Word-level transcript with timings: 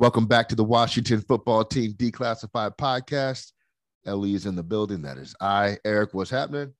Welcome 0.00 0.24
back 0.24 0.48
to 0.48 0.54
the 0.54 0.64
Washington 0.64 1.20
Football 1.20 1.62
Team 1.62 1.92
Declassified 1.92 2.78
Podcast. 2.78 3.52
Ellie 4.06 4.32
is 4.32 4.46
in 4.46 4.56
the 4.56 4.62
building. 4.62 5.02
That 5.02 5.18
is 5.18 5.36
I. 5.42 5.76
Eric, 5.84 6.14
what's 6.14 6.30
happening? 6.30 6.72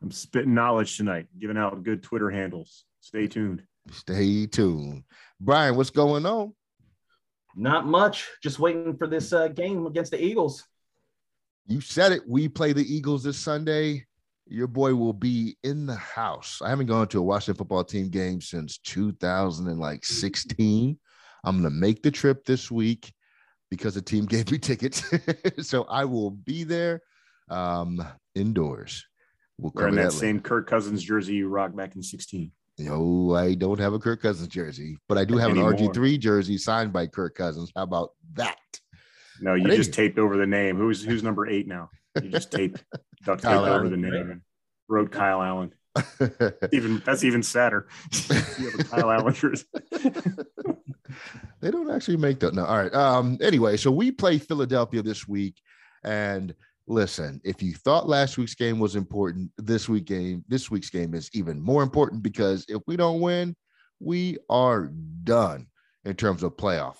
I'm 0.00 0.10
spitting 0.10 0.54
knowledge 0.54 0.96
tonight, 0.96 1.26
giving 1.38 1.58
out 1.58 1.82
good 1.82 2.02
Twitter 2.02 2.30
handles. 2.30 2.86
Stay 3.00 3.26
tuned. 3.26 3.62
Stay 3.90 4.46
tuned. 4.46 5.02
Brian, 5.38 5.76
what's 5.76 5.90
going 5.90 6.24
on? 6.24 6.54
Not 7.54 7.86
much. 7.86 8.26
Just 8.42 8.58
waiting 8.58 8.96
for 8.96 9.06
this 9.06 9.34
uh, 9.34 9.48
game 9.48 9.84
against 9.84 10.12
the 10.12 10.24
Eagles. 10.24 10.64
You 11.66 11.82
said 11.82 12.12
it. 12.12 12.22
We 12.26 12.48
play 12.48 12.72
the 12.72 12.90
Eagles 12.90 13.22
this 13.22 13.36
Sunday. 13.36 14.06
Your 14.46 14.66
boy 14.66 14.94
will 14.94 15.12
be 15.12 15.58
in 15.62 15.84
the 15.84 15.96
house. 15.96 16.62
I 16.64 16.70
haven't 16.70 16.86
gone 16.86 17.08
to 17.08 17.18
a 17.18 17.22
Washington 17.22 17.58
football 17.58 17.84
team 17.84 18.08
game 18.08 18.40
since 18.40 18.78
2016. 18.78 20.98
I'm 21.46 21.62
going 21.62 21.72
to 21.72 21.78
make 21.78 22.02
the 22.02 22.10
trip 22.10 22.44
this 22.44 22.70
week 22.70 23.12
because 23.70 23.94
the 23.94 24.02
team 24.02 24.26
gave 24.26 24.50
me 24.50 24.58
tickets. 24.58 25.02
so 25.66 25.84
I 25.84 26.04
will 26.04 26.30
be 26.30 26.64
there 26.64 27.00
um, 27.48 28.04
indoors. 28.34 29.06
We'll 29.58 29.72
Wearing 29.74 29.94
that, 29.94 30.10
that 30.10 30.12
same 30.12 30.40
Kirk 30.40 30.68
Cousins 30.68 31.02
jersey 31.02 31.36
you 31.36 31.48
rocked 31.48 31.76
back 31.76 31.96
in 31.96 32.02
16. 32.02 32.50
No, 32.78 33.34
I 33.34 33.54
don't 33.54 33.80
have 33.80 33.94
a 33.94 33.98
Kirk 33.98 34.20
Cousins 34.20 34.48
jersey, 34.48 34.98
but 35.08 35.16
I 35.16 35.24
do 35.24 35.38
have 35.38 35.50
Anymore. 35.50 35.72
an 35.72 35.78
RG3 35.78 36.18
jersey 36.18 36.58
signed 36.58 36.92
by 36.92 37.06
Kirk 37.06 37.34
Cousins. 37.34 37.72
How 37.74 37.84
about 37.84 38.10
that? 38.34 38.58
No, 39.40 39.54
you 39.54 39.64
just 39.68 39.94
taped 39.94 40.18
over 40.18 40.36
the 40.36 40.46
name. 40.46 40.76
Who's 40.76 41.02
who's 41.02 41.22
number 41.22 41.46
eight 41.46 41.66
now? 41.66 41.88
You 42.22 42.28
just 42.28 42.50
taped 42.52 42.84
duct 43.24 43.42
tape 43.42 43.52
over 43.52 43.88
the 43.88 43.96
name 43.96 44.30
and 44.30 44.40
wrote 44.88 45.10
Kyle 45.10 45.40
Allen. 45.40 45.72
even 46.72 47.02
that's 47.06 47.24
even 47.24 47.42
sadder. 47.42 47.88
you 48.28 48.70
have 48.70 48.80
a 48.80 48.84
Kyle 48.84 49.10
Allen 49.10 49.32
jersey. 49.32 49.64
they 51.60 51.70
don't 51.70 51.90
actually 51.90 52.16
make 52.16 52.40
that. 52.40 52.54
No. 52.54 52.64
All 52.64 52.82
right. 52.82 52.94
Um, 52.94 53.38
anyway, 53.40 53.76
so 53.76 53.90
we 53.90 54.10
play 54.10 54.38
Philadelphia 54.38 55.02
this 55.02 55.26
week. 55.26 55.60
And 56.04 56.54
listen, 56.86 57.40
if 57.44 57.62
you 57.62 57.74
thought 57.74 58.08
last 58.08 58.38
week's 58.38 58.54
game 58.54 58.78
was 58.78 58.96
important, 58.96 59.50
this 59.58 59.88
week 59.88 60.04
game, 60.04 60.44
this 60.48 60.70
week's 60.70 60.90
game 60.90 61.14
is 61.14 61.30
even 61.32 61.60
more 61.60 61.82
important 61.82 62.22
because 62.22 62.64
if 62.68 62.82
we 62.86 62.96
don't 62.96 63.20
win, 63.20 63.56
we 64.00 64.38
are 64.50 64.92
done 65.24 65.66
in 66.04 66.14
terms 66.14 66.42
of 66.42 66.56
playoffs. 66.56 66.98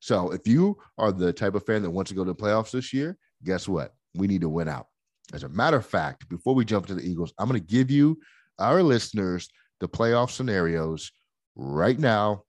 So 0.00 0.30
if 0.30 0.46
you 0.46 0.78
are 0.98 1.10
the 1.10 1.32
type 1.32 1.54
of 1.54 1.66
fan 1.66 1.82
that 1.82 1.90
wants 1.90 2.10
to 2.10 2.14
go 2.14 2.24
to 2.24 2.32
the 2.32 2.36
playoffs 2.36 2.70
this 2.70 2.92
year, 2.92 3.16
guess 3.42 3.66
what? 3.66 3.94
We 4.14 4.26
need 4.26 4.42
to 4.42 4.48
win 4.48 4.68
out. 4.68 4.86
As 5.32 5.42
a 5.42 5.48
matter 5.48 5.76
of 5.76 5.86
fact, 5.86 6.28
before 6.28 6.54
we 6.54 6.64
jump 6.64 6.86
to 6.86 6.94
the 6.94 7.02
Eagles, 7.02 7.32
I'm 7.38 7.48
going 7.48 7.60
to 7.60 7.66
give 7.66 7.90
you, 7.90 8.18
our 8.58 8.82
listeners, 8.82 9.48
the 9.80 9.88
playoff 9.88 10.30
scenarios 10.30 11.10
right 11.56 11.98
now 11.98 12.44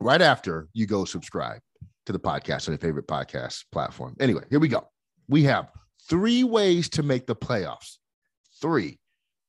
right 0.00 0.22
after 0.22 0.68
you 0.72 0.86
go 0.86 1.04
subscribe 1.04 1.60
to 2.06 2.12
the 2.12 2.18
podcast 2.18 2.68
on 2.68 2.72
your 2.72 2.78
favorite 2.78 3.06
podcast 3.06 3.64
platform. 3.72 4.16
Anyway, 4.20 4.42
here 4.50 4.60
we 4.60 4.68
go. 4.68 4.88
We 5.28 5.44
have 5.44 5.70
three 6.08 6.44
ways 6.44 6.88
to 6.90 7.02
make 7.02 7.26
the 7.26 7.36
playoffs. 7.36 7.96
Three. 8.60 8.98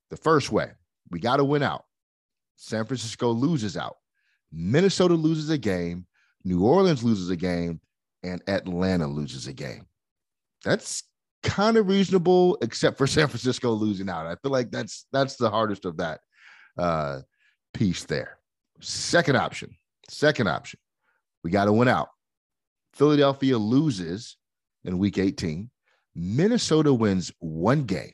The 0.10 0.18
first 0.18 0.52
way, 0.52 0.72
we 1.10 1.20
got 1.20 1.38
to 1.38 1.44
win 1.44 1.64
out. 1.64 1.86
San 2.56 2.86
Francisco 2.86 3.30
loses 3.32 3.78
out. 3.78 3.98
Minnesota 4.52 5.14
loses 5.14 5.50
a 5.50 5.58
game. 5.58 6.06
New 6.44 6.66
Orleans 6.66 7.04
loses 7.04 7.30
a 7.30 7.36
game. 7.36 7.80
And 8.24 8.42
Atlanta 8.48 9.08
loses 9.08 9.48
a 9.48 9.54
game. 9.54 9.86
That's 10.66 11.04
kind 11.44 11.78
of 11.78 11.88
reasonable, 11.88 12.58
except 12.62 12.98
for 12.98 13.08
San 13.08 13.28
Francisco 13.28 13.72
losing 13.72 14.10
out. 14.10 14.28
I 14.28 14.36
feel 14.42 14.52
like 14.52 14.72
that's 14.72 15.06
that's 15.14 15.38
the 15.38 15.50
hardest 15.50 15.86
of 15.86 15.98
that 15.98 16.20
uh, 16.78 17.20
piece 17.74 18.04
there. 18.04 18.38
Second 18.82 19.38
option, 19.38 19.76
Second 20.10 20.48
option, 20.48 20.80
we 21.44 21.52
got 21.52 21.66
to 21.66 21.74
win 21.74 21.88
out. 21.88 22.10
Philadelphia 22.94 23.58
loses 23.58 24.38
in 24.84 24.98
week 24.98 25.18
18. 25.18 25.70
Minnesota 26.16 26.94
wins 26.94 27.32
one 27.40 27.84
game. 27.84 28.14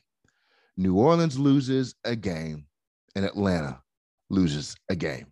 New 0.78 0.98
Orleans 0.98 1.40
loses 1.40 1.96
a 2.04 2.16
game, 2.16 2.66
and 3.16 3.26
Atlanta 3.26 3.82
loses 4.30 4.76
a 4.90 4.96
game. 4.96 5.28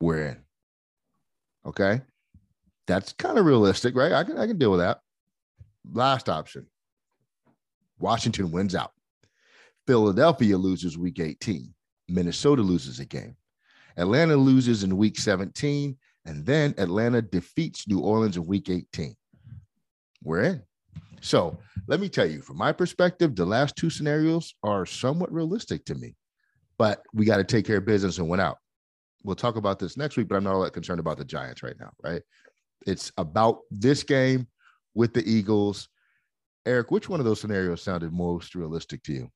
We're 0.00 0.26
in. 0.26 0.38
Okay. 1.64 2.00
That's 2.86 3.12
kind 3.12 3.38
of 3.38 3.44
realistic, 3.44 3.94
right? 3.94 4.12
I 4.12 4.24
can, 4.24 4.38
I 4.38 4.46
can 4.46 4.58
deal 4.58 4.70
with 4.70 4.80
that. 4.80 5.00
Last 5.92 6.28
option 6.28 6.66
Washington 7.98 8.50
wins 8.50 8.74
out. 8.74 8.92
Philadelphia 9.86 10.56
loses 10.56 10.98
week 10.98 11.20
18. 11.20 11.72
Minnesota 12.08 12.62
loses 12.62 13.00
a 13.00 13.04
game. 13.04 13.36
Atlanta 13.98 14.36
loses 14.36 14.84
in 14.84 14.96
week 14.96 15.18
17, 15.18 15.96
and 16.24 16.46
then 16.46 16.72
Atlanta 16.78 17.20
defeats 17.20 17.88
New 17.88 17.98
Orleans 17.98 18.36
in 18.36 18.46
week 18.46 18.70
18. 18.70 19.14
We're 20.22 20.42
in. 20.42 20.62
So 21.20 21.58
let 21.88 21.98
me 21.98 22.08
tell 22.08 22.26
you, 22.26 22.40
from 22.40 22.58
my 22.58 22.70
perspective, 22.70 23.34
the 23.34 23.44
last 23.44 23.74
two 23.74 23.90
scenarios 23.90 24.54
are 24.62 24.86
somewhat 24.86 25.32
realistic 25.32 25.84
to 25.86 25.96
me, 25.96 26.14
but 26.78 27.02
we 27.12 27.24
got 27.24 27.38
to 27.38 27.44
take 27.44 27.66
care 27.66 27.78
of 27.78 27.86
business 27.86 28.18
and 28.18 28.28
win 28.28 28.38
out. 28.38 28.58
We'll 29.24 29.34
talk 29.34 29.56
about 29.56 29.80
this 29.80 29.96
next 29.96 30.16
week, 30.16 30.28
but 30.28 30.36
I'm 30.36 30.44
not 30.44 30.54
all 30.54 30.62
that 30.62 30.72
concerned 30.72 31.00
about 31.00 31.18
the 31.18 31.24
Giants 31.24 31.64
right 31.64 31.78
now, 31.78 31.90
right? 32.02 32.22
It's 32.86 33.10
about 33.16 33.60
this 33.72 34.04
game 34.04 34.46
with 34.94 35.12
the 35.12 35.28
Eagles. 35.28 35.88
Eric, 36.66 36.92
which 36.92 37.08
one 37.08 37.18
of 37.18 37.26
those 37.26 37.40
scenarios 37.40 37.82
sounded 37.82 38.12
most 38.12 38.54
realistic 38.54 39.02
to 39.04 39.12
you? 39.12 39.28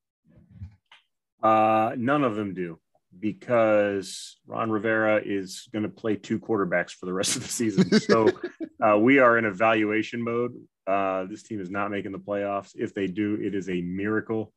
Uh, 1.42 1.96
none 1.96 2.22
of 2.22 2.36
them 2.36 2.54
do 2.54 2.78
because 3.18 4.38
Ron 4.46 4.70
Rivera 4.70 5.20
is 5.24 5.68
going 5.72 5.84
to 5.84 5.88
play 5.88 6.16
two 6.16 6.38
quarterbacks 6.38 6.90
for 6.90 7.06
the 7.06 7.12
rest 7.12 7.36
of 7.36 7.42
the 7.42 7.48
season. 7.48 8.00
So 8.00 8.30
uh, 8.84 8.98
we 8.98 9.18
are 9.18 9.38
in 9.38 9.44
evaluation 9.44 10.22
mode. 10.22 10.54
Uh, 10.86 11.24
this 11.24 11.42
team 11.42 11.60
is 11.60 11.70
not 11.70 11.90
making 11.90 12.12
the 12.12 12.18
playoffs. 12.18 12.72
If 12.74 12.94
they 12.94 13.06
do, 13.06 13.38
it 13.40 13.54
is 13.54 13.68
a 13.68 13.80
miracle. 13.82 14.52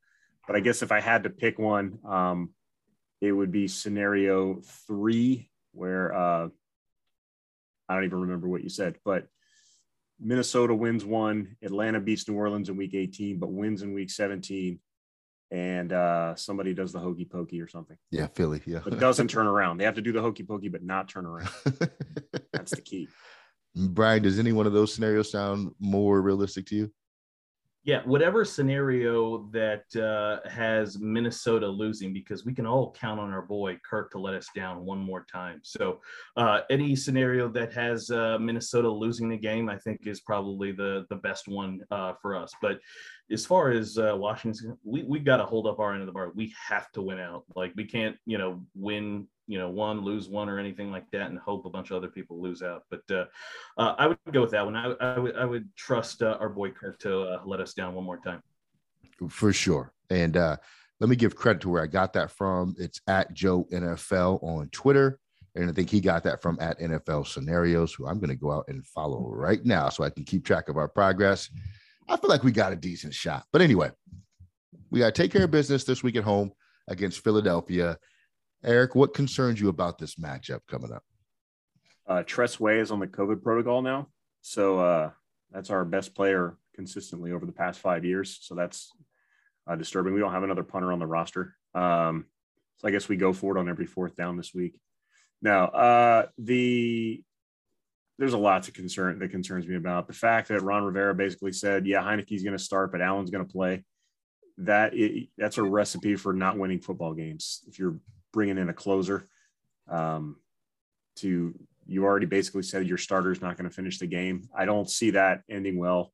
But 0.47 0.55
I 0.55 0.59
guess 0.59 0.81
if 0.81 0.91
I 0.91 0.99
had 0.99 1.23
to 1.23 1.29
pick 1.29 1.59
one, 1.59 1.99
um, 2.07 2.51
it 3.21 3.31
would 3.31 3.51
be 3.51 3.67
scenario 3.67 4.61
three, 4.87 5.49
where 5.71 6.13
uh, 6.13 6.47
I 7.89 7.93
don't 7.93 8.05
even 8.05 8.21
remember 8.21 8.47
what 8.47 8.63
you 8.63 8.69
said, 8.69 8.95
but 9.03 9.27
Minnesota 10.19 10.73
wins 10.73 11.03
one, 11.03 11.57
Atlanta 11.61 11.99
beats 11.99 12.27
New 12.27 12.35
Orleans 12.35 12.69
in 12.69 12.77
week 12.77 12.93
18, 12.93 13.37
but 13.37 13.51
wins 13.51 13.81
in 13.81 13.93
week 13.93 14.09
17 14.09 14.79
and 15.51 15.93
uh, 15.93 16.35
somebody 16.35 16.73
does 16.73 16.91
the 16.91 16.99
hokey 16.99 17.25
pokey 17.25 17.61
or 17.61 17.67
something. 17.67 17.97
Yeah, 18.11 18.27
Philly. 18.27 18.61
Yeah, 18.65 18.79
but 18.83 18.99
doesn't 18.99 19.29
turn 19.29 19.47
around. 19.47 19.77
They 19.77 19.85
have 19.85 19.95
to 19.95 20.01
do 20.01 20.11
the 20.11 20.21
hokey 20.21 20.43
pokey, 20.43 20.69
but 20.69 20.83
not 20.83 21.07
turn 21.09 21.25
around. 21.25 21.49
That's 22.53 22.71
the 22.71 22.81
key. 22.81 23.07
Brian, 23.75 24.23
does 24.23 24.39
any 24.39 24.53
one 24.53 24.67
of 24.67 24.73
those 24.73 24.93
scenarios 24.93 25.31
sound 25.31 25.71
more 25.79 26.21
realistic 26.21 26.65
to 26.67 26.75
you? 26.75 26.91
Yeah, 27.85 28.01
whatever 28.03 28.43
scenario 28.43 29.47
that 29.51 29.95
uh, 29.95 30.49
has 30.49 30.97
Minnesota 30.97 31.67
losing, 31.67 32.13
because 32.13 32.43
we 32.43 32.51
can 32.51 32.65
all 32.65 32.91
count 32.99 33.19
on 33.19 33.31
our 33.31 33.43
boy 33.43 33.77
Kirk 33.87 34.11
to 34.13 34.17
let 34.17 34.33
us 34.33 34.47
down 34.55 34.83
one 34.83 34.97
more 34.97 35.23
time. 35.31 35.59
So, 35.61 36.01
uh, 36.35 36.61
any 36.71 36.95
scenario 36.95 37.47
that 37.49 37.71
has 37.73 38.09
uh, 38.09 38.39
Minnesota 38.39 38.89
losing 38.89 39.29
the 39.29 39.37
game, 39.37 39.69
I 39.69 39.77
think, 39.77 40.07
is 40.07 40.19
probably 40.21 40.71
the 40.71 41.05
the 41.11 41.17
best 41.17 41.47
one 41.47 41.81
uh, 41.91 42.13
for 42.23 42.35
us. 42.35 42.51
But 42.59 42.79
as 43.31 43.45
far 43.45 43.69
as 43.69 43.99
uh, 43.99 44.15
Washington, 44.17 44.75
we 44.83 45.03
we 45.03 45.19
got 45.19 45.37
to 45.37 45.45
hold 45.45 45.67
up 45.67 45.77
our 45.77 45.93
end 45.93 46.01
of 46.01 46.07
the 46.07 46.11
bar. 46.11 46.31
We 46.33 46.55
have 46.67 46.91
to 46.93 47.03
win 47.03 47.19
out. 47.19 47.43
Like 47.55 47.73
we 47.75 47.85
can't, 47.85 48.15
you 48.25 48.39
know, 48.39 48.63
win, 48.73 49.27
you 49.47 49.59
know, 49.59 49.69
one 49.69 50.01
lose 50.01 50.27
one 50.27 50.49
or 50.49 50.59
anything 50.59 50.91
like 50.91 51.09
that, 51.11 51.29
and 51.29 51.37
hope 51.39 51.65
a 51.65 51.69
bunch 51.69 51.91
of 51.91 51.97
other 51.97 52.07
people 52.07 52.41
lose 52.41 52.61
out. 52.61 52.83
But 52.89 53.01
uh, 53.11 53.25
uh, 53.77 53.95
I 53.97 54.07
would 54.07 54.17
go 54.31 54.41
with 54.41 54.51
that 54.51 54.65
one. 54.65 54.75
I, 54.75 54.93
I 54.93 55.19
would 55.19 55.35
I 55.35 55.45
would 55.45 55.75
trust 55.75 56.21
uh, 56.21 56.37
our 56.39 56.49
boy 56.49 56.71
Kirk 56.71 56.99
to 56.99 57.21
uh, 57.21 57.41
let 57.45 57.59
us 57.59 57.73
down 57.73 57.93
one 57.93 58.05
more 58.05 58.19
time. 58.19 58.41
For 59.29 59.53
sure. 59.53 59.93
And 60.09 60.37
uh, 60.37 60.57
let 60.99 61.09
me 61.09 61.15
give 61.15 61.35
credit 61.35 61.61
to 61.61 61.69
where 61.69 61.83
I 61.83 61.87
got 61.87 62.13
that 62.13 62.31
from. 62.31 62.75
It's 62.77 63.01
at 63.07 63.33
Joe 63.33 63.67
NFL 63.71 64.43
on 64.43 64.69
Twitter. 64.69 65.19
And 65.55 65.69
I 65.69 65.73
think 65.73 65.89
he 65.89 66.01
got 66.01 66.23
that 66.23 66.41
from 66.41 66.57
at 66.59 66.79
NFL 66.79 67.27
Scenarios, 67.27 67.93
who 67.93 68.07
I'm 68.07 68.19
going 68.19 68.29
to 68.29 68.35
go 68.35 68.51
out 68.51 68.65
and 68.67 68.85
follow 68.85 69.29
right 69.29 69.63
now 69.63 69.87
so 69.87 70.03
I 70.03 70.09
can 70.09 70.25
keep 70.25 70.45
track 70.45 70.67
of 70.67 70.77
our 70.77 70.89
progress. 70.89 71.49
I 72.09 72.17
feel 72.17 72.29
like 72.29 72.43
we 72.43 72.51
got 72.51 72.73
a 72.73 72.75
decent 72.75 73.13
shot. 73.13 73.45
But 73.53 73.61
anyway, 73.61 73.91
we 74.91 74.99
got 74.99 75.15
to 75.15 75.21
take 75.21 75.31
care 75.31 75.45
of 75.45 75.51
business 75.51 75.85
this 75.85 76.03
week 76.03 76.17
at 76.17 76.23
home 76.23 76.51
against 76.89 77.23
Philadelphia. 77.23 77.97
Eric, 78.65 78.95
what 78.95 79.13
concerns 79.13 79.61
you 79.61 79.69
about 79.69 79.97
this 79.99 80.15
matchup 80.15 80.61
coming 80.67 80.91
up? 80.91 81.03
Uh, 82.07 82.23
Tress 82.23 82.59
Way 82.59 82.79
is 82.79 82.91
on 82.91 82.99
the 82.99 83.07
COVID 83.07 83.43
protocol 83.43 83.81
now. 83.81 84.07
So 84.41 84.79
uh, 84.79 85.11
That's 85.51 85.69
our 85.69 85.85
best 85.85 86.15
player 86.15 86.57
consistently 86.75 87.31
over 87.31 87.45
the 87.45 87.51
past 87.51 87.79
five 87.79 88.03
years. 88.03 88.39
So 88.41 88.55
that's 88.55 88.91
uh, 89.67 89.75
disturbing. 89.75 90.13
We 90.13 90.19
don't 90.19 90.33
have 90.33 90.43
another 90.43 90.63
punter 90.63 90.91
on 90.91 90.99
the 90.99 91.07
roster. 91.07 91.55
Um, 91.73 92.25
so 92.77 92.87
I 92.87 92.91
guess 92.91 93.07
we 93.07 93.15
go 93.15 93.31
for 93.31 93.55
it 93.55 93.59
on 93.59 93.69
every 93.69 93.85
fourth 93.85 94.15
down 94.15 94.37
this 94.37 94.53
week. 94.53 94.77
Now, 95.41 95.65
uh, 95.67 96.25
the 96.37 97.23
there's 98.17 98.33
a 98.33 98.37
lot 98.37 98.63
to 98.63 98.71
concern 98.71 99.19
that 99.19 99.31
concerns 99.31 99.67
me 99.67 99.75
about 99.75 100.07
the 100.07 100.13
fact 100.13 100.47
that 100.47 100.61
Ron 100.61 100.83
Rivera 100.83 101.13
basically 101.13 101.51
said, 101.51 101.85
"Yeah, 101.85 102.01
Heinicke's 102.01 102.43
going 102.43 102.57
to 102.57 102.63
start, 102.63 102.91
but 102.91 103.01
Allen's 103.01 103.29
going 103.29 103.45
to 103.45 103.51
play." 103.51 103.83
That 104.59 104.93
it, 104.93 105.29
that's 105.37 105.57
a 105.57 105.63
recipe 105.63 106.15
for 106.15 106.33
not 106.33 106.57
winning 106.57 106.79
football 106.79 107.13
games. 107.13 107.61
If 107.67 107.77
you're 107.77 107.97
bringing 108.35 108.59
in 108.59 108.69
a 108.69 108.73
closer, 108.73 109.25
um, 109.89 110.35
to 111.15 111.57
you 111.87 112.03
already 112.03 112.25
basically 112.25 112.63
said 112.63 112.85
your 112.85 112.97
starter 112.97 113.31
is 113.31 113.41
not 113.41 113.57
going 113.57 113.69
to 113.69 113.75
finish 113.75 113.97
the 113.97 114.07
game. 114.07 114.49
I 114.55 114.65
don't 114.65 114.89
see 114.89 115.11
that 115.11 115.41
ending 115.49 115.77
well 115.77 116.11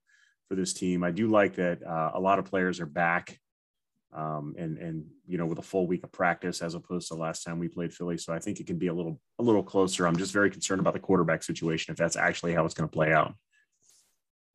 for 0.47 0.55
this 0.55 0.71
team. 0.71 1.03
I 1.03 1.11
do 1.11 1.27
like 1.27 1.55
that 1.55 1.81
uh, 1.83 2.11
a 2.13 2.19
lot 2.19 2.37
of 2.37 2.45
players 2.45 2.79
are 2.79 2.85
back 2.85 3.39
um, 4.13 4.55
and 4.57 4.77
and 4.77 5.05
you 5.25 5.37
know 5.37 5.45
with 5.45 5.59
a 5.59 5.63
full 5.63 5.87
week 5.87 6.03
of 6.03 6.11
practice 6.11 6.61
as 6.61 6.75
opposed 6.75 7.07
to 7.07 7.15
last 7.15 7.43
time 7.43 7.57
we 7.57 7.67
played 7.67 7.93
Philly. 7.93 8.17
So 8.17 8.33
I 8.33 8.39
think 8.39 8.59
it 8.59 8.67
can 8.67 8.77
be 8.77 8.87
a 8.87 8.93
little 8.93 9.19
a 9.39 9.43
little 9.43 9.63
closer. 9.63 10.05
I'm 10.05 10.17
just 10.17 10.33
very 10.33 10.51
concerned 10.51 10.79
about 10.79 10.93
the 10.93 10.99
quarterback 10.99 11.43
situation 11.43 11.91
if 11.91 11.97
that's 11.97 12.17
actually 12.17 12.53
how 12.53 12.65
it's 12.65 12.73
going 12.75 12.87
to 12.87 12.93
play 12.93 13.11
out. 13.11 13.33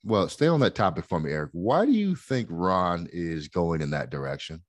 Well, 0.05 0.29
stay 0.29 0.47
on 0.47 0.61
that 0.61 0.77
topic 0.77 1.07
for 1.07 1.19
me, 1.19 1.33
Eric. 1.33 1.51
Why 1.53 1.85
do 1.85 1.91
you 1.91 2.15
think 2.15 2.47
Ron 2.49 3.09
is 3.13 3.49
going 3.49 3.81
in 3.81 3.91
that 3.91 4.11
direction? 4.11 4.63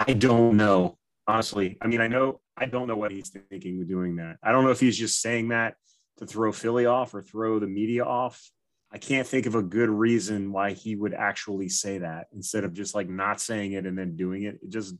I 0.00 0.14
don't 0.14 0.56
know, 0.56 0.96
honestly. 1.26 1.76
I 1.82 1.86
mean, 1.86 2.00
I 2.00 2.08
know 2.08 2.40
I 2.56 2.64
don't 2.64 2.88
know 2.88 2.96
what 2.96 3.10
he's 3.10 3.28
thinking 3.28 3.78
with 3.78 3.88
doing 3.88 4.16
that. 4.16 4.38
I 4.42 4.50
don't 4.50 4.64
know 4.64 4.70
if 4.70 4.80
he's 4.80 4.96
just 4.96 5.20
saying 5.20 5.48
that 5.48 5.74
to 6.18 6.26
throw 6.26 6.52
Philly 6.52 6.86
off 6.86 7.14
or 7.14 7.22
throw 7.22 7.58
the 7.58 7.66
media 7.66 8.04
off. 8.04 8.50
I 8.90 8.96
can't 8.96 9.26
think 9.26 9.44
of 9.44 9.54
a 9.54 9.62
good 9.62 9.90
reason 9.90 10.52
why 10.52 10.72
he 10.72 10.96
would 10.96 11.12
actually 11.12 11.68
say 11.68 11.98
that 11.98 12.26
instead 12.32 12.64
of 12.64 12.72
just 12.72 12.94
like 12.94 13.08
not 13.10 13.40
saying 13.40 13.72
it 13.72 13.86
and 13.86 13.96
then 13.96 14.16
doing 14.16 14.44
it. 14.44 14.58
It 14.62 14.70
just 14.70 14.94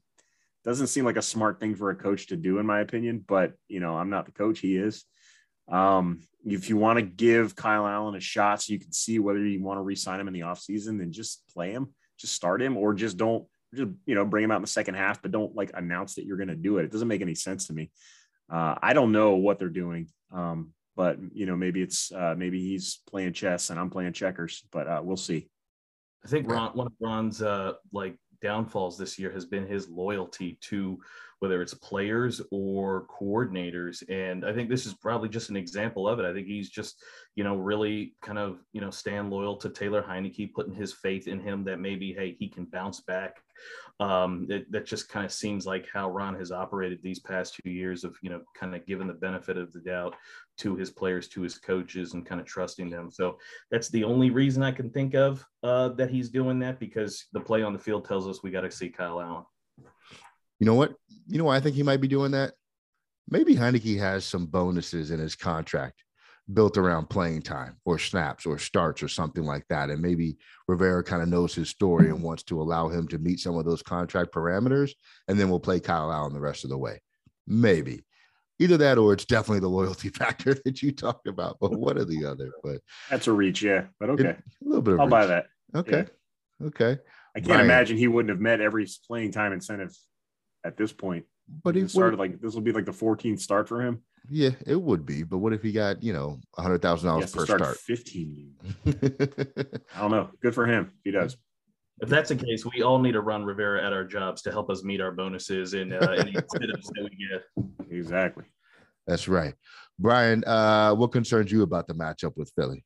doesn't 0.65 0.89
seem 0.89 1.07
like 1.07 1.17
a 1.17 1.23
smart 1.23 1.59
thing 1.61 1.75
for 1.75 1.91
a 1.91 1.97
coach 1.97 2.27
to 2.27 2.37
do, 2.37 2.59
in 2.59 2.67
my 2.67 2.81
opinion. 2.81 3.25
But 3.27 3.55
you 3.69 3.81
know, 3.81 3.97
I'm 3.97 4.11
not 4.11 4.27
the 4.27 4.33
coach; 4.33 4.61
he 4.61 4.77
is. 4.77 5.05
Um, 5.67 6.21
if 6.45 6.69
you 6.69 6.77
want 6.77 6.99
to 6.99 7.03
give 7.03 7.57
Kyle 7.57 7.87
Allen 7.87 8.17
a 8.17 8.21
shot 8.21 8.61
so 8.61 8.75
you 8.75 8.79
can 8.79 8.93
see 8.93 9.19
whether 9.19 9.45
you 9.45 9.63
want 9.63 9.79
to 9.79 9.83
re-sign 9.83 10.21
him 10.21 10.29
in 10.29 10.35
the 10.35 10.41
offseason, 10.41 10.99
then 10.99 11.11
just 11.11 11.43
play 11.55 11.71
him, 11.71 11.95
just 12.19 12.35
start 12.35 12.61
him, 12.61 12.77
or 12.77 12.93
just 12.93 13.17
don't 13.17 13.47
just 13.75 13.91
you 14.07 14.15
know 14.15 14.25
bring 14.25 14.45
him 14.45 14.51
out 14.51 14.57
in 14.57 14.63
the 14.63 14.69
second 14.69 14.95
half, 14.95 15.23
but 15.23 15.31
don't 15.31 15.55
like 15.55 15.71
announce 15.75 16.15
that 16.15 16.25
you're 16.25 16.37
going 16.37 16.49
to 16.49 16.57
do 16.57 16.79
it. 16.79 16.85
It 16.85 16.93
doesn't 16.93 17.09
make 17.09 17.23
any 17.23 17.35
sense 17.35 17.67
to 17.67 17.73
me. 17.73 17.91
Uh, 18.51 18.75
I 18.83 18.93
don't 18.93 19.13
know 19.13 19.37
what 19.37 19.59
they're 19.59 19.69
doing. 19.69 20.09
Um, 20.33 20.73
but 20.97 21.19
you 21.33 21.47
know 21.47 21.57
maybe 21.57 21.81
it's 21.81 22.13
uh, 22.13 22.35
maybe 22.37 22.61
he's 22.61 23.01
playing 23.09 23.33
chess 23.33 23.71
and 23.71 23.81
I'm 23.81 23.91
playing 23.91 24.13
checkers, 24.13 24.65
but 24.71 24.87
uh, 24.87 25.01
we'll 25.03 25.17
see. 25.17 25.49
I 26.25 26.29
think 26.29 26.51
Ron, 26.51 26.73
one 26.73 26.89
of 26.89 26.93
Ron's 27.01 27.41
uh, 27.41 27.75
like 27.93 28.17
downfalls 28.43 28.99
this 28.99 29.19
year 29.19 29.31
has 29.33 29.47
been 29.47 29.67
his 29.67 29.89
loyalty 29.89 30.59
to 30.63 30.99
whether 31.39 31.63
it's 31.63 31.73
players 31.73 32.43
or 32.51 33.07
coordinators. 33.07 34.03
And 34.11 34.45
I 34.45 34.53
think 34.53 34.69
this 34.69 34.85
is 34.85 34.93
probably 34.93 35.31
just 35.31 35.49
an 35.49 35.57
example 35.57 36.07
of 36.07 36.19
it. 36.19 36.27
I 36.27 36.35
think 36.35 36.47
he's 36.47 36.69
just, 36.69 37.03
you 37.35 37.45
know, 37.45 37.57
really 37.57 38.15
kind 38.21 38.39
of, 38.39 38.59
you 38.75 38.83
know, 38.83 38.91
stand 38.91 39.31
loyal 39.31 39.57
to 39.57 39.71
Taylor 39.71 40.03
Heinicke, 40.03 40.53
putting 40.53 40.75
his 40.75 40.93
faith 40.93 41.29
in 41.29 41.41
him 41.41 41.65
that 41.65 41.81
maybe, 41.81 42.13
hey, 42.13 42.37
he 42.39 42.47
can 42.47 42.67
bounce 42.67 43.01
back 43.01 43.43
um, 44.01 44.47
it, 44.49 44.71
that 44.73 44.87
just 44.87 45.09
kind 45.09 45.27
of 45.27 45.33
seems 45.33 45.67
like 45.67 45.87
how 45.93 46.11
Ron 46.11 46.35
has 46.37 46.51
operated 46.51 47.01
these 47.03 47.19
past 47.19 47.59
two 47.63 47.71
years 47.71 48.03
of, 48.03 48.17
you 48.23 48.31
know, 48.31 48.41
kind 48.55 48.75
of 48.75 48.87
giving 48.87 49.07
the 49.07 49.13
benefit 49.13 49.59
of 49.59 49.73
the 49.73 49.81
doubt 49.81 50.15
to 50.59 50.75
his 50.75 50.91
players, 50.91 51.29
to 51.29 51.43
his 51.43 51.59
coaches, 51.59 52.15
and 52.15 52.25
kind 52.25 52.41
of 52.41 52.47
trusting 52.47 52.89
them. 52.89 53.11
So 53.11 53.39
that's 53.71 53.91
the 53.91 54.05
only 54.05 54.31
reason 54.31 54.63
I 54.63 54.73
can 54.73 54.91
think 54.91 55.15
of 55.15 55.45
uh, 55.63 55.91
that 55.91 56.11
he's 56.11 56.31
doing 56.31 56.59
that 56.61 56.81
because 56.81 57.27
the 57.33 57.41
play 57.41 57.63
on 57.63 57.75
the 57.75 57.79
field 57.79 58.07
tells 58.07 58.27
us 58.27 58.43
we 58.43 58.51
got 58.51 58.63
to 58.63 58.71
see 58.71 58.89
Kyle 58.89 59.21
Allen. 59.21 59.45
You 60.59 60.67
know 60.67 60.75
what? 60.75 60.95
You 61.27 61.39
know 61.39 61.45
why 61.45 61.57
I 61.57 61.61
think 61.61 61.77
he 61.77 61.83
might 61.83 62.01
be 62.01 62.09
doing 62.09 62.33
that? 62.33 62.55
Maybe 63.29 63.55
Heinicke 63.55 63.99
has 63.99 64.25
some 64.25 64.47
bonuses 64.47 65.11
in 65.11 65.21
his 65.21 65.37
contract 65.37 66.03
built 66.53 66.77
around 66.77 67.11
playing 67.11 67.43
time 67.43 67.77
or 67.85 67.99
snaps 67.99 68.47
or 68.47 68.59
starts 68.59 69.03
or 69.03 69.09
something 69.09 69.45
like 69.45 69.65
that. 69.69 69.91
And 69.91 70.01
maybe 70.01 70.37
Rivera 70.69 71.03
kind 71.03 71.23
of 71.23 71.29
knows 71.29 71.55
his 71.55 71.69
story 71.69 72.09
and 72.09 72.23
wants 72.23 72.43
to 72.45 72.61
allow 72.61 72.89
him 72.89 73.09
to 73.09 73.19
meet 73.19 73.41
some 73.41 73.57
of 73.57 73.65
those 73.65 73.83
contract 73.83 74.33
parameters. 74.33 74.93
And 75.29 75.39
then 75.39 75.49
we'll 75.51 75.61
play 75.61 75.81
Kyle 75.81 76.13
Allen 76.13 76.33
the 76.33 76.41
rest 76.41 76.65
of 76.65 76.71
the 76.71 76.79
way. 76.79 77.01
Maybe 77.47 78.05
either 78.61 78.77
that 78.77 78.99
or 78.99 79.13
it's 79.13 79.25
definitely 79.25 79.61
the 79.61 79.69
loyalty 79.69 80.09
factor 80.15 80.55
that 80.65 80.83
you 80.83 80.93
talked 80.93 81.27
about. 81.27 81.57
But 81.61 81.73
what 81.73 81.97
are 81.97 82.05
the 82.05 82.25
other? 82.25 82.53
But 82.63 82.81
that's 83.09 83.27
a 83.27 83.33
reach, 83.33 83.63
yeah. 83.63 83.87
But 83.99 84.11
okay, 84.11 84.29
it, 84.29 84.39
a 84.65 84.69
little 84.69 84.83
bit. 84.83 85.01
I'll 85.01 85.07
reach. 85.07 85.11
buy 85.11 85.27
that. 85.27 85.47
Okay, 85.75 86.07
yeah. 86.61 86.67
okay. 86.69 86.99
I 87.35 87.39
can't 87.39 87.49
Brian. 87.49 87.65
imagine 87.65 87.97
he 87.97 88.09
wouldn't 88.09 88.31
have 88.31 88.41
met 88.41 88.61
every 88.61 88.87
playing 89.07 89.33
time 89.33 89.53
incentive 89.53 89.97
at 90.65 90.77
this 90.77 90.93
point. 90.93 91.25
But 91.63 91.75
he 91.75 91.89
started 91.89 92.19
like 92.19 92.41
this 92.41 92.55
will 92.55 92.61
be 92.61 92.73
like 92.73 92.85
the 92.85 92.93
14th 92.93 93.41
start 93.41 93.69
for 93.69 93.81
him. 93.81 94.03
Yeah, 94.29 94.51
it 94.67 94.81
would 94.81 95.07
be. 95.07 95.23
But 95.23 95.39
what 95.39 95.53
if 95.53 95.63
he 95.63 95.73
got, 95.73 96.03
you 96.03 96.13
know, 96.13 96.39
a 96.57 96.63
hundred 96.63 96.83
thousand 96.83 97.09
dollars 97.09 97.33
per 97.33 97.45
start, 97.45 97.61
start? 97.61 97.77
15 97.79 98.55
I 98.87 100.01
don't 100.01 100.11
know. 100.11 100.31
Good 100.43 100.55
for 100.55 100.67
him. 100.67 100.93
He 101.05 101.11
does. 101.11 101.37
If 102.01 102.09
that's 102.09 102.31
the 102.31 102.37
case, 102.37 102.65
we 102.65 102.83
all 102.83 102.99
need 102.99 103.13
to 103.13 103.21
run 103.21 103.45
Rivera 103.45 103.85
at 103.85 103.93
our 103.93 104.05
jobs 104.05 104.43
to 104.43 104.51
help 104.51 104.71
us 104.71 104.83
meet 104.83 105.01
our 105.01 105.13
bonuses 105.13 105.75
and 105.75 105.93
uh, 105.93 105.99
any 106.19 106.35
incentives 106.35 106.89
that 106.89 107.03
we 107.03 107.29
get. 107.29 107.91
Exactly. 107.91 108.45
That's 109.07 109.29
right. 109.29 109.55
Brian, 109.99 110.43
uh, 110.45 110.95
what 110.95 111.13
concerns 111.13 111.53
you 111.53 111.63
about 111.63 111.87
the 111.87 111.95
matchup 111.95 112.37
with 112.37 112.51
Philly? 112.57 112.85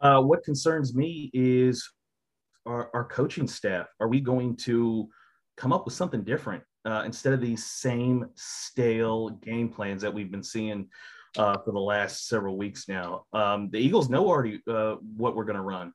Uh, 0.00 0.22
what 0.22 0.44
concerns 0.44 0.94
me 0.94 1.30
is 1.34 1.90
our, 2.64 2.90
our 2.94 3.04
coaching 3.04 3.48
staff. 3.48 3.86
Are 3.98 4.08
we 4.08 4.20
going 4.20 4.56
to 4.58 5.08
come 5.56 5.72
up 5.72 5.84
with 5.84 5.94
something 5.94 6.22
different? 6.22 6.62
Uh, 6.84 7.02
instead 7.04 7.32
of 7.32 7.40
these 7.40 7.64
same 7.66 8.26
stale 8.34 9.30
game 9.30 9.68
plans 9.68 10.02
that 10.02 10.12
we've 10.12 10.30
been 10.30 10.42
seeing 10.42 10.88
uh, 11.36 11.56
for 11.64 11.72
the 11.72 11.78
last 11.78 12.28
several 12.28 12.56
weeks 12.56 12.88
now. 12.88 13.24
Um, 13.32 13.70
the 13.70 13.78
Eagles 13.78 14.08
know 14.08 14.26
already 14.26 14.60
uh, 14.66 14.96
what 15.16 15.36
we're 15.36 15.44
going 15.44 15.56
to 15.56 15.62
run. 15.62 15.92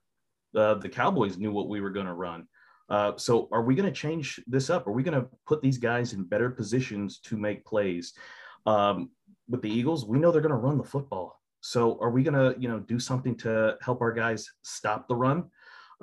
Uh, 0.56 0.76
the 0.76 0.90
Cowboys 0.90 1.38
knew 1.38 1.52
what 1.52 1.70
we 1.70 1.82
were 1.82 1.90
going 1.90 2.06
to 2.06 2.14
run. 2.14 2.48
Uh, 2.90 3.14
so, 3.16 3.48
are 3.52 3.64
we 3.64 3.76
going 3.76 3.92
to 3.92 3.96
change 3.96 4.40
this 4.46 4.70
up? 4.70 4.86
Are 4.88 4.92
we 4.92 5.04
going 5.04 5.20
to 5.20 5.28
put 5.48 5.62
these 5.62 5.78
guys 5.78 6.14
in 6.14 6.24
better 6.24 6.50
positions 6.50 7.20
to 7.22 7.38
make 7.38 7.66
plays? 7.66 8.14
Um, 8.66 9.10
with 9.50 9.62
the 9.62 9.70
Eagles, 9.70 10.06
we 10.06 10.20
know 10.20 10.32
they're 10.32 10.42
going 10.42 10.52
to 10.52 10.58
run 10.58 10.78
the 10.78 10.84
football. 10.84 11.42
So, 11.62 11.98
are 12.02 12.12
we 12.12 12.24
going 12.24 12.34
to, 12.34 12.60
you 12.60 12.68
know, 12.68 12.80
do 12.80 13.00
something 13.00 13.36
to 13.38 13.78
help 13.82 14.02
our 14.02 14.12
guys 14.12 14.50
stop 14.64 15.08
the 15.08 15.16
run? 15.16 15.46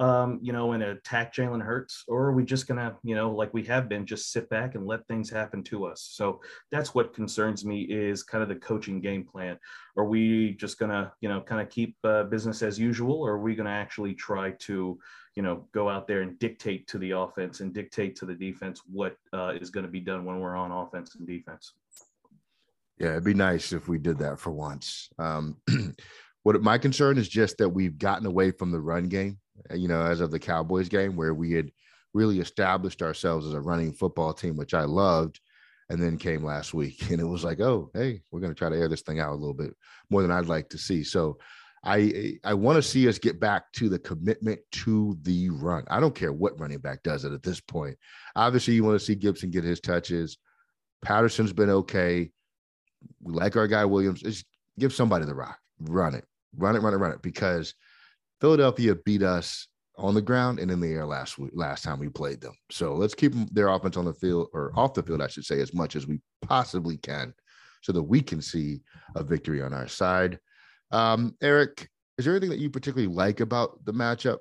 Um, 0.00 0.38
you 0.40 0.54
know, 0.54 0.72
and 0.72 0.82
attack 0.82 1.34
Jalen 1.34 1.62
Hurts, 1.62 2.04
or 2.08 2.24
are 2.24 2.32
we 2.32 2.42
just 2.42 2.66
gonna, 2.66 2.96
you 3.04 3.14
know, 3.14 3.30
like 3.30 3.52
we 3.52 3.62
have 3.64 3.86
been, 3.86 4.06
just 4.06 4.32
sit 4.32 4.48
back 4.48 4.74
and 4.74 4.86
let 4.86 5.06
things 5.06 5.28
happen 5.28 5.62
to 5.64 5.84
us? 5.84 6.08
So 6.12 6.40
that's 6.70 6.94
what 6.94 7.12
concerns 7.12 7.66
me 7.66 7.82
is 7.82 8.22
kind 8.22 8.42
of 8.42 8.48
the 8.48 8.56
coaching 8.56 9.02
game 9.02 9.24
plan. 9.24 9.58
Are 9.98 10.06
we 10.06 10.52
just 10.52 10.78
gonna, 10.78 11.12
you 11.20 11.28
know, 11.28 11.42
kind 11.42 11.60
of 11.60 11.68
keep 11.68 11.98
uh, 12.02 12.24
business 12.24 12.62
as 12.62 12.78
usual, 12.78 13.20
or 13.20 13.32
are 13.32 13.40
we 13.40 13.54
gonna 13.54 13.68
actually 13.68 14.14
try 14.14 14.52
to, 14.52 14.98
you 15.36 15.42
know, 15.42 15.68
go 15.72 15.90
out 15.90 16.08
there 16.08 16.22
and 16.22 16.38
dictate 16.38 16.88
to 16.88 16.98
the 16.98 17.10
offense 17.10 17.60
and 17.60 17.74
dictate 17.74 18.16
to 18.16 18.24
the 18.24 18.34
defense 18.34 18.80
what 18.90 19.16
uh, 19.34 19.52
is 19.60 19.68
going 19.68 19.84
to 19.84 19.92
be 19.92 20.00
done 20.00 20.24
when 20.24 20.40
we're 20.40 20.56
on 20.56 20.72
offense 20.72 21.14
and 21.16 21.26
defense? 21.26 21.74
Yeah, 22.98 23.10
it'd 23.10 23.24
be 23.24 23.34
nice 23.34 23.72
if 23.72 23.86
we 23.86 23.98
did 23.98 24.18
that 24.18 24.38
for 24.38 24.50
once. 24.50 25.10
Um, 25.18 25.58
what 26.42 26.62
my 26.62 26.78
concern 26.78 27.18
is 27.18 27.28
just 27.28 27.58
that 27.58 27.68
we've 27.68 27.98
gotten 27.98 28.26
away 28.26 28.50
from 28.50 28.70
the 28.70 28.80
run 28.80 29.08
game 29.08 29.38
Uh, 29.70 29.74
you 29.74 29.88
know, 29.88 30.02
as 30.02 30.20
of 30.20 30.30
the 30.30 30.38
Cowboys 30.38 30.88
game, 30.88 31.16
where 31.16 31.34
we 31.34 31.52
had 31.52 31.70
really 32.14 32.40
established 32.40 33.02
ourselves 33.02 33.46
as 33.46 33.54
a 33.54 33.60
running 33.60 33.92
football 33.92 34.32
team, 34.32 34.56
which 34.56 34.74
I 34.74 34.84
loved. 34.84 35.40
And 35.88 36.00
then 36.00 36.18
came 36.18 36.44
last 36.44 36.72
week, 36.72 37.02
and 37.10 37.20
it 37.20 37.24
was 37.24 37.42
like, 37.42 37.58
oh, 37.58 37.90
hey, 37.94 38.20
we're 38.30 38.38
going 38.38 38.52
to 38.54 38.58
try 38.58 38.68
to 38.68 38.76
air 38.76 38.88
this 38.88 39.02
thing 39.02 39.18
out 39.18 39.32
a 39.32 39.34
little 39.34 39.54
bit 39.54 39.74
more 40.08 40.22
than 40.22 40.30
I'd 40.30 40.46
like 40.46 40.68
to 40.68 40.78
see. 40.78 41.02
So, 41.02 41.38
I 41.82 42.34
I 42.44 42.54
want 42.54 42.76
to 42.76 42.82
see 42.82 43.08
us 43.08 43.18
get 43.18 43.40
back 43.40 43.72
to 43.72 43.88
the 43.88 43.98
commitment 43.98 44.60
to 44.72 45.16
the 45.22 45.48
run. 45.50 45.84
I 45.88 45.98
don't 45.98 46.14
care 46.14 46.32
what 46.32 46.60
running 46.60 46.78
back 46.78 47.02
does 47.02 47.24
it 47.24 47.32
at 47.32 47.42
this 47.42 47.60
point. 47.60 47.96
Obviously, 48.36 48.74
you 48.74 48.84
want 48.84 48.98
to 48.98 49.04
see 49.04 49.14
Gibson 49.14 49.50
get 49.50 49.64
his 49.64 49.80
touches. 49.80 50.36
Patterson's 51.02 51.52
been 51.52 51.70
okay. 51.70 52.30
We 53.22 53.32
like 53.32 53.56
our 53.56 53.66
guy 53.66 53.86
Williams. 53.86 54.20
Just 54.20 54.44
give 54.78 54.92
somebody 54.92 55.24
the 55.24 55.34
rock. 55.34 55.58
Run 55.80 56.14
it. 56.14 56.24
Run 56.56 56.76
it, 56.76 56.80
run 56.80 56.92
it, 56.92 56.98
run 56.98 57.12
it. 57.12 57.22
Because 57.22 57.74
Philadelphia 58.40 58.94
beat 59.04 59.22
us 59.22 59.68
on 59.96 60.14
the 60.14 60.22
ground 60.22 60.58
and 60.58 60.70
in 60.70 60.80
the 60.80 60.92
air 60.92 61.04
last 61.04 61.38
last 61.52 61.84
time 61.84 61.98
we 61.98 62.08
played 62.08 62.40
them. 62.40 62.54
So 62.70 62.94
let's 62.94 63.14
keep 63.14 63.34
their 63.52 63.68
offense 63.68 63.96
on 63.96 64.06
the 64.06 64.14
field 64.14 64.48
or 64.52 64.72
off 64.74 64.94
the 64.94 65.02
field, 65.02 65.20
I 65.20 65.28
should 65.28 65.44
say, 65.44 65.60
as 65.60 65.74
much 65.74 65.94
as 65.94 66.06
we 66.06 66.20
possibly 66.42 66.96
can, 66.96 67.34
so 67.82 67.92
that 67.92 68.02
we 68.02 68.22
can 68.22 68.40
see 68.40 68.80
a 69.14 69.22
victory 69.22 69.62
on 69.62 69.74
our 69.74 69.88
side. 69.88 70.38
Um, 70.90 71.36
Eric, 71.42 71.88
is 72.16 72.24
there 72.24 72.34
anything 72.34 72.50
that 72.50 72.58
you 72.58 72.70
particularly 72.70 73.12
like 73.12 73.40
about 73.40 73.84
the 73.84 73.92
matchup? 73.92 74.38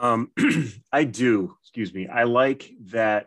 Um, 0.00 0.30
I 0.92 1.04
do. 1.04 1.56
Excuse 1.62 1.92
me. 1.92 2.08
I 2.08 2.24
like 2.24 2.70
that 2.86 3.26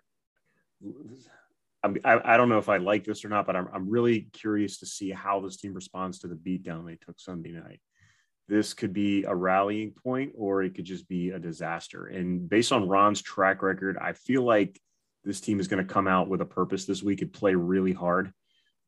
I, 1.83 2.33
I 2.33 2.37
don't 2.37 2.49
know 2.49 2.57
if 2.57 2.69
I 2.69 2.77
like 2.77 3.03
this 3.03 3.23
or 3.23 3.29
not, 3.29 3.45
but 3.45 3.55
I'm, 3.55 3.67
I'm 3.73 3.89
really 3.89 4.29
curious 4.33 4.79
to 4.79 4.85
see 4.85 5.11
how 5.11 5.39
this 5.39 5.57
team 5.57 5.73
responds 5.73 6.19
to 6.19 6.27
the 6.27 6.35
beatdown 6.35 6.85
they 6.85 6.95
took 6.95 7.19
Sunday 7.19 7.51
night. 7.51 7.79
This 8.47 8.73
could 8.73 8.93
be 8.93 9.25
a 9.25 9.35
rallying 9.35 9.91
point 9.91 10.33
or 10.35 10.63
it 10.63 10.73
could 10.73 10.85
just 10.85 11.07
be 11.07 11.31
a 11.31 11.39
disaster. 11.39 12.05
And 12.05 12.49
based 12.49 12.71
on 12.71 12.87
Ron's 12.87 13.21
track 13.21 13.61
record, 13.61 13.97
I 13.97 14.13
feel 14.13 14.43
like 14.43 14.79
this 15.23 15.41
team 15.41 15.59
is 15.59 15.67
going 15.67 15.85
to 15.85 15.93
come 15.93 16.07
out 16.07 16.29
with 16.29 16.41
a 16.41 16.45
purpose 16.45 16.85
this 16.85 17.03
week 17.03 17.21
and 17.21 17.31
play 17.31 17.55
really 17.55 17.93
hard. 17.93 18.31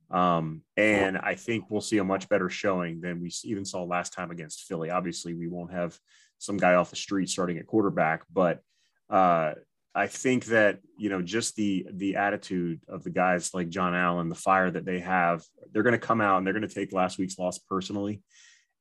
Um, 0.10 0.64
and 0.76 1.18
I 1.18 1.36
think 1.36 1.66
we'll 1.70 1.82
see 1.82 2.00
a 2.00 2.04
much 2.04 2.30
better 2.30 2.50
showing 2.50 3.02
than 3.02 3.22
we 3.22 3.32
even 3.44 3.66
saw 3.66 3.84
last 3.84 4.14
time 4.14 4.32
against 4.32 4.64
Philly. 4.64 4.90
Obviously, 4.90 5.34
we 5.34 5.48
won't 5.48 5.74
have 5.74 6.00
some 6.40 6.58
guy 6.58 6.76
off 6.76 6.90
the 6.90 6.96
street 6.96 7.30
starting 7.30 7.58
at 7.58 7.68
quarterback, 7.68 8.24
but 8.32 8.62
uh, 9.10 9.54
I 9.96 10.08
think 10.08 10.46
that 10.46 10.80
you 10.98 11.10
know 11.10 11.22
just 11.22 11.56
the 11.56 11.88
the 11.92 12.16
attitude 12.16 12.82
of 12.88 13.04
the 13.04 13.10
guys 13.10 13.54
like 13.54 13.70
John 13.70 13.96
Allen, 13.96 14.30
the 14.30 14.36
fire 14.36 14.70
that 14.70 14.86
they 14.86 15.00
have, 15.00 15.44
they're 15.72 15.84
going 15.84 16.00
to 16.00 16.08
come 16.08 16.22
out 16.22 16.38
and 16.38 16.46
they're 16.46 16.54
going 16.54 16.68
to 16.68 16.74
take 16.74 16.94
last 16.94 17.18
week's 17.18 17.40
loss 17.40 17.58
personally, 17.58 18.22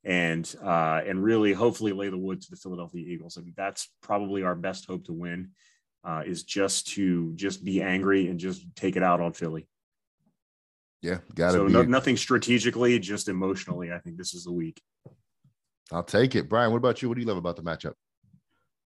and 0.03 0.53
uh, 0.63 1.01
and 1.05 1.23
really 1.23 1.53
hopefully 1.53 1.93
lay 1.93 2.09
the 2.09 2.17
wood 2.17 2.41
to 2.41 2.49
the 2.51 2.57
Philadelphia 2.57 3.05
Eagles. 3.05 3.37
I 3.37 3.41
mean 3.41 3.55
that's 3.57 3.89
probably 4.01 4.43
our 4.43 4.55
best 4.55 4.85
hope 4.85 5.05
to 5.05 5.13
win 5.13 5.51
uh, 6.03 6.23
is 6.25 6.43
just 6.43 6.87
to 6.93 7.33
just 7.35 7.63
be 7.63 7.81
angry 7.81 8.27
and 8.27 8.39
just 8.39 8.63
take 8.75 8.95
it 8.95 9.03
out 9.03 9.19
on 9.19 9.33
Philly. 9.33 9.67
Yeah, 11.01 11.19
got 11.33 11.53
so 11.53 11.65
to 11.65 11.71
no, 11.71 11.81
nothing 11.83 12.17
strategically, 12.17 12.99
just 12.99 13.29
emotionally. 13.29 13.91
I 13.91 13.99
think 13.99 14.17
this 14.17 14.33
is 14.33 14.43
the 14.43 14.51
week. 14.51 14.81
I'll 15.91 16.03
take 16.03 16.35
it, 16.35 16.49
Brian. 16.49 16.71
What 16.71 16.77
about 16.77 17.01
you? 17.01 17.09
What 17.09 17.15
do 17.15 17.21
you 17.21 17.27
love 17.27 17.37
about 17.37 17.55
the 17.55 17.63
matchup? 17.63 17.93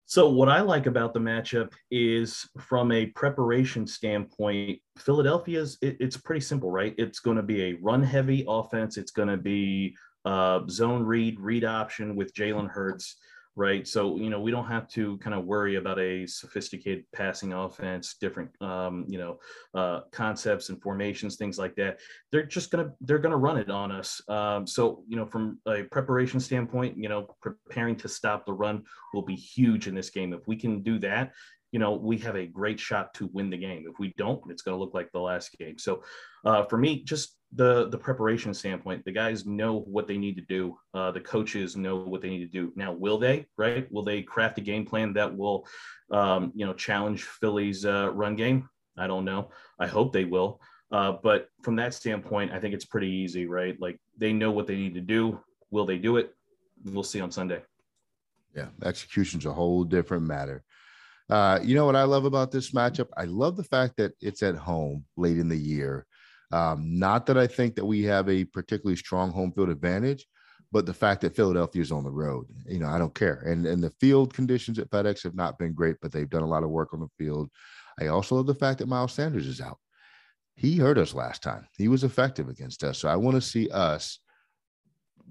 So, 0.08 0.30
what 0.30 0.50
I 0.50 0.62
like 0.62 0.86
about 0.86 1.14
the 1.14 1.20
matchup 1.20 1.74
is 1.90 2.48
from 2.60 2.92
a 2.92 3.08
preparation 3.08 3.88
standpoint, 3.88 4.80
Philadelphia's 5.00 5.78
it, 5.82 5.98
it's 6.00 6.18
pretty 6.18 6.42
simple, 6.42 6.70
right? 6.70 6.94
It's 6.98 7.20
going 7.20 7.38
to 7.38 7.44
be 7.44 7.64
a 7.64 7.74
run 7.82 8.04
heavy 8.04 8.46
offense. 8.48 8.98
It's 8.98 9.12
going 9.12 9.30
to 9.30 9.38
be 9.38 9.96
uh, 10.24 10.62
zone 10.70 11.04
read, 11.04 11.40
read 11.40 11.64
option 11.64 12.16
with 12.16 12.34
Jalen 12.36 12.70
Hurts 12.70 13.18
right? 13.56 13.88
So 13.88 14.18
you 14.18 14.30
know 14.30 14.40
we 14.40 14.52
don't 14.52 14.68
have 14.68 14.88
to 14.90 15.18
kind 15.20 15.36
of 15.36 15.46
worry 15.46 15.76
about 15.76 16.00
a 16.00 16.26
sophisticated 16.28 17.06
passing 17.14 17.54
offense, 17.54 18.16
different 18.20 18.50
um, 18.62 19.06
you 19.08 19.18
know 19.18 19.40
uh, 19.74 20.02
concepts 20.12 20.70
and 20.70 20.82
formations, 20.82 21.36
things 21.36 21.58
like 21.58 21.76
that. 21.76 22.00
They're 22.32 22.44
just 22.44 22.72
gonna 22.72 22.92
they're 23.02 23.20
gonna 23.20 23.38
run 23.38 23.58
it 23.58 23.70
on 23.70 23.92
us. 23.92 24.22
Um, 24.28 24.68
so 24.68 25.04
you 25.08 25.16
know 25.16 25.26
from 25.26 25.60
a 25.68 25.84
preparation 25.84 26.40
standpoint, 26.40 26.98
you 26.98 27.10
know 27.10 27.36
preparing 27.42 27.96
to 27.98 28.10
stop 28.10 28.46
the 28.46 28.54
run 28.54 28.84
will 29.14 29.24
be 29.24 29.36
huge 29.36 29.88
in 29.88 29.96
this 29.96 30.10
game. 30.10 30.34
If 30.34 30.48
we 30.48 30.56
can 30.58 30.82
do 30.82 31.00
that, 31.00 31.32
you 31.76 31.80
know, 31.80 31.94
we 31.94 32.18
have 32.20 32.38
a 32.38 32.46
great 32.46 32.80
shot 32.80 33.14
to 33.16 33.30
win 33.34 33.50
the 33.50 33.58
game. 33.58 33.86
If 33.86 34.00
we 34.00 34.14
don't, 34.18 34.42
it's 34.50 34.62
going 34.62 34.78
to 34.78 34.80
look 34.80 34.94
like 34.94 35.12
the 35.12 35.20
last 35.20 35.58
game. 35.58 35.78
So, 35.78 36.04
uh, 36.46 36.64
for 36.64 36.78
me, 36.78 37.04
just 37.04 37.36
the 37.56 37.90
the 37.90 37.98
preparation 37.98 38.54
standpoint, 38.54 39.04
the 39.06 39.12
guys 39.12 39.46
know 39.46 39.80
what 39.82 40.08
they 40.08 40.18
need 40.18 40.36
to 40.36 40.42
do. 40.42 40.78
Uh, 40.94 41.12
the 41.12 41.22
coaches 41.22 41.76
know 41.76 41.96
what 41.98 42.22
they 42.22 42.30
need 42.30 42.40
to 42.40 42.52
do. 42.52 42.74
Now, 42.76 42.92
will 42.92 43.18
they? 43.18 43.48
Right? 43.58 43.92
Will 43.92 44.04
they 44.04 44.22
craft 44.22 44.58
a 44.58 44.62
game 44.62 44.86
plan 44.86 45.14
that 45.14 45.36
will, 45.36 45.66
um, 46.12 46.52
you 46.56 46.66
know, 46.66 46.74
challenge 46.74 47.24
Philly's 47.24 47.86
uh, 47.86 48.12
run 48.14 48.36
game? 48.36 48.70
I 48.98 49.08
don't 49.08 49.26
know. 49.26 49.50
I 49.80 49.88
hope 49.88 50.14
they 50.14 50.26
will. 50.26 50.62
Uh, 50.92 51.14
but 51.24 51.50
from 51.62 51.76
that 51.78 51.94
standpoint, 51.94 52.52
I 52.52 52.60
think 52.60 52.74
it's 52.74 52.86
pretty 52.86 53.10
easy, 53.10 53.46
right? 53.46 53.80
Like 53.80 54.00
they 54.18 54.34
know 54.34 54.52
what 54.52 54.68
they 54.68 54.76
need 54.76 54.94
to 54.94 55.02
do. 55.02 55.40
Will 55.72 55.86
they 55.86 55.98
do 55.98 56.18
it? 56.18 56.34
We'll 56.84 57.04
see 57.04 57.22
on 57.22 57.32
Sunday. 57.32 57.62
Yeah, 58.56 58.68
execution's 58.84 59.46
a 59.46 59.54
whole 59.54 59.84
different 59.84 60.24
matter. 60.24 60.64
Uh, 61.30 61.60
you 61.64 61.76
know 61.76 61.86
what 61.86 61.96
I 61.96 62.04
love 62.04 62.26
about 62.26 62.52
this 62.52 62.72
matchup? 62.72 63.08
I 63.18 63.26
love 63.26 63.58
the 63.58 63.64
fact 63.64 63.98
that 63.98 64.14
it's 64.22 64.44
at 64.44 64.56
home 64.56 65.06
late 65.18 65.40
in 65.40 65.50
the 65.50 65.58
year. 65.58 66.06
Um, 66.52 67.00
not 67.00 67.26
that 67.26 67.38
I 67.38 67.48
think 67.48 67.76
that 67.76 67.86
we 67.86 68.04
have 68.04 68.30
a 68.30 68.46
particularly 68.46 68.96
strong 68.96 69.32
home 69.32 69.52
field 69.52 69.70
advantage, 69.70 70.26
but 70.72 70.86
the 70.86 70.94
fact 70.94 71.22
that 71.22 71.36
Philadelphia 71.36 71.82
is 71.82 71.92
on 71.92 72.04
the 72.04 72.12
road, 72.12 72.46
you 72.68 72.80
know, 72.80 72.88
I 72.88 72.98
don't 72.98 73.16
care. 73.16 73.42
And 73.46 73.66
and 73.66 73.84
the 73.84 73.94
field 74.00 74.34
conditions 74.34 74.80
at 74.80 74.90
FedEx 74.90 75.24
have 75.24 75.36
not 75.36 75.58
been 75.58 75.74
great, 75.74 75.98
but 76.02 76.12
they've 76.12 76.30
done 76.30 76.44
a 76.44 76.48
lot 76.48 76.64
of 76.64 76.70
work 76.70 76.94
on 76.94 77.00
the 77.00 77.10
field. 77.18 77.50
I 78.00 78.08
also 78.08 78.36
love 78.36 78.48
the 78.48 78.56
fact 78.56 78.80
that 78.80 78.88
Miles 78.88 79.14
Sanders 79.14 79.48
is 79.48 79.62
out. 79.62 79.80
He 80.56 80.78
hurt 80.78 80.98
us 80.98 81.14
last 81.14 81.44
time. 81.44 81.68
He 81.78 81.88
was 81.88 82.04
effective 82.04 82.50
against 82.50 82.84
us. 82.84 82.98
So 82.98 83.10
I 83.10 83.16
want 83.16 83.36
to 83.36 83.42
see 83.42 83.70
us. 83.70 84.20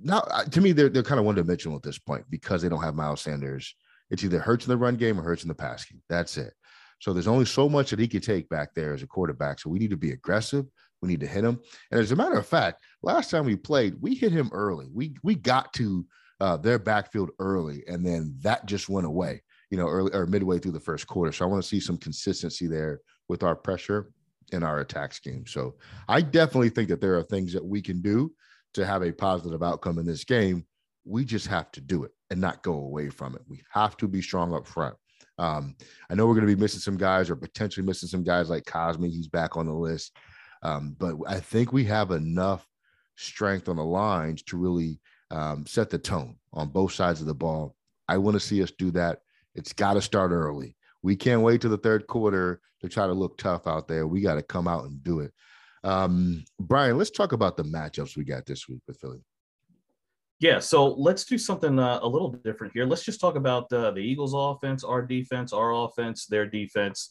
Now, 0.03 0.21
to 0.51 0.61
me, 0.61 0.73
they're 0.73 0.89
they're 0.89 1.03
kind 1.03 1.21
of 1.21 1.27
one 1.27 1.35
dimensional 1.35 1.77
at 1.77 1.83
this 1.83 1.99
point 1.99 2.25
because 2.31 2.63
they 2.63 2.69
don't 2.69 2.83
have 2.83 2.95
Miles 2.95 3.23
Sanders 3.23 3.75
it's 4.11 4.25
either 4.25 4.39
Hurts 4.39 4.67
in 4.67 4.71
the 4.71 4.77
run 4.77 4.97
game 4.97 5.19
or 5.19 5.23
Hurts 5.23 5.43
in 5.43 5.49
the 5.49 5.55
pass 5.55 5.85
game. 5.85 6.03
That's 6.09 6.37
it. 6.37 6.53
So 7.01 7.13
there's 7.13 7.29
only 7.29 7.47
so 7.47 7.69
much 7.69 7.91
that 7.91 7.99
he 7.99 8.09
could 8.09 8.23
take 8.23 8.49
back 8.49 8.75
there 8.75 8.95
as 8.95 9.03
a 9.03 9.07
quarterback. 9.07 9.59
So 9.59 9.71
we 9.71 9.79
need 9.79 9.91
to 9.91 9.97
be 9.97 10.13
aggressive. 10.13 10.67
We 11.05 11.11
need 11.11 11.21
to 11.21 11.27
hit 11.27 11.45
him. 11.45 11.61
And 11.91 12.01
as 12.01 12.13
a 12.13 12.17
matter 12.17 12.39
of 12.39 12.47
fact, 12.47 12.83
last 13.03 13.31
time 13.31 13.45
we 13.45 13.57
played, 13.57 13.95
we 14.01 14.15
hit 14.15 14.33
him 14.33 14.49
early. 14.55 14.89
We 14.91 15.15
we 15.23 15.35
got 15.35 15.71
to 15.75 16.07
uh, 16.41 16.57
their 16.57 16.79
backfield 16.79 17.31
early, 17.39 17.85
and 17.87 18.07
then 18.07 18.35
that 18.41 18.65
just 18.65 18.89
went 18.89 19.07
away. 19.07 19.43
You 19.71 19.77
know, 19.77 19.87
early 19.87 20.13
or 20.15 20.27
midway 20.27 20.59
through 20.59 20.73
the 20.73 20.81
first 20.81 21.07
quarter. 21.07 21.31
So 21.31 21.45
I 21.45 21.49
want 21.49 21.63
to 21.63 21.69
see 21.69 21.79
some 21.79 21.99
consistency 21.99 22.67
there 22.67 23.03
with 23.29 23.43
our 23.43 23.55
pressure 23.55 24.13
in 24.53 24.63
our 24.63 24.81
attack 24.81 25.13
scheme. 25.13 25.47
So 25.47 25.75
I 26.09 26.23
definitely 26.23 26.71
think 26.71 26.89
that 26.89 27.03
there 27.03 27.19
are 27.19 27.23
things 27.23 27.53
that 27.53 27.65
we 27.65 27.83
can 27.83 28.01
do 28.01 28.33
to 28.73 28.87
have 28.87 29.03
a 29.03 29.13
positive 29.13 29.63
outcome 29.63 29.99
in 29.99 30.07
this 30.07 30.25
game. 30.25 30.65
We 31.05 31.27
just 31.27 31.49
have 31.49 31.71
to 31.73 31.83
do 31.83 32.05
it 32.05 32.13
and 32.31 32.41
not 32.41 32.63
go 32.63 32.73
away 32.73 33.11
from 33.11 33.35
it. 33.35 33.43
We 33.47 33.63
have 33.73 33.99
to 33.99 34.09
be 34.09 34.23
strong 34.23 34.55
up 34.55 34.67
front. 34.67 34.97
Um, 35.37 35.77
I 36.09 36.15
know 36.15 36.27
we're 36.27 36.35
going 36.35 36.47
to 36.47 36.55
be 36.55 36.61
missing 36.61 36.81
some 36.81 36.97
guys 36.97 37.29
or 37.29 37.37
potentially 37.37 37.85
missing 37.85 38.09
some 38.09 38.25
guys 38.25 38.49
like 38.49 38.65
Cosmi. 38.65 39.11
He's 39.11 39.29
back 39.29 39.57
on 39.59 39.67
the 39.67 39.75
list. 39.75 40.17
Um, 40.65 40.97
but 40.99 41.17
I 41.29 41.39
think 41.41 41.73
we 41.73 41.85
have 41.85 42.11
enough 42.11 42.67
strength 43.17 43.69
on 43.69 43.77
the 43.77 43.85
lines 43.85 44.43
to 44.45 44.57
really 44.57 44.99
um, 45.31 45.67
set 45.67 45.91
the 45.91 45.99
tone 45.99 46.37
on 46.53 46.69
both 46.69 46.93
sides 46.93 47.21
of 47.21 47.27
the 47.27 47.35
ball. 47.35 47.77
I 48.09 48.19
want 48.19 48.35
to 48.35 48.41
see 48.41 48.63
us 48.63 48.73
do 48.73 48.91
that. 48.93 49.21
It's 49.55 49.73
got 49.73 49.95
to 49.95 50.03
start 50.03 50.33
early. 50.33 50.77
We 51.03 51.17
can't 51.17 51.43
wait 51.43 51.61
to 51.61 51.69
the 51.69 51.79
third 51.79 52.07
quarter 52.07 52.61
to 52.81 52.89
try 52.89 53.07
to 53.07 53.13
look 53.13 53.39
tough 53.39 53.67
out 53.67 53.87
there. 53.87 54.07
We 54.07 54.21
got 54.21 54.35
to 54.35 54.43
come 54.43 54.67
out 54.67 54.85
and 54.85 55.03
do 55.03 55.21
it. 55.21 55.33
Um, 55.85 56.45
Brian, 56.59 56.97
let's 56.97 57.11
talk 57.11 57.33
about 57.33 57.57
the 57.57 57.63
matchups 57.63 58.17
we 58.17 58.25
got 58.25 58.47
this 58.47 58.69
week 58.69 58.81
with 58.87 58.99
Philly. 58.99 59.23
Yeah, 60.41 60.59
so 60.59 60.89
let's 60.89 61.25
do 61.25 61.39
something 61.39 61.79
uh, 61.79 62.01
a 62.03 62.09
little 62.09 62.33
different 62.33 62.73
here. 62.73 62.87
Let's 62.87 63.05
just 63.05 63.21
talk 63.21 63.37
about 63.37 63.73
uh, 63.73 63.93
the 63.93 64.01
Eagles' 64.01 64.35
offense, 64.35 64.83
our 64.83 65.03
defense, 65.03 65.53
our 65.53 65.73
offense, 65.73 66.27
their 66.27 66.47
defense, 66.47 67.11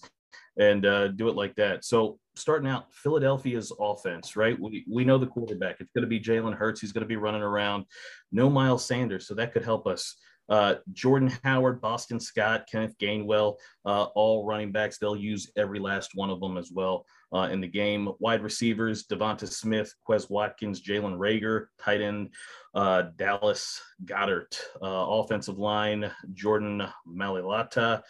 and 0.57 0.85
uh, 0.85 1.07
do 1.09 1.29
it 1.29 1.35
like 1.35 1.55
that. 1.55 1.85
So, 1.85 2.19
starting 2.35 2.69
out, 2.69 2.93
Philadelphia's 2.93 3.71
offense, 3.79 4.35
right? 4.35 4.59
We, 4.59 4.85
we 4.91 5.05
know 5.05 5.17
the 5.17 5.27
quarterback. 5.27 5.77
It's 5.79 5.91
going 5.91 6.03
to 6.03 6.07
be 6.07 6.19
Jalen 6.19 6.55
Hurts. 6.55 6.81
He's 6.81 6.91
going 6.91 7.03
to 7.03 7.07
be 7.07 7.15
running 7.15 7.43
around. 7.43 7.85
No 8.31 8.49
Miles 8.49 8.85
Sanders, 8.85 9.27
so 9.27 9.35
that 9.35 9.53
could 9.53 9.63
help 9.63 9.87
us. 9.87 10.15
Uh, 10.49 10.75
Jordan 10.91 11.31
Howard, 11.43 11.79
Boston 11.79 12.19
Scott, 12.19 12.65
Kenneth 12.69 12.97
Gainwell, 12.99 13.55
uh, 13.85 14.03
all 14.15 14.45
running 14.45 14.71
backs. 14.71 14.97
They'll 14.97 15.15
use 15.15 15.51
every 15.55 15.79
last 15.79 16.11
one 16.15 16.29
of 16.29 16.41
them 16.41 16.57
as 16.57 16.71
well 16.71 17.05
uh, 17.33 17.47
in 17.51 17.61
the 17.61 17.67
game. 17.67 18.09
Wide 18.19 18.43
receivers, 18.43 19.05
DeVonta 19.05 19.47
Smith, 19.47 19.93
Quez 20.07 20.29
Watkins, 20.29 20.81
Jalen 20.81 21.17
Reagor, 21.17 21.67
tight 21.79 22.01
end, 22.01 22.33
uh, 22.75 23.03
Dallas 23.15 23.81
Goedert, 24.05 24.59
uh, 24.81 25.05
offensive 25.07 25.59
line, 25.59 26.11
Jordan 26.33 26.83
Mailata, 27.07 28.01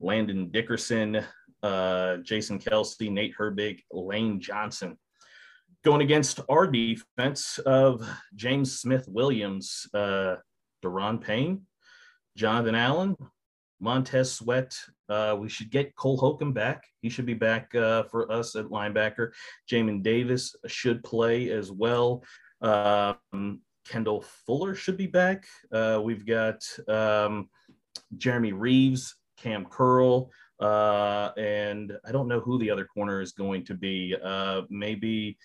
Landon 0.00 0.50
Dickerson, 0.50 1.24
uh, 1.62 2.18
Jason 2.18 2.58
Kelce, 2.58 3.10
Nate 3.10 3.34
Herbig, 3.38 3.80
Lane 3.92 4.40
Johnson. 4.40 4.98
Going 5.84 6.02
against 6.02 6.40
our 6.48 6.66
defense 6.66 7.58
of 7.58 8.08
James 8.34 8.80
Smith 8.80 9.06
Williams, 9.08 9.86
uh, 9.94 10.36
Daron 10.84 11.20
Payne, 11.20 11.62
Jonathan 12.36 12.74
Allen, 12.74 13.16
Montez 13.80 14.32
Sweat. 14.32 14.76
Uh, 15.08 15.36
we 15.38 15.48
should 15.48 15.70
get 15.70 15.94
Cole 15.94 16.16
Holcomb 16.16 16.52
back. 16.52 16.84
He 17.02 17.08
should 17.08 17.26
be 17.26 17.34
back 17.34 17.74
uh, 17.74 18.04
for 18.04 18.30
us 18.32 18.56
at 18.56 18.66
linebacker. 18.66 19.30
Jamin 19.70 20.02
Davis 20.02 20.56
should 20.66 21.04
play 21.04 21.50
as 21.50 21.70
well. 21.70 22.24
Um, 22.60 23.60
Kendall 23.88 24.24
Fuller 24.46 24.74
should 24.74 24.96
be 24.96 25.06
back. 25.06 25.46
Uh, 25.70 26.00
we've 26.02 26.26
got 26.26 26.66
um, 26.88 27.48
Jeremy 28.16 28.52
Reaves, 28.52 29.14
Cam 29.36 29.66
Curl, 29.66 30.30
uh, 30.60 31.30
and 31.36 31.92
I 32.04 32.12
don't 32.12 32.28
know 32.28 32.40
who 32.40 32.58
the 32.58 32.70
other 32.70 32.84
corner 32.84 33.20
is 33.20 33.32
going 33.32 33.64
to 33.66 33.74
be. 33.74 34.14
Uh, 34.22 34.62
maybe 34.70 35.38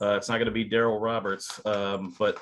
uh, 0.00 0.14
it's 0.16 0.28
not 0.28 0.36
going 0.36 0.46
to 0.46 0.52
be 0.52 0.68
Darryl 0.68 1.00
Roberts, 1.00 1.60
um, 1.66 2.14
but 2.18 2.38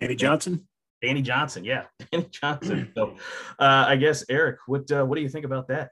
Danny 0.00 0.14
Johnson. 0.14 0.66
Danny 1.02 1.22
Johnson, 1.22 1.64
yeah, 1.64 1.84
Danny 2.12 2.28
Johnson. 2.30 2.92
So, 2.96 3.16
uh, 3.58 3.84
I 3.88 3.96
guess 3.96 4.24
Eric, 4.28 4.58
what 4.66 4.90
uh, 4.90 5.04
what 5.04 5.16
do 5.16 5.22
you 5.22 5.28
think 5.28 5.44
about 5.44 5.68
that? 5.68 5.90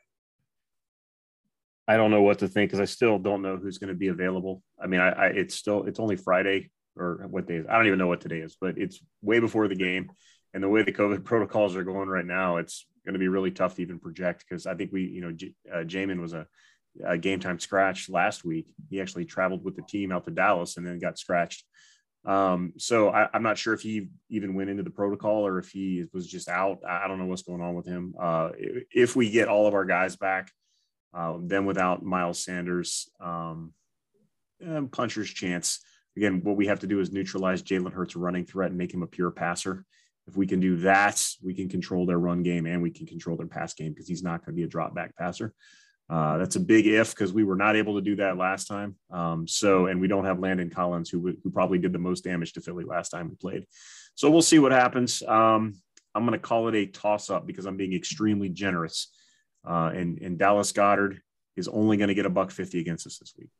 I 1.88 1.97
don't 1.97 2.11
know 2.11 2.23
what 2.23 2.38
to 2.38 2.49
think 2.49 2.71
because 2.71 2.81
I 2.81 2.85
still 2.85 3.19
don't 3.19 3.43
know 3.43 3.57
who's 3.57 3.79
going 3.79 3.88
to 3.88 3.95
be 3.95 4.09
available. 4.09 4.62
I 4.83 4.87
mean, 4.87 5.00
I, 5.00 5.11
I, 5.11 5.26
it's 5.26 5.55
still 5.55 5.85
it's 5.85 5.99
only 5.99 6.17
Friday 6.17 6.71
or 6.97 7.26
what 7.29 7.47
day 7.47 7.57
is 7.57 7.67
I 7.69 7.76
don't 7.76 7.87
even 7.87 7.99
know 7.99 8.07
what 8.07 8.21
today 8.21 8.38
is, 8.38 8.57
but 8.61 8.79
it's 8.79 9.00
way 9.21 9.41
before 9.41 9.69
the 9.69 9.75
game. 9.75 10.11
And 10.54 10.62
the 10.62 10.68
way 10.68 10.82
the 10.82 10.92
COVID 10.92 11.25
protocols 11.25 11.76
are 11.76 11.85
going 11.85 12.09
right 12.09 12.26
now, 12.26 12.56
it's 12.56 12.87
going 13.04 13.14
to 13.14 13.18
be 13.18 13.28
really 13.28 13.50
tough 13.50 13.76
to 13.76 13.82
even 13.82 13.99
project 13.99 14.44
because 14.49 14.66
I 14.66 14.75
think 14.75 14.92
we, 14.92 15.04
you 15.04 15.21
know, 15.21 15.32
J- 15.32 15.54
uh, 15.73 15.78
Jamin 15.78 16.21
was 16.21 16.35
a 16.35 16.47
uh, 17.06 17.16
game 17.16 17.40
time 17.40 17.59
scratch 17.59 18.09
last 18.09 18.44
week. 18.44 18.73
He 18.90 19.00
actually 19.00 19.25
traveled 19.25 19.64
with 19.64 19.76
the 19.76 19.82
team 19.82 20.12
out 20.12 20.25
to 20.25 20.30
Dallas 20.30 20.76
and 20.76 20.87
then 20.87 20.99
got 20.99 21.18
scratched. 21.18 21.64
Um, 22.25 22.75
so 22.78 23.09
I, 23.09 23.28
am 23.35 23.42
not 23.42 23.59
sure 23.59 23.75
if 23.75 23.80
he 23.80 24.09
even 24.30 24.54
went 24.54 24.71
into 24.71 24.85
the 24.85 24.90
protocol 24.90 25.47
or 25.47 25.59
if 25.59 25.71
he 25.71 26.04
was 26.12 26.28
just 26.28 26.49
out. 26.49 26.78
I 26.88 27.09
don't 27.09 27.18
know 27.18 27.26
what's 27.26 27.42
going 27.42 27.61
on 27.61 27.75
with 27.75 27.87
him. 27.87 28.14
Uh, 28.21 28.50
if 28.56 29.16
we 29.16 29.30
get 29.30 29.49
all 29.49 29.66
of 29.66 29.75
our 29.75 29.85
guys 29.85 30.14
back, 30.14 30.50
uh, 31.14 31.38
then 31.40 31.66
without 31.66 32.04
Miles 32.04 32.42
Sanders, 32.42 33.11
um, 33.21 33.73
puncher's 34.92 35.30
chance. 35.30 35.80
Again, 36.16 36.42
what 36.44 36.56
we 36.56 36.66
have 36.68 36.80
to 36.80 36.87
do 36.87 37.00
is 37.00 37.11
neutralize 37.11 37.62
Jalen 37.62 37.92
Hurts' 37.92 38.16
running 38.16 38.44
threat 38.44 38.71
and 38.71 38.78
make 38.78 38.94
him 38.94 39.02
a 39.02 39.06
pure 39.06 39.30
passer. 39.30 39.85
If 40.26 40.37
we 40.37 40.47
can 40.47 40.61
do 40.61 40.76
that, 40.79 41.25
we 41.43 41.55
can 41.55 41.69
control 41.69 42.07
their 42.07 42.19
run 42.19 42.43
game 42.43 42.67
and 42.67 42.83
we 42.83 42.91
can 42.91 43.07
control 43.07 43.37
their 43.37 43.47
pass 43.47 43.75
game 43.75 43.93
because 43.93 44.09
he's 44.09 44.23
not 44.23 44.45
going 44.45 44.55
to 44.55 44.61
be 44.61 44.62
a 44.62 44.69
drop 44.69 44.95
back 44.95 45.17
passer. 45.17 45.52
Uh, 46.09 46.37
that's 46.37 46.57
a 46.57 46.61
big 46.61 46.87
if 46.87 47.14
because 47.14 47.33
we 47.33 47.45
were 47.45 47.57
not 47.57 47.75
able 47.75 47.95
to 47.95 48.02
do 48.02 48.17
that 48.17 48.37
last 48.37 48.67
time. 48.67 48.97
Um, 49.11 49.49
so, 49.49 49.87
and 49.87 50.00
we 50.00 50.09
don't 50.09 50.26
have 50.26 50.41
Landon 50.41 50.69
Collins, 50.69 51.09
who 51.09 51.33
who 51.43 51.50
probably 51.50 51.79
did 51.79 51.93
the 51.93 51.99
most 51.99 52.23
damage 52.25 52.52
to 52.52 52.61
Philly 52.61 52.85
last 52.85 53.11
time 53.11 53.31
we 53.31 53.37
played. 53.37 53.67
So 54.14 54.31
we'll 54.31 54.43
see 54.43 54.59
what 54.59 54.73
happens. 54.73 55.23
Um, 55.23 55.75
I'm 56.14 56.26
going 56.26 56.38
to 56.38 56.47
call 56.47 56.69
it 56.69 56.75
a 56.75 56.87
toss 56.87 57.31
up 57.31 57.47
because 57.47 57.64
I'm 57.64 57.76
being 57.76 57.95
extremely 57.95 58.50
generous. 58.50 59.09
Uh, 59.67 59.91
and 59.95 60.19
and 60.21 60.38
Dallas 60.38 60.73
Goedert 60.73 61.19
is 61.57 61.69
only 61.69 61.97
going 61.97 62.09
to 62.09 62.14
get 62.14 62.26
a 62.26 62.31
buck 62.31 62.50
fifty 62.50 62.81
against 62.81 63.07
us 63.07 63.19
this 63.19 63.35
week. 63.38 63.50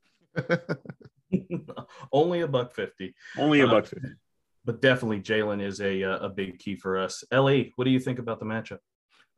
only 2.13 2.41
a 2.41 2.49
buck 2.49 2.75
fifty. 2.75 3.15
Only 3.39 3.61
a 3.61 3.67
uh, 3.67 3.71
buck 3.71 3.87
fifty. 3.87 4.09
But 4.65 4.81
definitely, 4.81 5.21
Jalen 5.21 5.63
is 5.63 5.81
a 5.81 6.03
a 6.03 6.29
big 6.29 6.59
key 6.59 6.77
for 6.77 6.99
us. 6.99 7.25
Ellie, 7.31 7.73
what 7.77 7.85
do 7.85 7.91
you 7.91 8.01
think 8.01 8.19
about 8.19 8.39
the 8.39 8.47
matchup? 8.47 8.79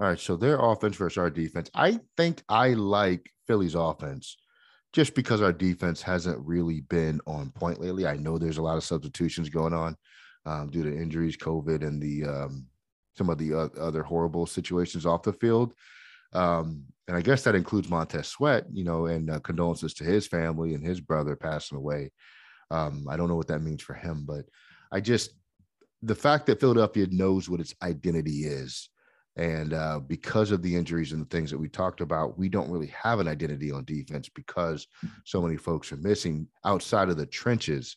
All 0.00 0.08
right, 0.08 0.18
so 0.18 0.36
their 0.36 0.58
offense 0.58 0.96
versus 0.96 1.18
our 1.18 1.30
defense. 1.30 1.70
I 1.74 2.00
think 2.16 2.42
I 2.48 2.70
like 2.70 3.30
Philly's 3.46 3.74
offense 3.74 4.36
just 4.92 5.14
because 5.14 5.40
our 5.40 5.52
defense 5.52 6.02
hasn't 6.02 6.38
really 6.44 6.80
been 6.82 7.20
on 7.26 7.50
point 7.50 7.80
lately. 7.80 8.06
I 8.06 8.16
know 8.16 8.38
there's 8.38 8.58
a 8.58 8.62
lot 8.62 8.76
of 8.76 8.84
substitutions 8.84 9.48
going 9.48 9.72
on 9.72 9.96
um, 10.46 10.70
due 10.70 10.84
to 10.84 10.96
injuries, 10.96 11.36
COVID, 11.36 11.86
and 11.86 12.02
the 12.02 12.24
um, 12.24 12.66
some 13.16 13.30
of 13.30 13.38
the 13.38 13.54
uh, 13.54 13.68
other 13.80 14.02
horrible 14.02 14.46
situations 14.46 15.06
off 15.06 15.22
the 15.22 15.32
field. 15.32 15.74
Um, 16.32 16.84
and 17.06 17.16
I 17.16 17.20
guess 17.20 17.42
that 17.44 17.54
includes 17.54 17.88
Montez 17.88 18.28
Sweat, 18.28 18.64
you 18.72 18.84
know, 18.84 19.06
and 19.06 19.30
uh, 19.30 19.38
condolences 19.40 19.94
to 19.94 20.04
his 20.04 20.26
family 20.26 20.74
and 20.74 20.84
his 20.84 21.00
brother 21.00 21.36
passing 21.36 21.78
away. 21.78 22.10
Um, 22.70 23.06
I 23.08 23.16
don't 23.16 23.28
know 23.28 23.36
what 23.36 23.48
that 23.48 23.62
means 23.62 23.82
for 23.82 23.94
him, 23.94 24.24
but 24.26 24.44
I 24.94 25.00
just 25.00 25.32
the 26.02 26.14
fact 26.14 26.46
that 26.46 26.60
Philadelphia 26.60 27.06
knows 27.10 27.48
what 27.48 27.60
its 27.60 27.74
identity 27.82 28.44
is 28.44 28.88
and 29.36 29.74
uh, 29.74 29.98
because 29.98 30.52
of 30.52 30.62
the 30.62 30.76
injuries 30.76 31.12
and 31.12 31.20
the 31.20 31.36
things 31.36 31.50
that 31.50 31.58
we 31.58 31.68
talked 31.68 32.00
about, 32.00 32.38
we 32.38 32.48
don't 32.48 32.70
really 32.70 32.92
have 33.02 33.18
an 33.18 33.26
identity 33.26 33.72
on 33.72 33.84
defense 33.84 34.28
because 34.28 34.86
so 35.24 35.42
many 35.42 35.56
folks 35.56 35.90
are 35.90 35.96
missing 35.96 36.46
outside 36.64 37.08
of 37.08 37.16
the 37.16 37.26
trenches. 37.26 37.96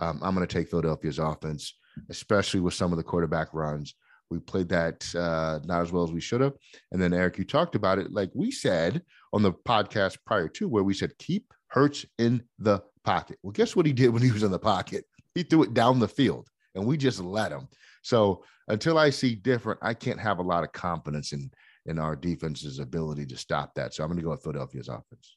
Um, 0.00 0.18
I'm 0.22 0.34
going 0.34 0.46
to 0.46 0.52
take 0.52 0.68
Philadelphia's 0.68 1.20
offense, 1.20 1.74
especially 2.10 2.60
with 2.60 2.74
some 2.74 2.90
of 2.90 2.96
the 2.96 3.04
quarterback 3.04 3.54
runs. 3.54 3.94
We 4.28 4.40
played 4.40 4.70
that 4.70 5.06
uh, 5.14 5.60
not 5.64 5.82
as 5.82 5.92
well 5.92 6.02
as 6.02 6.10
we 6.10 6.20
should 6.20 6.40
have. 6.40 6.54
And 6.90 7.00
then, 7.00 7.12
Eric, 7.12 7.38
you 7.38 7.44
talked 7.44 7.76
about 7.76 7.98
it 7.98 8.12
like 8.12 8.30
we 8.34 8.50
said 8.50 9.02
on 9.32 9.42
the 9.42 9.52
podcast 9.52 10.18
prior 10.26 10.48
to, 10.48 10.68
where 10.68 10.82
we 10.82 10.94
said, 10.94 11.16
keep 11.18 11.52
Hurts 11.68 12.04
in 12.18 12.42
the 12.58 12.82
pocket. 13.04 13.38
Well, 13.42 13.52
guess 13.52 13.74
what 13.74 13.86
he 13.86 13.92
did 13.92 14.10
when 14.10 14.22
he 14.22 14.30
was 14.30 14.42
in 14.42 14.50
the 14.50 14.58
pocket? 14.58 15.04
He 15.34 15.42
threw 15.42 15.62
it 15.62 15.74
down 15.74 15.98
the 15.98 16.08
field, 16.08 16.48
and 16.74 16.86
we 16.86 16.96
just 16.96 17.20
let 17.20 17.52
him. 17.52 17.68
So 18.02 18.44
until 18.68 18.98
I 18.98 19.10
see 19.10 19.34
different, 19.34 19.80
I 19.82 19.94
can't 19.94 20.20
have 20.20 20.38
a 20.38 20.42
lot 20.42 20.64
of 20.64 20.72
confidence 20.72 21.32
in 21.32 21.50
in 21.86 21.98
our 21.98 22.14
defense's 22.14 22.78
ability 22.78 23.26
to 23.26 23.36
stop 23.36 23.74
that. 23.74 23.92
So 23.92 24.02
I'm 24.02 24.08
going 24.08 24.18
to 24.18 24.22
go 24.22 24.30
with 24.30 24.42
Philadelphia's 24.42 24.88
offense. 24.88 25.36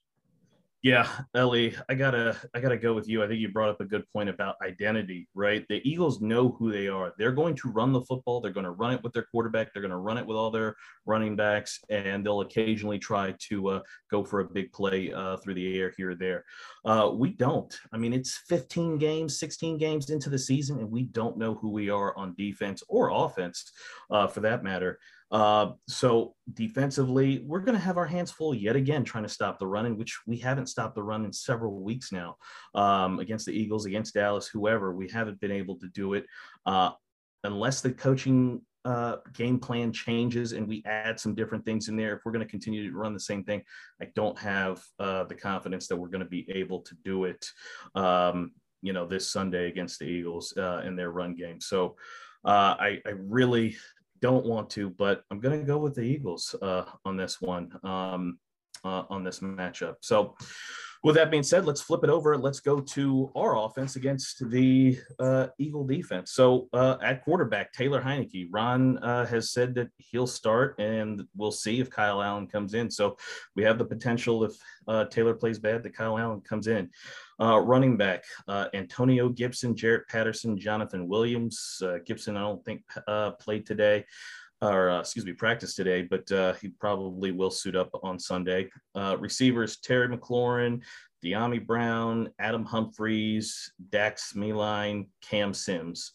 Yeah, 0.86 1.10
Ellie, 1.34 1.76
I 1.90 1.96
gotta 1.96 2.38
I 2.54 2.60
gotta 2.60 2.78
go 2.78 2.94
with 2.94 3.10
you. 3.10 3.24
I 3.24 3.28
think 3.28 3.40
you 3.40 3.50
brought 3.50 3.70
up 3.70 3.82
a 3.82 3.86
good 3.86 4.08
point 4.14 4.30
about 4.30 4.58
identity, 4.62 5.28
right? 5.34 5.66
The 5.68 5.82
Eagles 5.84 6.22
know 6.22 6.50
who 6.60 6.72
they 6.72 6.88
are. 6.88 7.12
They're 7.18 7.32
going 7.32 7.56
to 7.56 7.72
run 7.72 7.92
the 7.92 8.02
football. 8.02 8.40
They're 8.40 8.52
going 8.52 8.66
to 8.66 8.70
run 8.70 8.94
it 8.94 9.02
with 9.02 9.12
their 9.12 9.26
quarterback. 9.32 9.74
They're 9.74 9.82
going 9.82 9.90
to 9.90 9.98
run 9.98 10.20
it 10.20 10.28
with 10.28 10.38
all 10.38 10.52
their 10.52 10.76
running 11.08 11.36
backs, 11.36 11.80
and 11.90 12.24
they'll 12.24 12.42
occasionally 12.42 13.00
try 13.00 13.34
to 13.50 13.68
uh, 13.70 13.80
go 14.12 14.24
for 14.24 14.42
a 14.42 14.46
big 14.46 14.72
play 14.74 15.12
uh, 15.12 15.38
through 15.38 15.56
the 15.56 15.76
air 15.80 15.92
here 15.98 16.12
or 16.12 16.16
there. 16.16 16.46
Uh, 16.86 17.10
we 17.12 17.32
don't. 17.32 17.76
I 17.92 17.98
mean, 17.98 18.14
it's 18.14 18.38
15 18.48 19.00
games, 19.00 19.40
16 19.40 19.80
games 19.80 20.12
into 20.12 20.30
the 20.30 20.38
season, 20.38 20.78
and 20.78 20.92
we 20.92 21.06
don't 21.06 21.36
know 21.36 21.56
who 21.56 21.72
we 21.72 21.90
are 21.90 22.16
on 22.16 22.36
defense 22.38 22.84
or 22.88 23.10
offense, 23.12 23.72
uh, 24.12 24.28
for 24.28 24.42
that 24.42 24.64
matter. 24.64 25.00
Uh, 25.36 25.74
so 25.90 26.34
defensively, 26.54 27.44
we're 27.46 27.60
going 27.60 27.76
to 27.76 27.84
have 27.84 27.98
our 27.98 28.06
hands 28.06 28.32
full 28.32 28.56
yet 28.56 28.78
again 28.78 29.04
trying 29.04 29.26
to 29.26 29.30
stop 29.30 29.60
the 29.60 29.68
run, 29.68 29.86
in 29.86 29.98
which 29.98 30.18
we 30.26 30.38
haven't 30.38 30.68
stopped 30.68 30.96
the 30.96 31.04
run 31.04 31.26
in 31.26 31.34
several 31.34 31.74
weeks 31.82 32.14
now 32.14 32.38
um, 32.74 33.20
against 33.20 33.46
the 33.46 33.52
Eagles, 33.52 33.86
against 33.86 34.14
Dallas, 34.14 34.48
whoever. 34.48 34.96
We 34.96 35.10
haven't 35.10 35.42
been 35.42 35.52
able 35.52 35.76
to 35.80 35.88
do 35.88 36.14
it 36.14 36.26
uh, 36.66 36.92
unless 37.44 37.82
the 37.82 37.92
coaching 37.92 38.62
uh, 38.86 39.18
game 39.34 39.60
plan 39.60 39.92
changes 39.92 40.54
and 40.54 40.70
we 40.70 40.82
add 40.86 41.20
some 41.20 41.36
different 41.36 41.66
things 41.66 41.90
in 41.90 41.98
there. 41.98 42.16
If 42.16 42.22
we're 42.24 42.32
going 42.32 42.46
to 42.46 42.50
continue 42.50 42.90
to 42.90 42.98
run 42.98 43.14
the 43.14 43.20
same 43.20 43.44
thing, 43.44 43.62
I 44.02 44.08
don't 44.16 44.40
have 44.40 44.82
uh, 45.00 45.26
the 45.26 45.36
confidence 45.36 45.88
that 45.88 45.98
we're 45.98 46.08
going 46.08 46.24
to 46.24 46.30
be 46.30 46.50
able 46.50 46.80
to 46.80 46.96
do 47.04 47.26
it. 47.26 47.46
Um, 47.94 48.54
you 48.82 48.94
know, 48.94 49.06
this 49.06 49.30
Sunday 49.30 49.68
against 49.68 50.00
the 50.00 50.06
Eagles 50.06 50.54
uh, 50.56 50.84
in 50.86 50.96
their 50.96 51.12
run 51.12 51.36
game. 51.36 51.60
So 51.60 51.98
uh, 52.46 52.78
I, 52.80 53.02
I 53.06 53.10
really 53.18 53.76
don't 54.26 54.46
want 54.46 54.72
to, 54.72 54.90
but 54.90 55.24
I'm 55.30 55.40
going 55.40 55.60
to 55.60 55.66
go 55.66 55.78
with 55.78 55.94
the 55.94 56.02
Eagles 56.02 56.56
uh, 56.60 56.86
on 57.06 57.16
this 57.16 57.40
one, 57.42 57.66
um, 57.84 58.40
uh, 58.84 59.04
on 59.08 59.24
this 59.24 59.40
matchup. 59.40 59.98
So, 60.02 60.36
with 61.06 61.14
that 61.14 61.30
being 61.30 61.44
said, 61.44 61.68
let's 61.68 61.82
flip 61.82 62.04
it 62.04 62.10
over. 62.10 62.36
Let's 62.36 62.60
go 62.60 62.80
to 62.80 63.32
our 63.36 63.64
offense 63.64 63.96
against 63.96 64.50
the 64.50 64.98
uh, 65.20 65.48
Eagle 65.60 65.86
defense. 65.86 66.32
So, 66.32 66.68
uh, 66.74 66.98
at 67.00 67.24
quarterback, 67.24 67.72
Taylor 67.72 68.02
Heinicke. 68.02 68.48
Ron 68.50 68.98
uh, 68.98 69.24
has 69.28 69.52
said 69.52 69.76
that 69.76 69.90
he'll 69.98 70.26
start, 70.26 70.80
and 70.80 71.22
we'll 71.38 71.52
see 71.52 71.80
if 71.80 71.92
Kyle 71.92 72.24
Allen 72.24 72.48
comes 72.48 72.74
in. 72.74 72.90
So, 72.90 73.18
we 73.56 73.62
have 73.62 73.78
the 73.78 73.86
potential 73.86 74.46
if 74.46 74.54
uh, 74.88 75.06
Taylor 75.06 75.36
plays 75.36 75.60
bad 75.60 75.84
that 75.84 75.96
Kyle 75.96 76.18
Allen 76.18 76.42
comes 76.42 76.66
in. 76.66 76.90
Uh, 77.40 77.60
running 77.60 77.98
back, 77.98 78.24
uh, 78.48 78.70
Antonio 78.74 79.30
Gibson, 79.30 79.76
Jaret 79.76 80.08
Patterson, 80.10 80.58
Jonathan 80.58 81.08
Williams. 81.08 81.84
Gibson, 82.08 82.36
I 82.36 82.42
don't 82.42 82.66
think 82.66 82.82
played 83.40 83.68
today, 83.68 84.06
or 84.62 84.90
uh, 84.90 85.00
excuse 85.00 85.26
me, 85.26 85.34
practice 85.34 85.76
today, 85.76 86.04
but 86.04 86.32
uh, 86.32 86.54
he 86.54 86.70
probably 86.70 87.32
will 87.32 87.52
suit 87.52 87.76
up 87.76 87.90
on 88.04 88.20
Sunday. 88.20 88.70
receivers, 89.20 89.78
Terry 89.78 90.08
McLaurin, 90.08 90.82
Dyami 91.24 91.66
Brown, 91.66 92.30
Adam 92.40 92.66
Humphries, 92.66 93.72
Dax 93.90 94.36
Milne, 94.36 95.08
Cam 95.22 95.54
Sims. 95.54 96.14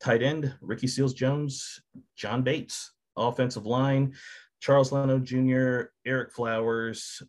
Tight 0.00 0.22
end, 0.22 0.54
Ricky 0.60 0.86
Seals 0.86 1.12
Jones, 1.12 1.80
John 2.16 2.42
Bates. 2.42 2.92
Offensive 3.16 3.66
line, 3.66 4.14
Charles 4.60 4.92
Leno 4.92 5.18
Jr., 5.18 5.90
Ereck 6.06 6.32
Flowers, 6.32 7.20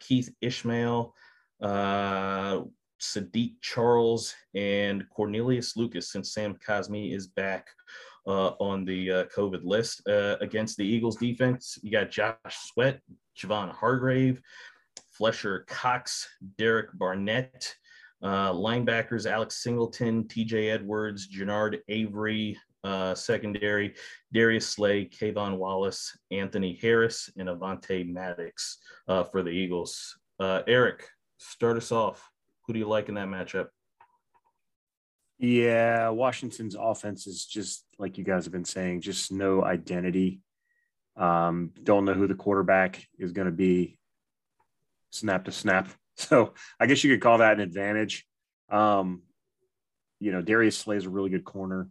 Keith 0.00 0.32
Ismael, 0.40 1.14
uh, 1.60 2.60
Saahdiq 3.00 3.54
Charles, 3.60 4.34
and 4.54 5.04
Cornelius 5.10 5.76
Lucas, 5.76 6.12
since 6.12 6.32
Sam 6.32 6.56
Cosmi 6.66 7.14
is 7.14 7.26
back 7.26 7.68
uh, 7.68 8.13
on 8.26 8.84
the 8.84 9.10
uh, 9.10 9.24
COVID 9.26 9.64
list. 9.64 10.02
Uh, 10.08 10.36
against 10.40 10.76
the 10.76 10.86
Eagles 10.86 11.16
defense, 11.16 11.78
you 11.82 11.90
got 11.90 12.10
Josh 12.10 12.36
Sweat, 12.50 13.00
Javon 13.38 13.70
Hargrave, 13.72 14.40
Fletcher 15.12 15.64
Cox, 15.68 16.28
Derek 16.58 16.90
Barnett. 16.94 17.74
Uh, 18.22 18.50
linebackers 18.52 19.30
Alex 19.30 19.62
Singleton, 19.62 20.24
TJ 20.24 20.72
Edwards, 20.72 21.28
Genard 21.28 21.80
Avery, 21.88 22.56
uh, 22.82 23.14
secondary, 23.14 23.94
Darius 24.32 24.66
Slay, 24.66 25.06
K'Von 25.06 25.58
Wallace, 25.58 26.16
Anthony 26.30 26.78
Harris, 26.80 27.30
and 27.36 27.48
Avonte 27.48 28.08
Maddox 28.10 28.78
uh, 29.08 29.24
for 29.24 29.42
the 29.42 29.50
Eagles. 29.50 30.16
Uh, 30.38 30.62
Eric, 30.66 31.06
start 31.38 31.76
us 31.76 31.92
off. 31.92 32.30
Who 32.66 32.72
do 32.72 32.78
you 32.78 32.88
like 32.88 33.08
in 33.08 33.14
that 33.16 33.28
matchup? 33.28 33.68
Yeah, 35.38 36.10
Washington's 36.10 36.76
offense 36.78 37.26
is 37.26 37.44
just 37.44 37.84
like 37.98 38.18
you 38.18 38.24
guys 38.24 38.44
have 38.44 38.52
been 38.52 38.64
saying, 38.64 39.00
just 39.00 39.32
no 39.32 39.64
identity. 39.64 40.40
Um, 41.16 41.70
don't 41.82 42.04
know 42.04 42.14
who 42.14 42.26
the 42.26 42.34
quarterback 42.34 43.04
is 43.18 43.32
going 43.32 43.46
to 43.46 43.52
be 43.52 43.98
snap 45.10 45.44
to 45.46 45.52
snap. 45.52 45.88
So 46.16 46.54
I 46.78 46.86
guess 46.86 47.02
you 47.02 47.12
could 47.12 47.20
call 47.20 47.38
that 47.38 47.54
an 47.54 47.60
advantage. 47.60 48.24
Um, 48.70 49.22
you 50.20 50.30
know, 50.30 50.42
Darius 50.42 50.78
Slay 50.78 50.96
is 50.96 51.06
a 51.06 51.10
really 51.10 51.28
good 51.28 51.44
corner. 51.44 51.88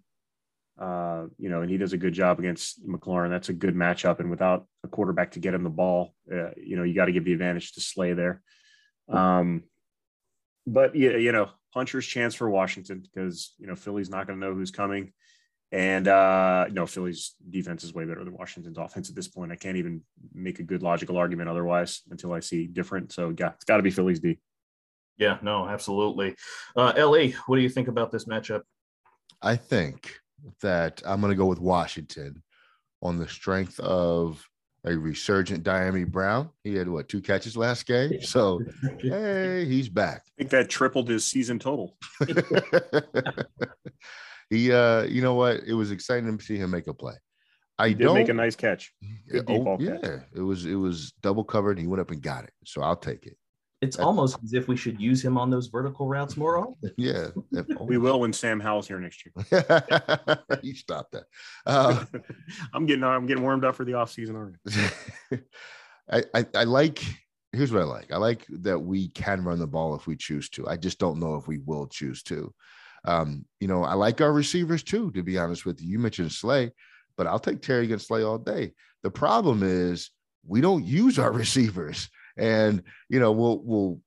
Uh, 0.79 1.25
you 1.37 1.49
know, 1.49 1.61
and 1.61 1.69
he 1.69 1.77
does 1.77 1.91
a 1.91 1.97
good 1.97 2.13
job 2.13 2.39
against 2.39 2.87
McLaurin. 2.87 3.29
That's 3.29 3.49
a 3.49 3.53
good 3.53 3.75
matchup. 3.75 4.21
And 4.21 4.31
without 4.31 4.65
a 4.85 4.87
quarterback 4.87 5.31
to 5.31 5.39
get 5.39 5.53
him 5.53 5.63
the 5.63 5.69
ball, 5.69 6.15
uh, 6.33 6.51
you 6.55 6.77
know, 6.77 6.83
you 6.83 6.95
got 6.95 7.07
to 7.07 7.11
give 7.11 7.25
the 7.25 7.33
advantage 7.33 7.73
to 7.73 7.81
Slay 7.81 8.13
there. 8.13 8.41
Um, 9.09 9.63
but 10.65 10.95
yeah, 10.95 11.17
you 11.17 11.33
know, 11.33 11.49
puncher's 11.73 12.05
chance 12.05 12.35
for 12.35 12.49
Washington 12.49 13.01
because 13.01 13.53
you 13.57 13.67
know 13.67 13.75
Philly's 13.75 14.09
not 14.09 14.27
going 14.27 14.39
to 14.39 14.45
know 14.45 14.53
who's 14.53 14.71
coming, 14.71 15.13
And 15.71 16.07
uh, 16.07 16.67
no, 16.71 16.85
Philly's 16.85 17.35
defense 17.49 17.83
is 17.83 17.93
way 17.93 18.05
better 18.05 18.23
than 18.23 18.33
Washington's 18.33 18.77
offense 18.85 19.09
at 19.09 19.15
this 19.15 19.27
point. 19.27 19.51
I 19.51 19.55
can't 19.55 19.77
even 19.77 20.01
make 20.33 20.59
a 20.59 20.63
good 20.63 20.83
logical 20.83 21.17
argument 21.17 21.49
otherwise 21.49 22.01
until 22.09 22.33
I 22.33 22.41
see 22.41 22.67
different. 22.67 23.11
So 23.11 23.33
yeah, 23.37 23.51
it's 23.55 23.65
got 23.65 23.77
to 23.77 23.83
be 23.83 23.91
Philly's 23.91 24.19
D. 24.19 24.37
Yeah, 25.17 25.37
no, 25.41 25.67
absolutely. 25.67 26.35
Uh, 26.75 26.93
La, 26.95 27.27
what 27.45 27.55
do 27.55 27.61
you 27.61 27.69
think 27.69 27.87
about 27.87 28.11
this 28.11 28.25
matchup? 28.25 28.61
I 29.41 29.55
think 29.55 30.19
that 30.61 31.01
I'm 31.05 31.21
going 31.21 31.31
to 31.31 31.37
go 31.37 31.45
with 31.45 31.59
Washington 31.59 32.43
on 33.01 33.17
the 33.17 33.27
strength 33.27 33.79
of 33.79 34.47
a 34.85 34.97
resurgent 34.97 35.63
Dyami 35.63 36.05
Brown. 36.07 36.49
He 36.63 36.75
had 36.75 36.89
what 36.89 37.07
two 37.07 37.21
catches 37.21 37.55
last 37.55 37.85
game, 37.85 38.21
so 38.21 38.61
hey, 39.01 39.65
he's 39.65 39.89
back. 39.89 40.23
I 40.27 40.31
think 40.39 40.49
that 40.51 40.69
tripled 40.69 41.09
his 41.09 41.25
season 41.25 41.59
total. 41.59 41.95
he, 44.49 44.71
uh, 44.71 45.03
you 45.03 45.21
know 45.21 45.35
what? 45.35 45.61
It 45.65 45.73
was 45.73 45.91
exciting 45.91 46.37
to 46.37 46.43
see 46.43 46.57
him 46.57 46.71
make 46.71 46.87
a 46.87 46.93
play. 46.93 47.15
I 47.77 47.89
he 47.89 47.93
did 47.95 48.03
don't 48.03 48.15
make 48.15 48.29
a 48.29 48.33
nice 48.33 48.55
catch. 48.55 48.93
Good 49.29 49.45
Oh, 49.49 49.77
yeah, 49.79 49.97
catch. 49.97 50.21
it 50.35 50.41
was 50.41 50.65
it 50.65 50.75
was 50.75 51.13
double 51.21 51.43
covered. 51.43 51.79
He 51.79 51.87
went 51.87 52.01
up 52.01 52.11
and 52.11 52.21
got 52.21 52.43
it, 52.43 52.53
so 52.65 52.81
I'll 52.81 52.95
take 52.95 53.25
it. 53.25 53.37
It's 53.83 53.99
almost 53.99 54.37
as 54.43 54.53
if 54.53 54.67
we 54.67 54.77
should 54.77 54.99
use 54.99 55.23
him 55.23 55.37
on 55.37 55.49
those 55.49 55.67
vertical 55.67 56.07
routes 56.07 56.37
more 56.37 56.57
often. 56.57 56.91
Yeah, 56.97 57.29
We 57.81 57.97
will 57.97 58.19
when 58.19 58.33
Sam 58.33 58.59
Howell's 58.59 58.87
here 58.87 58.99
next 58.99 59.25
year. 59.25 59.33
you 60.61 60.75
stop 60.75 61.11
that. 61.11 61.23
Uh, 61.65 62.05
I'm 62.73 62.85
getting 62.85 63.03
I'm 63.03 63.25
getting 63.25 63.43
warmed 63.43 63.65
up 63.65 63.75
for 63.75 63.83
the 63.83 63.93
offseason 63.93 64.35
already. 64.35 65.43
I, 66.09 66.23
I 66.33 66.45
I 66.55 66.63
like. 66.63 67.03
Here's 67.51 67.71
what 67.71 67.81
I 67.81 67.85
like. 67.85 68.11
I 68.11 68.17
like 68.17 68.45
that 68.61 68.79
we 68.79 69.09
can 69.09 69.43
run 69.43 69.59
the 69.59 69.67
ball 69.67 69.95
if 69.95 70.07
we 70.07 70.15
choose 70.15 70.49
to. 70.49 70.67
I 70.67 70.75
just 70.77 70.97
don't 70.97 71.19
know 71.19 71.35
if 71.35 71.47
we 71.47 71.59
will 71.59 71.87
choose 71.87 72.23
to. 72.23 72.51
Um, 73.05 73.45
you 73.59 73.67
know, 73.67 73.83
I 73.83 73.93
like 73.93 74.21
our 74.21 74.33
receivers 74.33 74.81
too. 74.81 75.11
To 75.11 75.23
be 75.23 75.37
honest 75.37 75.65
with 75.65 75.81
you, 75.81 75.89
you 75.89 75.99
mentioned 75.99 76.31
Slay, 76.31 76.71
but 77.17 77.27
I'll 77.27 77.39
take 77.39 77.61
Terry 77.61 77.83
against 77.83 78.07
Slay 78.07 78.23
all 78.23 78.39
day. 78.39 78.73
The 79.03 79.11
problem 79.11 79.61
is 79.61 80.09
we 80.45 80.61
don't 80.61 80.85
use 80.85 81.19
our 81.19 81.31
receivers, 81.31 82.09
and 82.37 82.83
you 83.09 83.19
know 83.19 83.31
we'll 83.31 83.61
we'll 83.63 83.99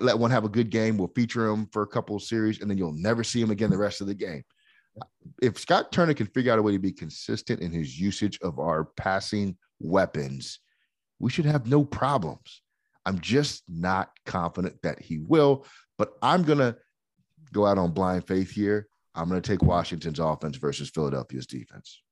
let 0.00 0.18
one 0.18 0.30
have 0.30 0.44
a 0.44 0.48
good 0.48 0.70
game. 0.70 0.96
We'll 0.96 1.12
feature 1.14 1.48
him 1.48 1.68
for 1.72 1.82
a 1.82 1.86
couple 1.86 2.16
of 2.16 2.22
series, 2.22 2.60
and 2.60 2.70
then 2.70 2.78
you'll 2.78 2.92
never 2.92 3.22
see 3.22 3.40
him 3.40 3.50
again 3.50 3.70
the 3.70 3.78
rest 3.78 4.00
of 4.00 4.06
the 4.06 4.14
game. 4.14 4.42
If 5.40 5.58
Scott 5.58 5.92
Turner 5.92 6.14
can 6.14 6.26
figure 6.26 6.52
out 6.52 6.58
a 6.58 6.62
way 6.62 6.72
to 6.72 6.78
be 6.78 6.92
consistent 6.92 7.60
in 7.60 7.72
his 7.72 7.98
usage 7.98 8.38
of 8.42 8.58
our 8.58 8.84
passing 8.96 9.56
weapons, 9.80 10.60
we 11.18 11.30
should 11.30 11.46
have 11.46 11.66
no 11.66 11.84
problems. 11.84 12.62
I'm 13.04 13.18
just 13.18 13.62
not 13.68 14.10
confident 14.26 14.80
that 14.82 15.00
he 15.00 15.18
will, 15.18 15.66
but 15.98 16.12
I'm 16.22 16.42
going 16.42 16.58
to 16.58 16.76
go 17.52 17.66
out 17.66 17.78
on 17.78 17.92
blind 17.92 18.26
faith 18.26 18.50
here. 18.50 18.86
I'm 19.14 19.28
going 19.28 19.40
to 19.40 19.46
take 19.46 19.62
Washington's 19.62 20.18
offense 20.18 20.56
versus 20.56 20.90
Philadelphia's 20.90 21.46
defense. 21.46 22.02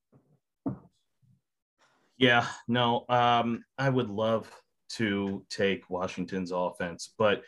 Yeah, 2.18 2.46
no, 2.68 3.06
um, 3.08 3.64
I 3.78 3.88
would 3.88 4.10
love 4.10 4.50
to 4.96 5.44
take 5.50 5.88
Washington's 5.90 6.52
offense, 6.52 7.12
but 7.18 7.42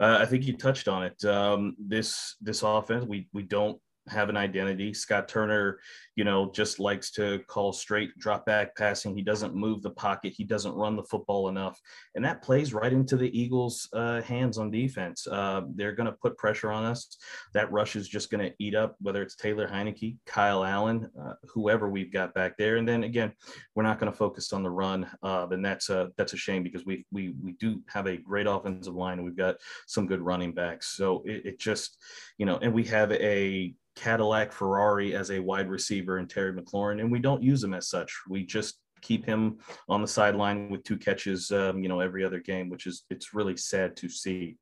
uh, 0.00 0.18
I 0.20 0.26
think 0.26 0.44
you 0.44 0.56
touched 0.56 0.88
on 0.88 1.04
it. 1.04 1.24
Um, 1.24 1.76
this 1.78 2.36
this 2.40 2.62
offense, 2.62 3.04
we 3.04 3.28
we 3.32 3.42
don't 3.42 3.78
have 4.08 4.28
an 4.28 4.36
identity. 4.36 4.92
Scott 4.94 5.28
Turner, 5.28 5.78
you 6.16 6.24
know, 6.24 6.50
just 6.52 6.78
likes 6.78 7.10
to 7.12 7.40
call 7.46 7.72
straight 7.72 8.16
drop 8.18 8.44
back 8.44 8.76
passing. 8.76 9.16
He 9.16 9.22
doesn't 9.22 9.54
move 9.54 9.82
the 9.82 9.90
pocket. 9.90 10.34
He 10.36 10.44
doesn't 10.44 10.74
run 10.74 10.96
the 10.96 11.04
football 11.04 11.48
enough, 11.48 11.80
and 12.14 12.24
that 12.24 12.42
plays 12.42 12.74
right 12.74 12.92
into 12.92 13.16
the 13.16 13.38
Eagles' 13.38 13.88
uh, 13.92 14.20
hands 14.22 14.58
on 14.58 14.70
defense. 14.70 15.26
Uh, 15.26 15.62
they're 15.74 15.94
going 15.94 16.06
to 16.06 16.16
put 16.20 16.36
pressure 16.36 16.70
on 16.70 16.84
us. 16.84 17.16
That 17.54 17.72
rush 17.72 17.96
is 17.96 18.08
just 18.08 18.30
going 18.30 18.44
to 18.44 18.54
eat 18.58 18.74
up 18.74 18.96
whether 19.00 19.22
it's 19.22 19.36
Taylor 19.36 19.68
Heinicke, 19.68 20.16
Kyle 20.26 20.64
Allen, 20.64 21.10
uh, 21.20 21.34
whoever 21.44 21.88
we've 21.88 22.12
got 22.12 22.34
back 22.34 22.56
there, 22.56 22.76
and 22.76 22.88
then 22.88 23.04
again 23.04 23.32
we're 23.74 23.82
not 23.82 23.98
going 23.98 24.10
to 24.10 24.16
focus 24.16 24.52
on 24.52 24.62
the 24.62 24.70
run, 24.70 25.08
uh, 25.22 25.46
and 25.50 25.64
that's 25.64 25.88
a 25.88 26.10
that's 26.16 26.34
a 26.34 26.36
shame 26.36 26.62
because 26.62 26.84
we 26.84 27.06
we 27.10 27.34
we 27.42 27.52
do 27.52 27.82
have 27.88 28.06
a 28.06 28.16
great 28.16 28.46
offensive 28.46 28.94
line 28.94 29.18
and 29.18 29.24
we've 29.24 29.36
got 29.36 29.56
some 29.86 30.06
good 30.06 30.20
running 30.20 30.52
backs. 30.52 30.96
So 30.96 31.22
it, 31.24 31.46
it 31.46 31.58
just 31.58 31.96
you 32.38 32.46
know, 32.46 32.58
and 32.58 32.72
we 32.72 32.84
have 32.84 33.12
a 33.12 33.74
Cadillac 33.94 34.52
Ferrari 34.52 35.14
as 35.14 35.30
a 35.30 35.38
wide 35.38 35.68
receiver 35.68 36.01
in 36.18 36.26
Terry 36.26 36.52
McLaurin, 36.52 37.00
and 37.00 37.10
we 37.10 37.18
don't 37.18 37.42
use 37.42 37.62
him 37.62 37.74
as 37.74 37.88
such. 37.88 38.14
We 38.28 38.44
just 38.44 38.78
keep 39.02 39.26
him 39.26 39.58
on 39.88 40.00
the 40.00 40.08
sideline 40.08 40.70
with 40.70 40.84
two 40.84 40.96
catches, 40.96 41.50
um, 41.50 41.82
you 41.82 41.88
know, 41.88 42.00
every 42.00 42.24
other 42.24 42.40
game, 42.40 42.70
which 42.70 42.86
is 42.86 43.04
it's 43.10 43.34
really 43.34 43.56
sad 43.56 43.96
to 43.96 44.08
see. 44.08 44.56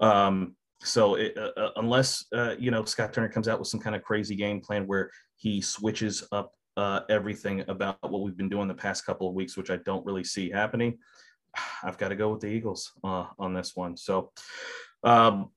Um, 0.00 0.56
so 0.82 1.14
it, 1.14 1.36
uh, 1.36 1.52
uh, 1.56 1.70
unless 1.76 2.24
uh, 2.34 2.54
you 2.58 2.70
know 2.70 2.84
Scott 2.84 3.12
Turner 3.12 3.28
comes 3.28 3.48
out 3.48 3.58
with 3.58 3.68
some 3.68 3.80
kind 3.80 3.96
of 3.96 4.02
crazy 4.02 4.34
game 4.34 4.60
plan 4.60 4.86
where 4.86 5.10
he 5.36 5.60
switches 5.60 6.26
up 6.32 6.52
uh, 6.76 7.00
everything 7.08 7.64
about 7.68 7.98
what 8.02 8.22
we've 8.22 8.36
been 8.36 8.48
doing 8.48 8.68
the 8.68 8.74
past 8.74 9.06
couple 9.06 9.28
of 9.28 9.34
weeks, 9.34 9.56
which 9.56 9.70
I 9.70 9.76
don't 9.76 10.04
really 10.04 10.24
see 10.24 10.50
happening. 10.50 10.98
I've 11.82 11.98
got 11.98 12.08
to 12.08 12.16
go 12.16 12.30
with 12.30 12.40
the 12.40 12.48
Eagles 12.48 12.92
uh, 13.04 13.26
on 13.38 13.54
this 13.54 13.74
one. 13.74 13.96
So 13.96 14.32
um, 15.02 15.50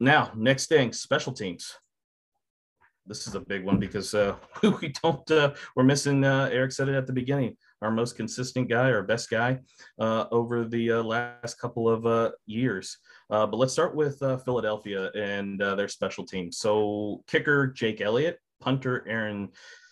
now, 0.00 0.32
next 0.36 0.66
thing, 0.66 0.92
special 0.92 1.32
teams. 1.32 1.74
This 3.06 3.26
is 3.28 3.34
a 3.34 3.40
big 3.40 3.64
one 3.64 3.78
because 3.78 4.14
uh, 4.14 4.34
we 4.80 4.92
don't. 5.02 5.30
Uh, 5.30 5.54
we're 5.74 5.84
missing. 5.84 6.24
Uh, 6.24 6.48
Eric 6.50 6.72
said 6.72 6.88
it 6.88 6.94
at 6.94 7.06
the 7.06 7.12
beginning. 7.12 7.56
Our 7.82 7.90
most 7.90 8.16
consistent 8.16 8.68
guy, 8.68 8.90
our 8.90 9.02
best 9.02 9.30
guy, 9.30 9.60
uh, 10.00 10.24
over 10.32 10.64
the 10.64 10.92
uh, 10.92 11.02
last 11.02 11.60
couple 11.60 11.88
of 11.88 12.06
uh, 12.06 12.32
years. 12.46 12.98
But 13.28 13.54
let's 13.54 13.72
start 13.72 13.94
with 13.94 14.18
Philadelphia 14.44 15.10
and 15.12 15.60
their 15.60 15.88
special 15.88 16.24
teams. 16.24 16.58
So 16.58 17.22
kicker 17.26 17.68
Jake 17.68 18.00
Elliott, 18.00 18.38
punter 18.60 19.04
Arryn 19.08 19.48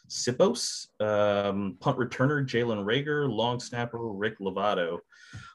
Siposs, 0.09 0.87
um, 1.01 1.77
punt 1.81 1.99
returner 1.99 2.47
Jalen 2.47 2.85
Reagor, 2.85 3.31
long 3.31 3.61
snapper 3.61 3.99
Rick 3.99 4.39
Lovato. 4.39 4.99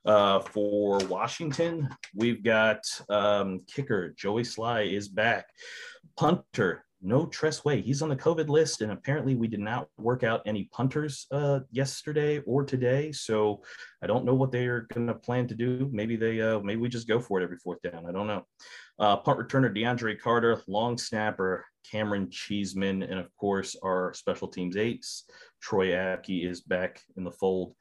Uh, 0.06 0.40
for 0.40 0.98
Washington, 1.06 1.90
we've 2.16 2.44
got 2.44 2.80
um, 3.10 3.60
kicker 3.68 4.14
Joey 4.18 4.44
Slye 4.44 4.92
is 4.92 5.08
back. 5.08 5.48
Punter 6.18 6.86
no 7.02 7.26
Tress 7.26 7.64
Way. 7.64 7.82
He's 7.82 8.02
on 8.02 8.10
the 8.10 8.16
COVID 8.16 8.50
list, 8.50 8.82
and 8.82 8.92
apparently 8.92 9.36
we 9.36 9.48
did 9.48 9.60
not 9.60 9.88
work 9.98 10.24
out 10.24 10.42
any 10.46 10.70
punters 10.74 11.28
uh, 11.32 11.62
yesterday 11.72 12.40
or 12.40 12.64
today. 12.64 13.12
So 13.12 13.62
I 14.04 14.08
don't 14.08 14.26
know 14.26 14.34
what 14.34 14.52
they 14.52 14.68
are 14.68 14.88
going 14.94 15.08
to 15.08 15.14
plan 15.14 15.48
to 15.48 15.56
do. 15.56 15.90
Maybe 15.92 16.16
they, 16.16 16.42
uh, 16.42 16.60
maybe 16.60 16.82
we 16.82 16.90
just 16.90 17.08
go 17.08 17.20
for 17.20 17.40
it 17.40 17.44
every 17.44 17.58
fourth 17.58 17.82
down. 17.82 18.06
I 18.08 18.12
don't 18.12 18.28
know. 18.28 18.46
Uh, 19.00 19.16
punt 19.18 19.40
returner 19.40 19.76
DeAndre 19.76 20.20
Carter, 20.20 20.62
long 20.68 20.98
snapper 20.98 21.66
Camaron 21.90 22.30
Cheeseman, 22.30 23.04
and 23.04 23.20
of 23.20 23.36
course 23.38 23.76
our 23.84 24.14
special 24.14 24.50
teams 24.50 24.76
eights. 24.76 25.24
Troy 25.62 25.90
Apke 25.90 26.46
is 26.50 26.62
back 26.62 27.02
in 27.16 27.24
the 27.24 27.32
fold. 27.32 27.76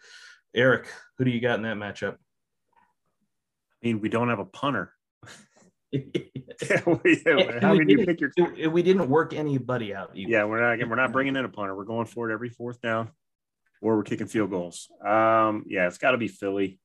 Eric, 0.54 0.88
who 1.16 1.24
do 1.24 1.30
you 1.30 1.40
got 1.40 1.56
in 1.56 1.62
that 1.62 1.76
matchup? 1.76 2.14
I 2.14 3.86
mean, 3.86 4.00
we 4.00 4.08
don't 4.08 4.28
have 4.28 4.38
a 4.38 4.44
punter. 4.44 4.92
we 5.92 7.22
How 7.60 7.76
can 7.76 7.88
you 7.88 8.04
pick 8.04 8.20
your? 8.20 8.70
we 8.70 8.82
didn't 8.82 9.08
work 9.08 9.32
anybody 9.32 9.94
out. 9.94 10.10
Either. 10.14 10.30
Yeah, 10.30 10.44
we're 10.44 10.76
not. 10.76 10.88
We're 10.88 10.96
not 10.96 11.12
bringing 11.12 11.36
in 11.36 11.44
a 11.44 11.48
punter. 11.48 11.74
We're 11.74 11.84
going 11.84 12.06
for 12.06 12.30
it 12.30 12.34
every 12.34 12.50
fourth 12.50 12.80
down, 12.80 13.10
or 13.80 13.96
we're 13.96 14.02
kicking 14.02 14.26
field 14.26 14.50
goals. 14.50 14.88
Um, 15.04 15.64
yeah, 15.66 15.86
it's 15.86 15.98
got 15.98 16.10
to 16.10 16.18
be 16.18 16.28
Philly, 16.28 16.78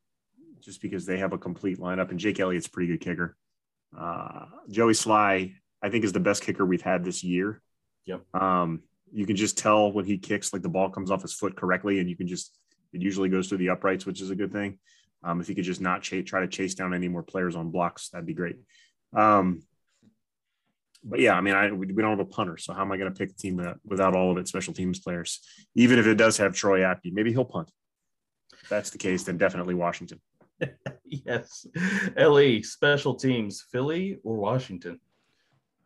just 0.62 0.82
because 0.82 1.06
they 1.06 1.18
have 1.18 1.34
a 1.34 1.38
complete 1.38 1.80
lineup, 1.80 2.12
and 2.12 2.20
Jake 2.20 2.40
Elliott's 2.40 2.68
a 2.68 2.72
pretty 2.72 2.88
good 2.94 3.02
kicker. 3.02 3.36
Uh, 3.98 4.46
Joey 4.70 4.94
Slye, 4.94 5.56
I 5.82 5.90
think, 5.90 6.06
is 6.06 6.14
the 6.14 6.20
best 6.20 6.44
kicker 6.44 6.66
we've 6.66 6.82
had 6.82 7.04
this 7.04 7.24
year. 7.24 7.62
Yep. 8.06 8.22
Um, 8.34 8.84
you 9.12 9.26
can 9.26 9.36
just 9.36 9.58
tell 9.58 9.92
when 9.92 10.06
he 10.06 10.18
kicks, 10.18 10.54
like 10.54 10.62
the 10.62 10.70
ball 10.70 10.90
comes 10.90 11.12
off 11.12 11.22
his 11.22 11.34
foot 11.34 11.58
correctly, 11.58 12.00
and 12.00 12.10
you 12.10 12.16
can 12.16 12.28
just 12.28 12.58
it 12.94 13.02
usually 13.02 13.30
goes 13.30 13.50
through 13.50 13.58
the 13.58 13.70
uprights, 13.70 14.06
which 14.06 14.22
is 14.22 14.30
a 14.30 14.36
good 14.36 14.54
thing. 14.54 14.80
Um, 15.24 15.42
if 15.42 15.48
he 15.48 15.56
could 15.56 15.64
just 15.64 15.82
not 15.82 16.02
ch- 16.02 16.26
try 16.26 16.42
to 16.42 16.48
chase 16.48 16.76
down 16.76 16.94
any 16.94 17.08
more 17.08 17.24
players 17.24 17.56
on 17.56 17.72
blocks, 17.72 18.10
that'd 18.10 18.26
be 18.26 18.34
great. 18.34 18.58
Um, 19.16 19.64
but 21.04 21.20
yeah, 21.20 21.34
I 21.34 21.42
mean, 21.42 21.54
I 21.54 21.72
we, 21.72 21.88
we 21.88 22.02
don't 22.02 22.18
have 22.18 22.20
a 22.20 22.26
punter, 22.26 22.58
so 22.58 22.74
how 22.74 22.82
am 22.82 22.92
I 22.92 22.98
going 22.98 23.14
to 23.14 23.18
pick 23.18 23.32
a 23.32 23.34
team 23.34 23.58
without, 23.58 23.80
without 23.86 24.16
all 24.16 24.32
of 24.32 24.38
its 24.38 24.50
special 24.50 24.74
teams 24.74 25.00
players? 25.00 25.42
Even 25.76 26.00
if 26.00 26.08
it 26.08 26.16
does 26.16 26.38
have 26.38 26.54
Troy 26.54 26.80
Apke, 26.80 27.12
maybe 27.12 27.32
he'll 27.32 27.46
punt. 27.46 27.70
If 28.62 28.70
that's 28.70 28.90
the 28.90 28.98
case, 28.98 29.24
then 29.24 29.38
definitely 29.38 29.74
Washington. 29.74 30.22
yes. 31.06 31.66
Ellie 32.16 32.64
special 32.64 33.16
teams, 33.16 33.66
Philly 33.72 34.20
or 34.24 34.36
Washington? 34.36 35.00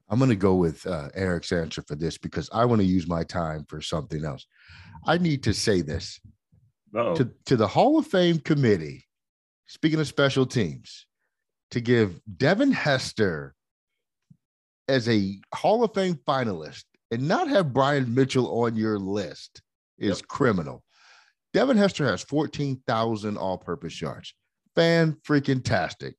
I'm 0.09 0.19
going 0.19 0.29
to 0.29 0.35
go 0.35 0.55
with 0.55 0.85
uh, 0.85 1.09
Eric's 1.15 1.51
answer 1.51 1.81
for 1.81 1.95
this 1.95 2.17
because 2.17 2.49
I 2.53 2.65
want 2.65 2.81
to 2.81 2.87
use 2.87 3.07
my 3.07 3.23
time 3.23 3.65
for 3.67 3.81
something 3.81 4.23
else. 4.23 4.45
I 5.05 5.17
need 5.17 5.43
to 5.43 5.53
say 5.53 5.81
this 5.81 6.19
Uh-oh. 6.95 7.15
to, 7.15 7.31
to 7.45 7.57
the 7.57 7.67
Hall 7.67 7.97
of 7.97 8.07
Fame 8.07 8.39
committee, 8.39 9.05
speaking 9.65 9.99
of 9.99 10.07
special 10.07 10.45
teams, 10.45 11.07
to 11.71 11.81
give 11.81 12.19
Devin 12.37 12.71
Hester 12.71 13.53
as 14.87 15.07
a 15.09 15.39
Hall 15.53 15.83
of 15.83 15.93
Fame 15.93 16.19
finalist 16.27 16.83
and 17.11 17.27
not 17.27 17.47
have 17.49 17.73
Brian 17.73 18.13
Mitchell 18.13 18.63
on 18.63 18.75
your 18.75 18.99
list 18.99 19.61
is 19.97 20.21
criminal. 20.21 20.83
Devin 21.53 21.77
Hester 21.77 22.05
has 22.05 22.21
14,000 22.23 23.37
all 23.37 23.57
purpose 23.57 24.01
yards. 24.01 24.33
Fan 24.75 25.17
freaking 25.27 25.63
tastic. 25.63 26.15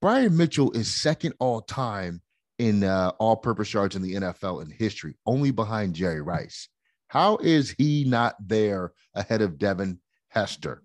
Brian 0.00 0.36
Mitchell 0.36 0.72
is 0.72 1.00
second 1.00 1.34
all 1.38 1.60
time 1.60 2.22
in 2.58 2.84
uh, 2.84 3.12
all-purpose 3.18 3.72
yards 3.72 3.96
in 3.96 4.02
the 4.02 4.14
NFL 4.14 4.62
in 4.62 4.70
history, 4.70 5.16
only 5.26 5.50
behind 5.50 5.94
Jerry 5.94 6.20
Rice. 6.20 6.68
How 7.08 7.36
is 7.38 7.70
he 7.70 8.04
not 8.04 8.36
there 8.40 8.92
ahead 9.14 9.42
of 9.42 9.58
Devin 9.58 10.00
Hester? 10.28 10.82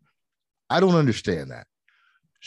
I 0.69 0.79
don't 0.79 0.95
understand 0.95 1.51
that. 1.51 1.67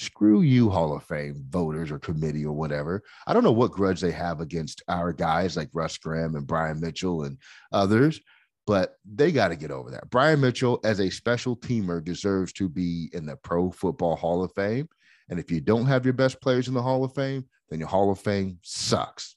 Screw 0.01 0.41
you, 0.41 0.71
Hall 0.71 0.97
of 0.97 1.05
Fame 1.05 1.45
voters 1.51 1.91
or 1.91 1.99
committee 1.99 2.47
or 2.47 2.55
whatever. 2.55 3.03
I 3.27 3.35
don't 3.35 3.45
know 3.45 3.53
what 3.53 3.73
grudge 3.73 4.01
they 4.01 4.13
have 4.13 4.41
against 4.41 4.83
our 4.89 5.13
guys 5.13 5.59
like 5.59 5.69
Russ 5.75 5.99
Grimm 5.99 6.37
and 6.37 6.47
Brian 6.47 6.81
Mitchell 6.81 7.25
and 7.25 7.37
others, 7.71 8.19
but 8.67 8.95
they 9.05 9.31
got 9.31 9.49
to 9.49 9.57
get 9.57 9.71
over 9.71 9.91
that. 9.91 10.09
Brian 10.09 10.41
Mitchell, 10.41 10.81
as 10.85 11.01
a 11.01 11.11
special 11.11 11.55
teamer, 11.55 12.03
deserves 12.03 12.55
to 12.55 12.67
be 12.67 13.11
in 13.13 13.27
the 13.27 13.37
Pro 13.37 13.71
Football 13.71 14.17
Hall 14.17 14.43
of 14.43 14.51
Fame. 14.55 14.89
And 15.29 15.39
if 15.39 15.51
you 15.51 15.61
don't 15.61 15.85
have 15.85 16.07
your 16.07 16.15
best 16.15 16.41
players 16.41 16.67
in 16.67 16.73
the 16.73 16.81
Hall 16.81 17.05
of 17.05 17.15
Fame, 17.15 17.45
then 17.69 17.79
your 17.79 17.89
Hall 17.89 18.11
of 18.11 18.19
Fame 18.19 18.59
sucks. 18.63 19.37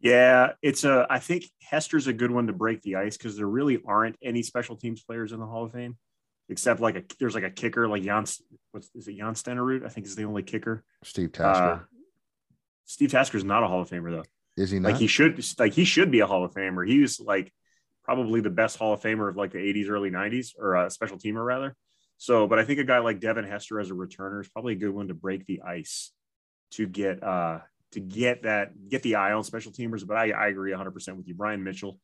Yeah, 0.00 0.54
it's 0.62 0.82
a. 0.82 1.06
I 1.08 1.20
think 1.20 1.44
Hester's 1.62 2.08
a 2.08 2.12
good 2.12 2.32
one 2.32 2.48
to 2.48 2.52
break 2.52 2.82
the 2.82 2.96
ice 2.96 3.16
because 3.16 3.36
there 3.36 3.46
really 3.46 3.80
aren't 3.86 4.16
any 4.20 4.42
special 4.42 4.74
teams 4.74 5.04
players 5.04 5.30
in 5.30 5.38
the 5.38 5.46
Hall 5.46 5.64
of 5.64 5.72
Fame, 5.72 5.96
except 6.48 6.80
like 6.80 6.96
a 6.96 7.02
there's 7.18 7.34
like 7.34 7.44
a 7.44 7.50
kicker 7.50 7.88
like 7.88 8.02
Jan. 8.02 8.24
What's 8.72 8.90
is 8.94 9.08
it 9.08 9.16
Jan 9.16 9.34
Stenerud? 9.34 9.84
I 9.84 9.88
think 9.88 10.06
is 10.06 10.16
the 10.16 10.24
only 10.24 10.42
kicker. 10.42 10.84
Steve 11.02 11.32
Tasker. 11.32 11.64
Uh, 11.64 11.78
Steve 12.84 13.10
Tasker 13.10 13.36
is 13.36 13.44
not 13.44 13.62
a 13.62 13.66
Hall 13.66 13.80
of 13.80 13.90
Famer 13.90 14.10
though. 14.10 14.24
Is 14.56 14.70
he 14.70 14.78
not? 14.78 14.92
Like 14.92 15.00
he 15.00 15.06
should. 15.06 15.44
Like 15.58 15.72
he 15.72 15.84
should 15.84 16.10
be 16.10 16.20
a 16.20 16.26
Hall 16.26 16.44
of 16.44 16.52
Famer. 16.52 16.86
He 16.86 17.00
was 17.00 17.20
like 17.20 17.52
probably 18.04 18.40
the 18.40 18.50
best 18.50 18.78
Hall 18.78 18.92
of 18.92 19.00
Famer 19.00 19.28
of 19.28 19.36
like 19.36 19.52
the 19.52 19.58
80s, 19.58 19.90
early 19.90 20.10
90s, 20.10 20.52
or 20.58 20.76
a 20.76 20.90
special 20.90 21.18
teamer 21.18 21.44
rather. 21.44 21.74
So, 22.18 22.46
but 22.46 22.58
I 22.58 22.64
think 22.64 22.78
a 22.78 22.84
guy 22.84 22.98
like 23.00 23.20
Devin 23.20 23.44
Hester 23.44 23.80
as 23.80 23.90
a 23.90 23.94
returner 23.94 24.40
is 24.40 24.48
probably 24.48 24.74
a 24.74 24.76
good 24.76 24.90
one 24.90 25.08
to 25.08 25.14
break 25.14 25.44
the 25.46 25.62
ice 25.62 26.12
to 26.72 26.86
get 26.86 27.22
uh 27.22 27.60
to 27.92 28.00
get 28.00 28.42
that 28.42 28.72
get 28.88 29.02
the 29.02 29.16
eye 29.16 29.32
on 29.32 29.44
special 29.44 29.72
teamers. 29.72 30.06
But 30.06 30.16
I, 30.16 30.30
I 30.30 30.46
agree 30.48 30.70
100 30.70 30.92
percent 30.92 31.16
with 31.16 31.28
you, 31.28 31.34
Brian 31.34 31.62
Mitchell. 31.62 31.98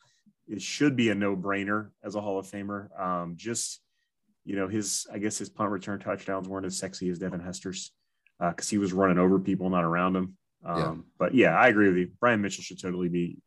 It 0.49 0.61
should 0.61 0.97
be 0.97 1.11
a 1.11 1.15
no 1.15 1.37
brainer 1.37 1.91
as 2.03 2.15
a 2.15 2.21
Hall 2.21 2.39
of 2.39 2.47
Famer. 2.47 3.01
Um, 3.01 3.35
just 3.37 3.81
you 4.45 4.57
know 4.57 4.69
his 4.69 5.07
I 5.13 5.19
guess 5.19 5.39
his 5.39 5.49
punt 5.49 5.71
return 5.71 6.01
touchdowns 6.01 6.49
weren't 6.49 6.67
as 6.67 6.79
sexy 6.79 7.09
as 7.11 7.19
Devin 7.19 7.41
Hester's 7.41 7.93
because 8.39 8.69
uh, 8.69 8.71
he 8.71 8.79
was 8.79 8.93
running 8.93 9.19
over 9.19 9.39
people, 9.39 9.71
not 9.71 9.85
around 9.85 10.15
them. 10.15 10.37
Um, 10.65 10.79
yeah. 10.79 10.95
But 11.19 11.35
yeah, 11.35 11.57
I 11.57 11.69
agree 11.69 11.89
with 11.89 11.97
you. 11.97 12.11
Brian 12.21 12.41
Mitchell 12.41 12.63
should 12.63 12.81
totally 12.81 13.09
be 13.09 13.39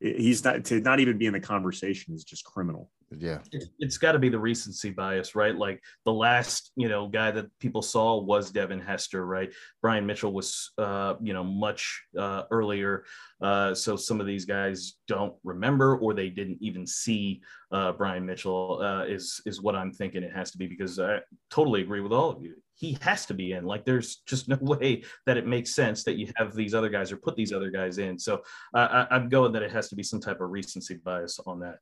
he's 0.00 0.44
not 0.44 0.64
to 0.66 0.80
not 0.80 1.00
even 1.00 1.18
be 1.18 1.26
in 1.26 1.32
the 1.32 1.40
conversation 1.40 2.14
is 2.14 2.24
just 2.24 2.44
criminal. 2.44 2.90
Yeah, 3.20 3.38
it, 3.52 3.64
has 3.82 3.98
got 3.98 4.12
to 4.12 4.18
be 4.18 4.28
the 4.28 4.38
recency 4.38 4.90
bias, 4.90 5.34
right? 5.34 5.54
Like 5.54 5.82
the 6.04 6.12
last 6.12 6.72
you 6.76 6.88
know 6.88 7.08
guy 7.08 7.30
that 7.30 7.46
people 7.58 7.82
saw 7.82 8.20
was 8.20 8.50
Devin 8.50 8.80
Hester, 8.80 9.24
right? 9.26 9.52
Brian 9.82 10.06
Mitchell 10.06 10.32
was 10.32 10.72
uh, 10.78 11.14
you 11.20 11.32
know 11.32 11.44
much 11.44 12.04
uh, 12.18 12.44
earlier, 12.50 13.04
uh, 13.40 13.74
so 13.74 13.96
some 13.96 14.20
of 14.20 14.26
these 14.26 14.44
guys 14.44 14.94
don't 15.08 15.34
remember 15.44 15.96
or 15.98 16.14
they 16.14 16.30
didn't 16.30 16.58
even 16.60 16.86
see 16.86 17.42
uh, 17.72 17.92
Brian 17.92 18.26
Mitchell. 18.26 18.80
Uh, 18.82 19.04
is 19.04 19.40
is 19.46 19.60
what 19.60 19.76
I'm 19.76 19.92
thinking 19.92 20.22
it 20.22 20.34
has 20.34 20.50
to 20.52 20.58
be 20.58 20.66
because 20.66 20.98
I 20.98 21.20
totally 21.50 21.82
agree 21.82 22.00
with 22.00 22.12
all 22.12 22.30
of 22.30 22.42
you 22.42 22.54
he 22.76 22.98
has 23.00 23.24
to 23.26 23.34
be 23.34 23.52
in. 23.52 23.64
Like 23.64 23.84
there's 23.84 24.16
just 24.26 24.48
no 24.48 24.58
way 24.60 25.04
that 25.26 25.36
it 25.36 25.46
makes 25.46 25.74
sense 25.74 26.04
that 26.04 26.16
you 26.16 26.32
have 26.36 26.54
these 26.54 26.74
other 26.74 26.88
guys 26.88 27.12
or 27.12 27.16
put 27.16 27.36
these 27.36 27.52
other 27.52 27.70
guys 27.70 27.98
in. 27.98 28.18
So 28.18 28.42
I, 28.74 29.06
am 29.10 29.28
going 29.28 29.52
that 29.52 29.62
it 29.62 29.72
has 29.72 29.88
to 29.88 29.96
be 29.96 30.02
some 30.02 30.20
type 30.20 30.40
of 30.40 30.50
recency 30.50 30.96
bias 30.96 31.38
on 31.46 31.60
that. 31.60 31.78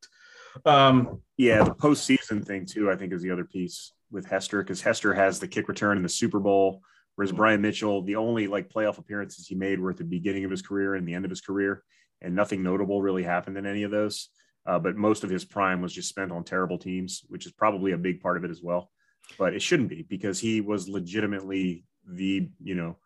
Um, 0.65 1.21
yeah, 1.37 1.65
the 1.65 1.75
postseason 1.75 2.45
thing 2.45 2.67
too, 2.67 2.91
I 2.91 2.97
think 2.97 3.13
is 3.13 3.23
the 3.23 3.31
other 3.31 3.45
piece 3.45 3.93
with 4.11 4.27
Hester 4.27 4.63
because 4.63 4.83
Hester 4.83 5.15
has 5.15 5.39
the 5.39 5.49
kick 5.49 5.69
return 5.69 5.97
in 5.97 6.03
the 6.03 6.09
Super 6.09 6.41
Bowl, 6.41 6.83
whereas 7.15 7.33
Brian 7.33 7.63
Mitchell, 7.63 8.03
the 8.03 8.17
only 8.17 8.47
like 8.47 8.69
playoff 8.69 8.99
appearances 8.99 9.47
he 9.47 9.55
made 9.55 9.81
were 9.81 9.91
at 9.91 9.97
the 9.97 10.05
beginning 10.05 10.45
of 10.45 10.51
his 10.51 10.63
career 10.63 10.95
and 10.95 11.07
the 11.07 11.15
end 11.15 11.25
of 11.25 11.31
his 11.31 11.41
career, 11.41 11.83
and 12.21 12.35
nothing 12.35 12.63
notable 12.63 13.03
really 13.03 13.23
happened 13.23 13.57
in 13.57 13.67
any 13.67 13.83
of 13.83 13.91
those. 13.91 14.29
Uh, 14.65 14.79
but 14.79 14.97
most 14.97 15.25
of 15.25 15.31
his 15.31 15.45
prime 15.45 15.83
was 15.83 15.93
just 15.93 16.09
spent 16.09 16.31
on 16.31 16.45
terrible 16.45 16.79
teams, 16.79 17.23
which 17.29 17.47
is 17.47 17.53
probably 17.53 17.93
a 17.93 17.99
big 17.99 18.21
part 18.21 18.37
of 18.37 18.45
it 18.45 18.51
as 18.51 18.63
well 18.63 18.91
but 19.39 19.55
it 19.55 19.63
shouldn't 19.63 19.89
be 19.89 20.03
because 20.09 20.41
he 20.41 20.61
was 20.61 20.89
legitimately 20.89 21.85
the, 22.07 22.49
you 22.63 22.75
know, 22.75 22.97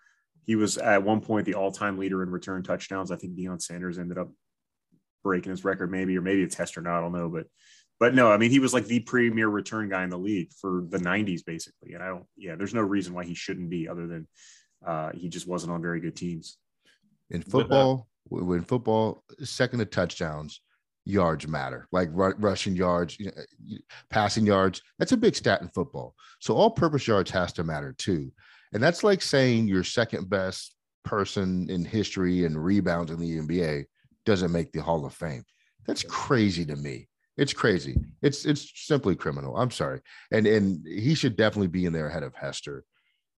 he 0.44 0.56
was 0.56 0.78
at 0.78 1.02
one 1.02 1.20
point 1.20 1.44
the 1.44 1.54
all-time 1.54 1.98
leader 1.98 2.22
in 2.22 2.30
return 2.30 2.62
touchdowns. 2.62 3.10
I 3.10 3.16
think 3.16 3.36
Deion 3.36 3.60
Sanders 3.60 3.98
ended 3.98 4.18
up 4.18 4.30
breaking 5.26 5.50
his 5.50 5.64
record, 5.64 5.90
maybe, 5.90 6.16
or 6.16 6.20
maybe 6.20 6.42
it's 6.42 6.54
Hester 6.54 6.80
Not, 6.80 6.98
I 6.98 7.00
don't 7.00 7.12
know, 7.12 7.28
but 7.28 7.46
but 7.98 8.14
no, 8.14 8.30
I 8.30 8.36
mean 8.36 8.50
he 8.50 8.60
was 8.60 8.72
like 8.72 8.86
the 8.86 9.00
premier 9.00 9.48
return 9.48 9.88
guy 9.88 10.04
in 10.04 10.10
the 10.10 10.18
league 10.18 10.52
for 10.60 10.84
the 10.88 10.98
'90s, 10.98 11.44
basically. 11.44 11.94
And 11.94 12.02
I 12.02 12.08
don't, 12.08 12.26
yeah, 12.36 12.54
there's 12.54 12.74
no 12.74 12.82
reason 12.82 13.12
why 13.12 13.24
he 13.24 13.34
shouldn't 13.34 13.68
be, 13.68 13.88
other 13.88 14.06
than 14.06 14.28
uh, 14.86 15.10
he 15.14 15.28
just 15.28 15.48
wasn't 15.48 15.72
on 15.72 15.82
very 15.82 16.00
good 16.00 16.14
teams. 16.14 16.58
In 17.30 17.42
football, 17.42 18.06
when 18.28 18.62
football, 18.62 19.24
second 19.42 19.80
to 19.80 19.84
touchdowns, 19.84 20.60
yards 21.04 21.48
matter, 21.48 21.88
like 21.90 22.10
r- 22.16 22.36
rushing 22.38 22.76
yards, 22.76 23.18
you 23.18 23.26
know, 23.26 23.78
passing 24.10 24.46
yards. 24.46 24.80
That's 24.98 25.12
a 25.12 25.16
big 25.16 25.34
stat 25.34 25.62
in 25.62 25.68
football. 25.68 26.14
So 26.40 26.54
all 26.54 26.70
purpose 26.70 27.08
yards 27.08 27.30
has 27.32 27.52
to 27.54 27.64
matter 27.64 27.94
too. 27.96 28.32
And 28.72 28.82
that's 28.82 29.02
like 29.02 29.22
saying 29.22 29.68
your 29.68 29.84
second 29.84 30.28
best 30.28 30.74
person 31.04 31.70
in 31.70 31.84
history 31.84 32.44
and 32.44 32.62
rebounds 32.62 33.10
in 33.10 33.18
the 33.18 33.38
NBA 33.38 33.84
doesn't 34.26 34.52
make 34.52 34.72
the 34.72 34.82
Hall 34.82 35.06
of 35.06 35.14
Fame. 35.14 35.44
That's 35.86 36.02
crazy 36.02 36.64
to 36.66 36.76
me. 36.76 37.08
It's 37.36 37.52
crazy. 37.52 37.96
It's 38.22 38.44
it's 38.44 38.72
simply 38.86 39.14
criminal. 39.14 39.56
I'm 39.56 39.70
sorry. 39.70 40.00
And 40.32 40.46
and 40.46 40.86
he 40.86 41.14
should 41.14 41.36
definitely 41.36 41.68
be 41.68 41.84
in 41.84 41.92
there 41.92 42.08
ahead 42.08 42.22
of 42.22 42.34
Hester. 42.34 42.84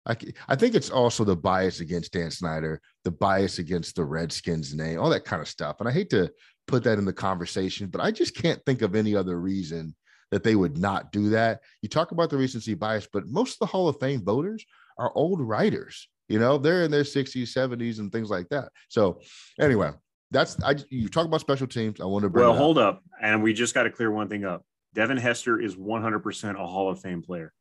I, 0.06 0.16
I 0.48 0.56
think 0.56 0.74
it's 0.74 0.90
also 0.90 1.22
the 1.22 1.36
bias 1.36 1.80
against 1.80 2.12
Dan 2.12 2.30
Snyder, 2.30 2.80
the 3.04 3.10
bias 3.10 3.58
against 3.58 3.94
the 3.96 4.04
Redskins 4.04 4.74
name, 4.74 4.98
all 4.98 5.10
that 5.10 5.24
kind 5.24 5.42
of 5.42 5.48
stuff. 5.48 5.76
And 5.80 5.88
I 5.88 5.92
hate 5.92 6.10
to 6.10 6.30
put 6.66 6.82
that 6.84 6.98
in 6.98 7.04
the 7.04 7.12
conversation, 7.12 7.88
but 7.88 8.00
I 8.00 8.10
just 8.10 8.34
can't 8.34 8.64
think 8.64 8.80
of 8.80 8.94
any 8.94 9.14
other 9.14 9.38
reason 9.38 9.94
that 10.30 10.44
they 10.44 10.54
would 10.54 10.78
not 10.78 11.12
do 11.12 11.30
that. 11.30 11.60
You 11.82 11.88
talk 11.88 12.12
about 12.12 12.30
the 12.30 12.38
recency 12.38 12.74
bias, 12.74 13.08
but 13.12 13.28
most 13.28 13.54
of 13.54 13.58
the 13.60 13.66
Hall 13.66 13.88
of 13.88 13.98
Fame 14.00 14.24
voters 14.24 14.64
are 14.96 15.12
old 15.14 15.40
writers. 15.40 16.08
You 16.28 16.38
know, 16.38 16.58
they're 16.58 16.84
in 16.84 16.90
their 16.90 17.02
60s, 17.02 17.42
70s, 17.42 17.98
and 17.98 18.12
things 18.12 18.30
like 18.30 18.48
that. 18.50 18.70
So, 18.88 19.20
anyway, 19.58 19.90
that's 20.30 20.62
I. 20.62 20.76
You 20.90 21.08
talk 21.08 21.26
about 21.26 21.40
special 21.40 21.66
teams. 21.66 22.00
I 22.00 22.04
want 22.04 22.22
to 22.22 22.28
bring. 22.28 22.44
Well, 22.44 22.54
hold 22.54 22.78
up, 22.78 23.02
and 23.20 23.42
we 23.42 23.52
just 23.52 23.74
got 23.74 23.84
to 23.84 23.90
clear 23.90 24.10
one 24.10 24.28
thing 24.28 24.44
up. 24.44 24.64
Devin 24.94 25.16
Hester 25.16 25.60
is 25.60 25.76
100% 25.76 26.54
a 26.54 26.66
Hall 26.66 26.90
of 26.90 27.00
Fame 27.00 27.22
player. 27.22 27.52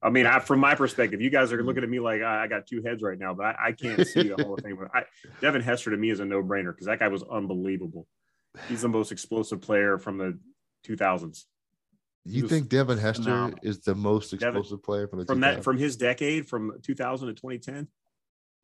I 0.00 0.10
mean, 0.10 0.26
I, 0.26 0.38
from 0.38 0.60
my 0.60 0.74
perspective, 0.76 1.20
you 1.20 1.28
guys 1.28 1.52
are 1.52 1.62
looking 1.62 1.82
at 1.82 1.88
me 1.88 1.98
like 1.98 2.22
I, 2.22 2.44
I 2.44 2.46
got 2.46 2.66
two 2.66 2.82
heads 2.82 3.02
right 3.02 3.18
now, 3.18 3.34
but 3.34 3.46
I, 3.46 3.68
I 3.68 3.72
can't 3.72 4.06
see 4.06 4.28
the 4.28 4.42
Hall 4.42 4.54
of 4.54 4.62
Fame. 4.62 4.78
I, 4.94 5.02
Devin 5.40 5.60
Hester 5.60 5.90
to 5.90 5.96
me 5.96 6.10
is 6.10 6.20
a 6.20 6.24
no 6.24 6.42
brainer 6.42 6.72
because 6.72 6.86
that 6.86 7.00
guy 7.00 7.08
was 7.08 7.24
unbelievable. 7.24 8.06
He's 8.68 8.82
the 8.82 8.88
most 8.88 9.12
explosive 9.12 9.60
player 9.60 9.98
from 9.98 10.18
the 10.18 10.38
2000s. 10.86 11.44
You 12.24 12.46
think 12.46 12.68
Devin 12.68 12.98
Hester 12.98 13.22
phenomenal. 13.24 13.58
is 13.62 13.80
the 13.80 13.94
most 13.94 14.32
explosive 14.32 14.64
Devin, 14.64 14.78
player 14.78 15.08
from 15.08 15.20
the 15.20 15.26
from 15.26 15.38
2000s? 15.38 15.40
that 15.40 15.64
from 15.64 15.78
his 15.78 15.96
decade 15.96 16.48
from 16.48 16.78
2000 16.82 17.28
to 17.28 17.34
2010? 17.34 17.88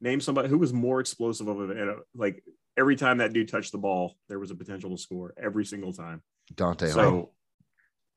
Name 0.01 0.21
somebody 0.21 0.49
who 0.49 0.59
was 0.59 0.73
more 0.73 1.01
explosive 1.01 1.49
of 1.49 1.59
a 1.71 1.93
uh, 1.93 1.95
like 2.15 2.43
every 2.77 2.97
time 2.97 3.19
that 3.19 3.33
dude 3.33 3.49
touched 3.49 3.73
the 3.73 3.79
ball, 3.79 4.17
there 4.29 4.39
was 4.39 4.51
a 4.51 4.55
potential 4.55 4.91
to 4.91 4.99
score 4.99 5.35
every 5.43 5.65
single 5.65 5.93
time. 5.93 6.23
Dante. 6.55 6.89
So 6.89 7.31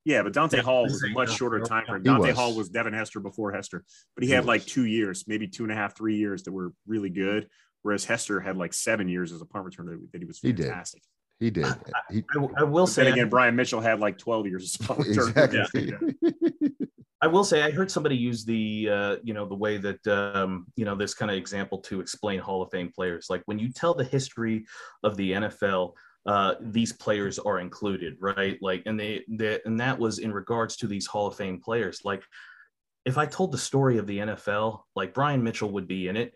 yeah, 0.06 0.24
but 0.24 0.32
Dante 0.32 0.62
Hall 0.62 0.84
was 0.84 1.04
a 1.04 1.10
much 1.10 1.36
shorter 1.36 1.60
time 1.60 1.86
frame. 1.86 2.02
Dante 2.02 2.32
Hall 2.32 2.56
was 2.56 2.70
Devin 2.70 2.94
Hester 2.94 3.20
before 3.20 3.52
Hester, 3.52 3.84
but 4.16 4.24
he, 4.24 4.30
he 4.30 4.34
had 4.34 4.46
was. 4.46 4.48
like 4.48 4.66
two 4.66 4.86
years, 4.86 5.26
maybe 5.28 5.48
two 5.48 5.64
and 5.64 5.72
a 5.72 5.76
half, 5.76 5.98
three 5.98 6.16
years 6.16 6.44
that 6.44 6.54
were 6.54 6.72
really 6.88 7.10
good. 7.10 7.50
Whereas 7.82 8.06
Hester 8.06 8.40
had 8.40 8.58
like 8.58 8.74
seven 8.74 9.10
years 9.10 9.32
as 9.32 9.42
a 9.42 9.46
punt 9.46 9.66
returner 9.66 10.00
that 10.12 10.20
he 10.20 10.26
was 10.26 10.40
fantastic. 10.40 11.02
He 11.40 11.52
did. 11.52 11.66
He 12.10 12.22
did. 12.22 12.28
I, 12.36 12.62
I, 12.62 12.64
will 12.64 12.88
say 12.88 13.12
again, 13.12 13.30
Brian 13.30 13.56
Mitchell 13.56 13.82
had 13.82 14.00
like 14.00 14.18
12 14.18 14.48
years 14.48 14.64
as 14.64 14.76
a 14.76 14.88
punt 14.88 15.00
returner. 15.08 15.44
Exactly. 15.44 16.88
Yeah. 17.28 17.30
I 17.30 17.34
will 17.34 17.44
say 17.44 17.64
I 17.64 17.72
heard 17.72 17.92
somebody 17.92 18.16
use 18.16 18.46
the 18.46 18.90
uh, 18.92 19.16
you 19.24 19.34
know 19.34 19.46
the 19.46 19.56
way 19.56 19.78
that 19.78 20.06
um, 20.08 20.68
you 20.76 20.86
know 20.86 20.96
this 20.96 21.14
kind 21.14 21.32
of 21.32 21.38
example 21.38 21.80
to 21.80 22.00
explain 22.00 22.40
Hall 22.40 22.62
of 22.62 22.72
Fame 22.72 22.92
players. 22.94 23.28
Like 23.30 23.44
when 23.46 23.60
you 23.60 23.72
tell 23.72 23.94
the 23.94 24.04
history 24.04 24.66
of 25.04 25.18
the 25.18 25.32
NFL, 25.32 25.94
uh, 26.28 26.56
these 26.60 26.92
players 26.92 27.40
are 27.40 27.60
included, 27.60 28.18
right? 28.20 28.58
Like, 28.62 28.84
and 28.86 29.00
they, 29.00 29.24
they, 29.30 29.60
and 29.66 29.80
that 29.80 29.98
was 29.98 30.20
in 30.20 30.34
regards 30.34 30.76
to 30.78 30.88
these 30.88 31.08
Hall 31.08 31.28
of 31.28 31.36
Fame 31.36 31.62
players. 31.62 32.02
Like, 32.04 32.22
if 33.06 33.18
I 33.18 33.26
told 33.26 33.54
the 33.54 33.58
story 33.58 33.98
of 33.98 34.06
the 34.08 34.18
NFL, 34.18 34.82
like 34.94 35.14
Brian 35.14 35.42
Mitchell 35.42 35.72
would 35.72 35.88
be 35.88 36.10
in 36.10 36.18
it. 36.18 36.34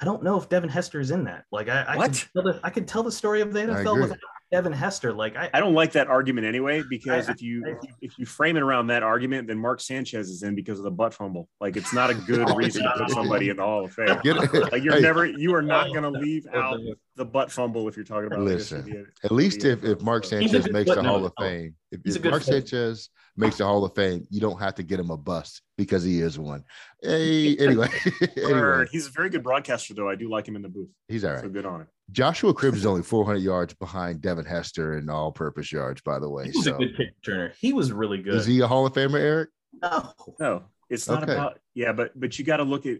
I 0.00 0.06
don't 0.06 0.22
know 0.22 0.38
if 0.38 0.48
Devin 0.48 0.70
Hester 0.70 0.98
is 0.98 1.10
in 1.10 1.24
that. 1.24 1.44
Like, 1.52 1.68
I, 1.68 1.82
I, 1.82 1.96
what? 1.96 2.12
Can, 2.12 2.28
tell 2.32 2.42
the, 2.42 2.60
I 2.64 2.70
can 2.70 2.86
tell 2.86 3.02
the 3.02 3.12
story 3.12 3.42
of 3.42 3.52
the 3.52 3.60
NFL 3.60 4.00
without 4.00 4.18
Devin 4.54 4.72
Hester. 4.72 5.12
Like 5.12 5.34
I, 5.34 5.50
I 5.52 5.58
don't 5.58 5.74
like 5.74 5.90
that 5.92 6.06
argument 6.06 6.46
anyway 6.46 6.84
because 6.88 7.28
I, 7.28 7.32
if, 7.32 7.42
you, 7.42 7.66
I, 7.66 7.86
if 8.00 8.16
you 8.20 8.24
frame 8.24 8.56
it 8.56 8.62
around 8.62 8.86
that 8.86 9.02
argument, 9.02 9.48
then 9.48 9.58
Mark 9.58 9.80
Sanchez 9.80 10.30
is 10.30 10.44
in 10.44 10.54
because 10.54 10.78
of 10.78 10.84
the 10.84 10.92
butt 10.92 11.12
fumble. 11.12 11.48
Like 11.60 11.76
it's 11.76 11.92
not 11.92 12.10
a 12.10 12.14
good 12.14 12.48
oh, 12.50 12.54
reason 12.54 12.84
to 12.84 12.92
put 12.96 13.10
somebody 13.10 13.48
in 13.48 13.56
the 13.56 13.64
Hall 13.64 13.84
of 13.84 13.92
Fame. 13.92 14.06
Like 14.06 14.84
you're 14.84 14.94
hey. 14.94 15.00
never 15.00 15.26
you 15.26 15.56
are 15.56 15.62
not 15.62 15.88
going 15.88 16.02
to 16.12 16.20
leave 16.20 16.46
out 16.54 16.78
the 17.16 17.24
butt 17.24 17.50
fumble 17.50 17.88
if 17.88 17.96
you're 17.96 18.04
talking 18.04 18.26
about. 18.26 18.40
Listen, 18.42 19.06
at 19.24 19.32
least 19.32 19.64
if 19.64 19.82
if 19.82 20.00
Mark 20.00 20.24
Sanchez 20.24 20.70
makes 20.70 20.94
the 20.94 21.02
Hall 21.02 21.26
of 21.26 21.32
Fame, 21.36 21.74
if, 21.90 22.00
if 22.04 22.24
Mark 22.24 22.44
Sanchez 22.44 23.10
makes 23.36 23.58
the 23.58 23.64
Hall 23.64 23.84
of 23.84 23.92
Fame, 23.96 24.24
you 24.30 24.40
don't 24.40 24.60
have 24.60 24.76
to 24.76 24.82
get 24.82 25.00
him 25.00 25.10
a 25.10 25.16
bust 25.16 25.62
because 25.76 26.04
he 26.04 26.20
is 26.20 26.38
one. 26.38 26.64
Hey, 27.02 27.56
anyway, 27.58 27.88
anyway. 28.36 28.86
he's 28.90 29.08
a 29.08 29.10
very 29.10 29.30
good 29.30 29.42
broadcaster, 29.42 29.94
though. 29.94 30.08
I 30.08 30.14
do 30.14 30.30
like 30.30 30.46
him 30.46 30.56
in 30.56 30.62
the 30.62 30.68
booth. 30.68 30.90
He's 31.08 31.24
all 31.24 31.32
right. 31.32 31.40
So 31.40 31.48
good 31.48 31.66
on 31.66 31.82
it. 31.82 31.88
Joshua 32.10 32.52
Cribbs 32.52 32.76
is 32.76 32.86
only 32.86 33.02
400 33.02 33.38
yards 33.38 33.74
behind 33.74 34.20
Devin 34.20 34.44
Hester 34.44 34.98
in 34.98 35.08
all-purpose 35.08 35.72
yards. 35.72 36.00
By 36.02 36.18
the 36.18 36.28
way, 36.28 36.44
he 36.44 36.52
was 36.56 36.64
so. 36.64 36.74
a 36.74 36.78
good 36.78 36.96
kick 36.96 37.08
returner. 37.22 37.54
He 37.56 37.72
was 37.72 37.92
really 37.92 38.18
good. 38.18 38.34
Is 38.34 38.46
he 38.46 38.60
a 38.60 38.66
Hall 38.66 38.86
of 38.86 38.92
Famer, 38.92 39.18
Eric? 39.18 39.50
No, 39.82 40.12
no. 40.38 40.64
It's 40.90 41.08
not 41.08 41.22
okay. 41.22 41.32
about 41.32 41.58
yeah, 41.74 41.92
but 41.92 42.18
but 42.18 42.38
you 42.38 42.44
got 42.44 42.58
to 42.58 42.62
look 42.62 42.86
at 42.86 42.98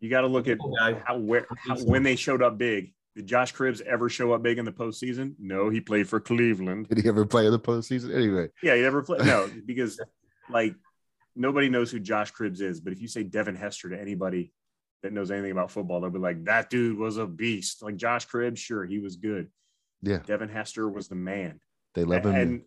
you 0.00 0.10
got 0.10 0.22
to 0.22 0.26
look 0.26 0.48
at 0.48 0.58
how 1.06 1.18
where 1.18 1.46
how, 1.56 1.76
when 1.84 2.02
they 2.02 2.16
showed 2.16 2.42
up 2.42 2.58
big. 2.58 2.92
Did 3.14 3.26
Josh 3.28 3.54
Cribbs 3.54 3.80
ever 3.82 4.08
show 4.08 4.32
up 4.32 4.42
big 4.42 4.58
in 4.58 4.64
the 4.64 4.72
postseason? 4.72 5.34
No, 5.38 5.68
he 5.68 5.80
played 5.80 6.08
for 6.08 6.18
Cleveland. 6.18 6.88
Did 6.88 6.98
he 6.98 7.08
ever 7.08 7.24
play 7.24 7.46
in 7.46 7.52
the 7.52 7.60
postseason? 7.60 8.12
Anyway, 8.12 8.48
yeah, 8.60 8.74
he 8.74 8.82
never 8.82 9.02
played. 9.02 9.24
No, 9.24 9.48
because 9.66 10.00
like 10.50 10.74
nobody 11.36 11.68
knows 11.68 11.92
who 11.92 12.00
Josh 12.00 12.32
Cribbs 12.32 12.60
is. 12.60 12.80
But 12.80 12.92
if 12.92 13.00
you 13.00 13.06
say 13.06 13.22
Devin 13.22 13.54
Hester 13.54 13.90
to 13.90 14.00
anybody 14.00 14.52
that 15.04 15.12
knows 15.12 15.30
anything 15.30 15.52
about 15.52 15.70
football, 15.70 16.00
they'll 16.00 16.10
be 16.10 16.18
like, 16.18 16.44
that 16.46 16.70
dude 16.70 16.98
was 16.98 17.18
a 17.18 17.26
beast. 17.26 17.82
Like 17.82 17.96
Josh 17.96 18.26
Cribbs, 18.26 18.56
sure, 18.58 18.84
he 18.86 18.98
was 18.98 19.16
good. 19.16 19.48
Yeah. 20.02 20.18
Devin 20.26 20.48
Hester 20.48 20.88
was 20.88 21.08
the 21.08 21.14
man. 21.14 21.60
They 21.94 22.04
love 22.04 22.24
him. 22.24 22.34
And 22.34 22.62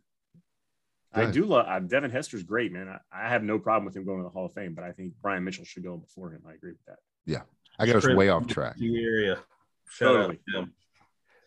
I 1.14 1.32
do 1.32 1.46
love 1.46 1.66
uh, 1.68 1.80
Devin 1.80 2.12
Hester's 2.12 2.44
great, 2.44 2.72
man. 2.72 2.88
I, 2.88 3.26
I, 3.26 3.30
have 3.30 3.44
no 3.44 3.58
problem 3.58 3.86
with 3.86 3.96
him 3.96 4.06
going 4.06 4.20
to 4.20 4.24
the 4.24 4.30
Hall 4.30 4.46
of 4.46 4.54
Fame, 4.54 4.76
but 4.76 4.84
I 4.84 4.92
think 4.92 5.14
Brian 5.22 5.44
Mitchell 5.44 5.66
should 5.66 5.84
go 5.84 5.98
before 5.98 6.32
him. 6.32 6.44
I 6.48 6.54
agree 6.54 6.72
with 6.72 6.86
that. 6.86 7.00
Yeah. 7.26 7.42
I 7.80 7.88
got 7.88 7.96
us 7.96 8.08
way 8.08 8.30
off 8.30 8.46
track. 8.46 8.76
Area. 8.80 9.40
Totally. 9.98 10.40
All 10.56 10.68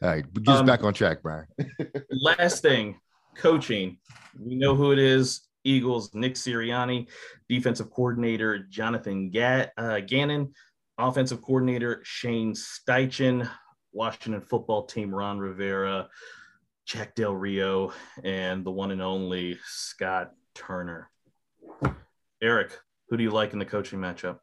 right. 0.03 0.35
Get 0.35 0.48
us 0.48 0.61
um, 0.61 0.66
back 0.66 0.83
on 0.83 0.92
track, 0.92 1.22
Brian. 1.22 1.46
last 2.11 2.62
thing 2.62 2.96
coaching. 3.37 3.98
We 4.38 4.57
know 4.57 4.74
who 4.74 4.92
it 4.92 4.98
is. 4.98 5.42
Eagles, 5.64 6.14
Nick 6.14 6.35
Sirianni, 6.35 7.07
defensive 7.48 7.90
coordinator 7.90 8.61
Jonathan 8.70 9.31
uh, 9.76 10.00
Gannon, 10.00 10.55
offensive 11.00 11.42
coordinator 11.42 12.00
Shane 12.04 12.54
Steichen, 12.54 13.48
Washington 13.92 14.40
football 14.40 14.84
team 14.84 15.14
Ron 15.14 15.38
Rivera, 15.38 16.08
Jack 16.86 17.14
Del 17.14 17.34
Rio, 17.34 17.92
and 18.24 18.64
the 18.64 18.70
one 18.70 18.90
and 18.90 19.02
only 19.02 19.58
Scott 19.64 20.32
Turner. 20.54 21.10
Eric, 22.42 22.76
who 23.08 23.16
do 23.16 23.22
you 23.22 23.30
like 23.30 23.52
in 23.52 23.58
the 23.58 23.64
coaching 23.64 23.98
matchup? 23.98 24.38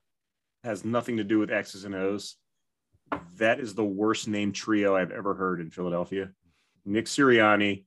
Has 0.64 0.84
nothing 0.84 1.18
to 1.18 1.24
do 1.24 1.40
with 1.40 1.52
X's 1.52 1.86
and 1.86 1.96
O's. 1.96 2.36
That 3.38 3.60
is 3.60 3.74
the 3.74 3.86
worst 3.86 4.28
name 4.28 4.52
trio 4.52 4.96
I've 4.96 5.12
ever 5.12 5.34
heard 5.34 5.62
in 5.62 5.70
Philadelphia. 5.70 6.32
Nick 6.86 7.06
Sirianni. 7.06 7.86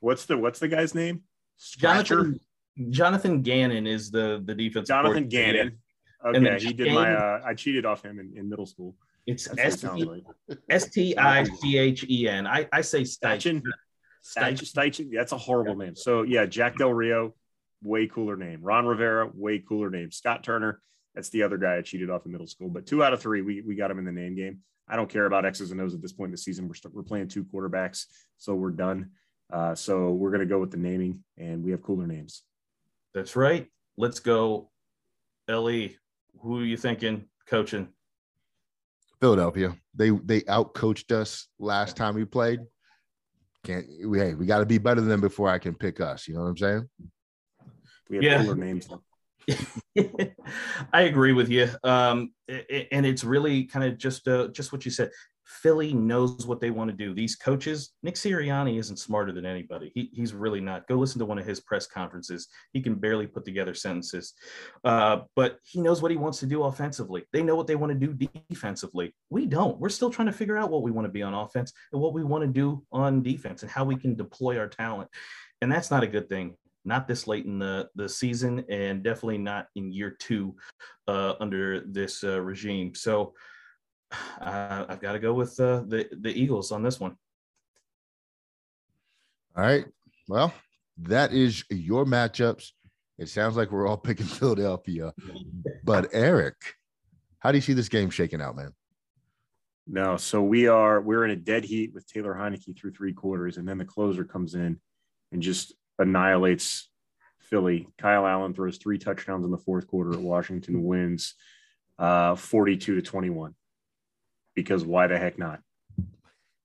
What's 0.00 0.26
the 0.26 0.36
what's 0.36 0.60
the 0.60 0.68
guy's 0.68 0.94
name? 0.94 1.22
Jonathan 1.58 2.38
Jonathan 2.90 3.42
Gannon 3.42 3.86
is 3.86 4.10
the 4.10 4.40
the 4.44 4.54
defense. 4.54 4.88
Jonathan 4.88 5.28
Gannon. 5.28 5.78
Okay, 6.24 6.58
he 6.58 6.72
did 6.72 6.92
my. 6.92 7.14
Uh, 7.14 7.40
I 7.44 7.54
cheated 7.54 7.86
off 7.86 8.04
him 8.04 8.18
in, 8.18 8.36
in 8.36 8.48
middle 8.48 8.66
school. 8.66 8.96
It's 9.26 9.48
S 9.56 10.90
T 10.90 11.16
I 11.16 11.44
C 11.44 11.78
H 11.78 12.04
E 12.08 12.28
N. 12.28 12.46
I 12.46 12.68
I 12.72 12.80
say 12.80 13.02
Steichen. 13.02 13.62
Steichen. 14.24 15.10
That's 15.14 15.32
a 15.32 15.38
horrible 15.38 15.76
name. 15.76 15.94
So 15.94 16.22
yeah, 16.22 16.46
Jack 16.46 16.76
Del 16.76 16.92
Rio, 16.92 17.34
way 17.82 18.06
cooler 18.06 18.36
name. 18.36 18.60
Ron 18.62 18.86
Rivera, 18.86 19.30
way 19.32 19.58
cooler 19.58 19.90
name. 19.90 20.10
Scott 20.10 20.42
Turner, 20.42 20.80
that's 21.14 21.28
the 21.30 21.42
other 21.42 21.58
guy 21.58 21.76
I 21.76 21.82
cheated 21.82 22.10
off 22.10 22.26
in 22.26 22.32
middle 22.32 22.46
school. 22.46 22.68
But 22.68 22.86
two 22.86 23.04
out 23.04 23.12
of 23.12 23.20
three, 23.20 23.42
we 23.42 23.60
we 23.60 23.74
got 23.74 23.90
him 23.90 23.98
in 23.98 24.04
the 24.04 24.12
name 24.12 24.34
game. 24.34 24.60
I 24.88 24.96
don't 24.96 25.10
care 25.10 25.26
about 25.26 25.44
X's 25.44 25.70
and 25.70 25.80
O's 25.80 25.94
at 25.94 26.02
this 26.02 26.12
point 26.12 26.28
in 26.28 26.32
the 26.32 26.38
season. 26.38 26.66
We're 26.66 26.74
we 26.90 26.96
we're 26.96 27.02
playing 27.02 27.28
two 27.28 27.44
quarterbacks, 27.44 28.06
so 28.38 28.54
we're 28.54 28.70
done. 28.70 29.10
Uh, 29.52 29.74
so 29.74 30.10
we're 30.10 30.30
going 30.30 30.40
to 30.40 30.46
go 30.46 30.58
with 30.58 30.70
the 30.70 30.76
naming, 30.76 31.22
and 31.36 31.62
we 31.62 31.70
have 31.70 31.82
cooler 31.82 32.06
names. 32.06 32.42
That's 33.14 33.36
right. 33.36 33.66
Let's 33.96 34.20
go. 34.20 34.70
Le, 35.48 35.88
who 36.40 36.60
are 36.60 36.64
you 36.64 36.76
thinking 36.76 37.24
coaching? 37.46 37.88
Philadelphia. 39.20 39.76
They 39.94 40.10
they 40.10 40.42
outcoached 40.42 41.12
us 41.12 41.48
last 41.58 41.96
time 41.96 42.14
we 42.14 42.24
played. 42.24 42.60
Can't 43.64 43.86
we? 44.06 44.18
Hey, 44.18 44.34
we 44.34 44.46
got 44.46 44.58
to 44.58 44.66
be 44.66 44.78
better 44.78 45.00
than 45.00 45.10
them 45.10 45.20
before 45.20 45.48
I 45.48 45.58
can 45.58 45.74
pick 45.74 46.00
us. 46.00 46.28
You 46.28 46.34
know 46.34 46.42
what 46.42 46.48
I'm 46.48 46.56
saying? 46.56 46.88
We 48.08 48.16
have 48.16 48.22
yeah. 48.22 48.42
cooler 48.42 48.54
names. 48.54 48.88
I 50.92 51.02
agree 51.02 51.32
with 51.32 51.48
you, 51.48 51.68
um, 51.82 52.32
and 52.48 53.06
it's 53.06 53.24
really 53.24 53.64
kind 53.64 53.84
of 53.84 53.98
just 53.98 54.28
uh, 54.28 54.48
just 54.48 54.72
what 54.72 54.84
you 54.84 54.90
said. 54.90 55.10
Philly 55.48 55.94
knows 55.94 56.46
what 56.46 56.60
they 56.60 56.70
want 56.70 56.90
to 56.90 56.96
do. 56.96 57.14
These 57.14 57.36
coaches, 57.36 57.94
Nick 58.02 58.16
Sirianni 58.16 58.78
isn't 58.78 58.98
smarter 58.98 59.32
than 59.32 59.46
anybody. 59.46 59.90
He, 59.94 60.10
he's 60.12 60.34
really 60.34 60.60
not. 60.60 60.86
Go 60.86 60.96
listen 60.96 61.18
to 61.20 61.24
one 61.24 61.38
of 61.38 61.46
his 61.46 61.58
press 61.58 61.86
conferences. 61.86 62.48
He 62.72 62.82
can 62.82 62.96
barely 62.96 63.26
put 63.26 63.46
together 63.46 63.72
sentences, 63.72 64.34
uh, 64.84 65.20
but 65.34 65.58
he 65.64 65.80
knows 65.80 66.02
what 66.02 66.10
he 66.10 66.18
wants 66.18 66.38
to 66.40 66.46
do 66.46 66.64
offensively. 66.64 67.24
They 67.32 67.42
know 67.42 67.56
what 67.56 67.66
they 67.66 67.76
want 67.76 67.98
to 67.98 68.06
do 68.06 68.28
defensively. 68.50 69.14
We 69.30 69.46
don't. 69.46 69.80
We're 69.80 69.88
still 69.88 70.10
trying 70.10 70.26
to 70.26 70.32
figure 70.32 70.58
out 70.58 70.70
what 70.70 70.82
we 70.82 70.90
want 70.90 71.06
to 71.06 71.12
be 71.12 71.22
on 71.22 71.32
offense 71.32 71.72
and 71.92 72.00
what 72.00 72.12
we 72.12 72.24
want 72.24 72.42
to 72.42 72.48
do 72.48 72.84
on 72.92 73.22
defense 73.22 73.62
and 73.62 73.70
how 73.70 73.84
we 73.84 73.96
can 73.96 74.14
deploy 74.14 74.58
our 74.58 74.68
talent. 74.68 75.08
And 75.62 75.72
that's 75.72 75.90
not 75.90 76.02
a 76.02 76.06
good 76.06 76.28
thing. 76.28 76.56
Not 76.84 77.08
this 77.08 77.26
late 77.26 77.46
in 77.46 77.58
the, 77.58 77.88
the 77.96 78.08
season, 78.08 78.64
and 78.70 79.02
definitely 79.02 79.38
not 79.38 79.66
in 79.76 79.92
year 79.92 80.16
two 80.18 80.56
uh, 81.06 81.34
under 81.40 81.80
this 81.80 82.22
uh, 82.22 82.40
regime. 82.40 82.94
So, 82.94 83.34
uh, 84.40 84.86
I've 84.88 85.00
got 85.00 85.12
to 85.12 85.18
go 85.18 85.34
with 85.34 85.58
uh, 85.60 85.82
the 85.86 86.08
the 86.20 86.30
Eagles 86.30 86.72
on 86.72 86.82
this 86.82 86.98
one. 86.98 87.16
All 89.56 89.64
right. 89.64 89.86
Well, 90.28 90.52
that 90.98 91.32
is 91.32 91.64
your 91.70 92.04
matchups. 92.04 92.70
It 93.18 93.28
sounds 93.28 93.56
like 93.56 93.70
we're 93.70 93.86
all 93.86 93.96
picking 94.08 94.26
Philadelphia. 94.26 95.12
But 95.84 96.10
Eric, 96.12 96.56
how 97.40 97.50
do 97.50 97.58
you 97.58 97.62
see 97.62 97.72
this 97.72 97.88
game 97.88 98.10
shaking 98.10 98.40
out, 98.40 98.56
man? 98.56 98.72
No, 99.86 100.16
so 100.18 100.42
we 100.42 100.68
are 100.68 101.00
we're 101.00 101.24
in 101.24 101.30
a 101.30 101.36
dead 101.36 101.64
heat 101.64 101.94
with 101.94 102.06
Taylor 102.06 102.34
Heinicke 102.34 102.78
through 102.78 102.92
three 102.92 103.14
quarters, 103.14 103.56
and 103.56 103.66
then 103.66 103.78
the 103.78 103.84
closer 103.84 104.24
comes 104.24 104.54
in 104.54 104.78
and 105.32 105.42
just 105.42 105.74
annihilates 105.98 106.90
Philly. 107.40 107.88
Kyle 107.98 108.26
Allen 108.26 108.52
throws 108.52 108.76
three 108.76 108.98
touchdowns 108.98 109.44
in 109.44 109.50
the 109.50 109.58
fourth 109.58 109.86
quarter. 109.86 110.18
Washington 110.18 110.84
wins 110.84 111.34
uh, 111.98 112.34
42 112.34 112.96
to 112.96 113.02
21 113.02 113.54
because 114.62 114.84
why 114.84 115.06
the 115.06 115.16
heck 115.16 115.38
not? 115.38 115.60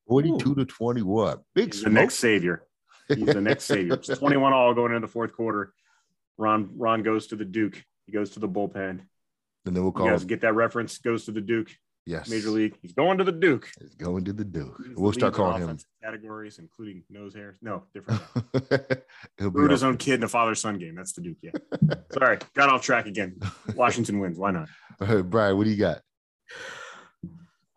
42 0.08 0.52
Ooh. 0.52 0.56
to 0.56 0.66
21. 0.66 1.38
Big 1.54 1.74
He's 1.74 1.84
the 1.84 1.90
next 1.92 2.16
savior. 2.16 2.64
He's 3.08 3.26
the 3.26 3.42
next 3.42 3.66
savior. 3.66 3.94
It's 3.94 4.08
21 4.08 4.52
all 4.52 4.74
going 4.74 4.94
into 4.94 5.06
the 5.06 5.12
fourth 5.12 5.34
quarter. 5.34 5.74
Ron 6.38 6.72
Ron 6.76 7.04
goes 7.04 7.28
to 7.28 7.36
the 7.36 7.46
Duke. 7.46 7.84
He 8.08 8.12
goes 8.12 8.32
to 8.32 8.40
the 8.40 8.50
bullpen. 8.50 9.02
And 9.66 9.76
then 9.76 9.84
we'll 9.84 9.92
call 9.92 10.08
you 10.08 10.12
guys 10.12 10.26
get 10.26 10.42
that 10.42 10.56
reference. 10.56 10.98
Goes 10.98 11.26
to 11.26 11.32
the 11.32 11.42
Duke. 11.42 11.70
Yes. 12.06 12.30
Major 12.30 12.50
League. 12.50 12.76
He's 12.82 12.94
going 12.94 13.20
to 13.20 13.24
the 13.24 13.32
Duke. 13.32 13.70
He's 13.80 13.96
going 13.96 14.26
to 14.26 14.34
the 14.34 14.44
Duke. 14.44 14.76
He's 14.86 14.98
we'll 14.98 15.12
the 15.12 15.20
start 15.20 15.36
calling 15.36 15.62
him 15.62 15.78
categories, 16.04 16.58
including 16.58 17.04
nose 17.10 17.34
hairs. 17.34 17.58
No, 17.62 17.84
different. 17.94 18.22
He'll 19.38 19.52
Root 19.52 19.72
his 19.72 19.84
own 19.84 19.98
kid 19.98 20.16
in 20.16 20.24
a 20.24 20.28
father 20.28 20.56
son 20.56 20.80
game. 20.80 20.96
That's 20.96 21.14
the 21.14 21.22
Duke. 21.22 21.38
Yeah. 21.42 21.52
Sorry, 22.12 22.40
got 22.56 22.70
off 22.70 22.82
track 22.82 23.06
again. 23.06 23.40
Washington 23.76 24.20
wins. 24.20 24.38
Why 24.38 24.52
not? 24.52 24.68
Brian, 25.30 25.56
what 25.56 25.64
do 25.64 25.70
you 25.70 25.78
got? 25.78 26.02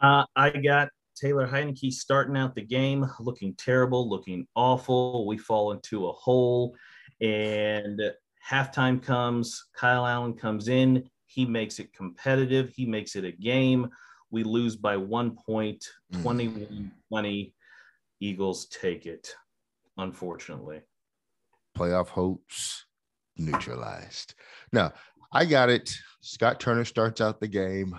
Uh, 0.01 0.25
I 0.35 0.51
got 0.51 0.89
Taylor 1.17 1.47
Heinicke 1.47 1.93
starting 1.93 2.37
out 2.37 2.55
the 2.55 2.63
game 2.63 3.07
looking 3.21 3.55
terrible, 3.55 4.09
looking 4.09 4.47
awful. 4.55 5.27
We 5.27 5.39
fall 5.39 5.73
into 5.73 6.09
a 6.09 6.13
hole, 6.13 6.77
and 7.21 8.01
halftime 8.49 9.03
comes. 9.03 9.65
Kyle 9.75 10.07
Allen 10.07 10.35
comes 10.35 10.69
in. 10.69 11.09
He 11.27 11.45
makes 11.47 11.79
it 11.79 11.93
competitive. 11.93 12.71
He 12.75 12.87
makes 12.87 13.17
it 13.17 13.25
a 13.25 13.33
game. 13.33 13.89
We 14.31 14.43
lose 14.45 14.77
by 14.77 14.97
one 14.97 15.37
point, 15.37 15.85
21 16.23 16.61
mm. 16.61 16.91
20. 17.09 17.55
Eagles 18.21 18.67
take 18.67 19.07
it, 19.07 19.35
unfortunately. 19.99 20.81
Playoff 21.77 22.09
hopes 22.09 22.87
neutralized. 23.37 24.35
Now, 24.73 24.93
I 25.33 25.45
got 25.45 25.69
it. 25.69 25.91
Scott 26.23 26.61
Turner 26.61 26.85
starts 26.85 27.21
out 27.21 27.41
the 27.41 27.49
game. 27.49 27.99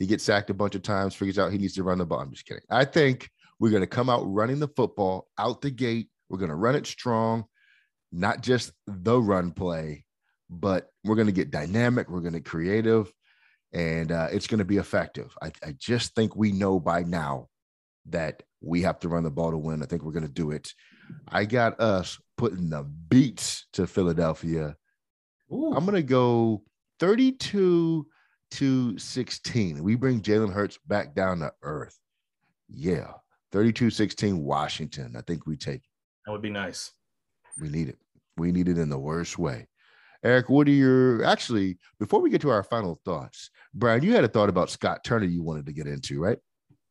He 0.00 0.06
gets 0.06 0.24
sacked 0.24 0.48
a 0.48 0.54
bunch 0.54 0.74
of 0.74 0.82
times, 0.82 1.14
figures 1.14 1.38
out 1.38 1.52
he 1.52 1.58
needs 1.58 1.74
to 1.74 1.82
run 1.82 1.98
the 1.98 2.06
ball. 2.06 2.20
I'm 2.20 2.32
just 2.32 2.46
kidding. 2.46 2.62
I 2.70 2.86
think 2.86 3.30
we're 3.60 3.70
going 3.70 3.82
to 3.82 3.86
come 3.86 4.08
out 4.08 4.22
running 4.24 4.58
the 4.58 4.68
football 4.68 5.28
out 5.38 5.60
the 5.60 5.70
gate. 5.70 6.08
We're 6.30 6.38
going 6.38 6.48
to 6.48 6.56
run 6.56 6.74
it 6.74 6.86
strong, 6.86 7.44
not 8.10 8.40
just 8.40 8.72
the 8.86 9.20
run 9.20 9.52
play, 9.52 10.06
but 10.48 10.88
we're 11.04 11.16
going 11.16 11.26
to 11.26 11.32
get 11.32 11.50
dynamic. 11.50 12.08
We're 12.08 12.22
going 12.22 12.32
to 12.32 12.40
creative, 12.40 13.12
and 13.74 14.10
uh, 14.10 14.28
it's 14.32 14.46
going 14.46 14.60
to 14.60 14.64
be 14.64 14.78
effective. 14.78 15.36
I, 15.42 15.52
I 15.62 15.74
just 15.78 16.14
think 16.14 16.34
we 16.34 16.50
know 16.50 16.80
by 16.80 17.02
now 17.02 17.48
that 18.06 18.42
we 18.62 18.80
have 18.82 19.00
to 19.00 19.10
run 19.10 19.24
the 19.24 19.30
ball 19.30 19.50
to 19.50 19.58
win. 19.58 19.82
I 19.82 19.86
think 19.86 20.02
we're 20.02 20.12
going 20.12 20.22
to 20.22 20.32
do 20.32 20.50
it. 20.50 20.72
I 21.28 21.44
got 21.44 21.78
us 21.78 22.18
putting 22.38 22.70
the 22.70 22.84
beats 22.84 23.66
to 23.74 23.86
Philadelphia. 23.86 24.76
Ooh. 25.52 25.74
I'm 25.76 25.84
going 25.84 25.96
to 25.96 26.02
go 26.02 26.62
32 27.00 28.06
to 28.52 28.98
16. 28.98 29.82
We 29.82 29.94
bring 29.94 30.20
Jalen 30.20 30.52
Hurts 30.52 30.78
back 30.86 31.14
down 31.14 31.40
to 31.40 31.52
earth. 31.62 31.98
Yeah. 32.68 33.12
32 33.52 33.90
16 33.90 34.38
Washington. 34.38 35.14
I 35.16 35.22
think 35.22 35.46
we 35.46 35.56
take 35.56 35.76
it. 35.76 35.90
That 36.26 36.32
would 36.32 36.42
be 36.42 36.50
nice. 36.50 36.92
We 37.60 37.68
need 37.68 37.88
it. 37.88 37.98
We 38.36 38.52
need 38.52 38.68
it 38.68 38.78
in 38.78 38.88
the 38.88 38.98
worst 38.98 39.38
way. 39.38 39.66
Eric, 40.22 40.50
what 40.50 40.68
are 40.68 40.72
your 40.72 41.24
actually 41.24 41.78
before 41.98 42.20
we 42.20 42.30
get 42.30 42.42
to 42.42 42.50
our 42.50 42.62
final 42.62 43.00
thoughts? 43.04 43.50
Brian, 43.74 44.02
you 44.02 44.14
had 44.14 44.24
a 44.24 44.28
thought 44.28 44.48
about 44.48 44.70
Scott 44.70 45.02
Turner 45.02 45.24
you 45.24 45.42
wanted 45.42 45.66
to 45.66 45.72
get 45.72 45.86
into, 45.86 46.20
right? 46.20 46.38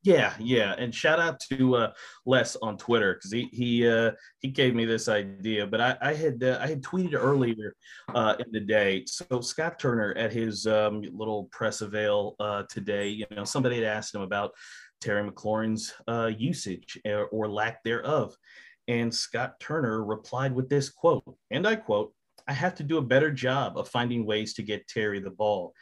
Yeah, 0.04 0.34
yeah, 0.40 0.76
and 0.78 0.96
shout 0.96 1.20
out 1.20 1.42
to 1.52 1.76
uh, 1.76 1.92
Les 2.26 2.56
on 2.62 2.78
Twitter 2.78 3.16
because 3.16 3.34
he 3.34 3.50
he 3.52 3.88
uh, 3.88 4.12
he 4.40 4.48
gave 4.48 4.74
me 4.74 4.86
this 4.86 5.10
idea. 5.10 5.68
But 5.68 5.82
I, 5.82 5.98
I 6.02 6.14
had 6.14 6.42
uh, 6.42 6.58
I 6.62 6.68
had 6.68 6.82
tweeted 6.82 7.16
earlier 7.16 7.76
uh, 8.16 8.36
in 8.40 8.50
the 8.54 8.62
day. 8.62 9.04
So 9.08 9.42
Scott 9.42 9.78
Turner 9.78 10.14
at 10.18 10.32
his 10.32 10.66
um, 10.68 11.02
little 11.12 11.46
press 11.52 11.82
avail 11.82 12.36
uh, 12.40 12.64
today, 12.70 13.10
you 13.10 13.26
know, 13.36 13.44
somebody 13.44 13.76
had 13.76 13.84
asked 13.84 14.16
him 14.16 14.22
about 14.22 14.52
Terry 15.02 15.30
McLaurin's 15.30 15.94
uh, 16.08 16.32
usage 16.38 16.98
or, 17.06 17.26
or 17.26 17.50
lack 17.50 17.84
thereof, 17.84 18.34
and 18.88 19.14
Scott 19.14 19.60
Turner 19.60 20.06
replied 20.06 20.56
with 20.56 20.70
this 20.70 20.88
quote, 20.88 21.26
and 21.52 21.68
I 21.68 21.76
quote: 21.76 22.14
"I 22.48 22.54
have 22.54 22.76
to 22.76 22.84
do 22.84 23.00
a 23.00 23.02
better 23.02 23.32
job 23.32 23.78
of 23.78 23.90
finding 23.90 24.26
ways 24.26 24.54
to 24.54 24.64
get 24.64 24.88
Terry 24.88 25.20
the 25.20 25.30
ball," 25.30 25.74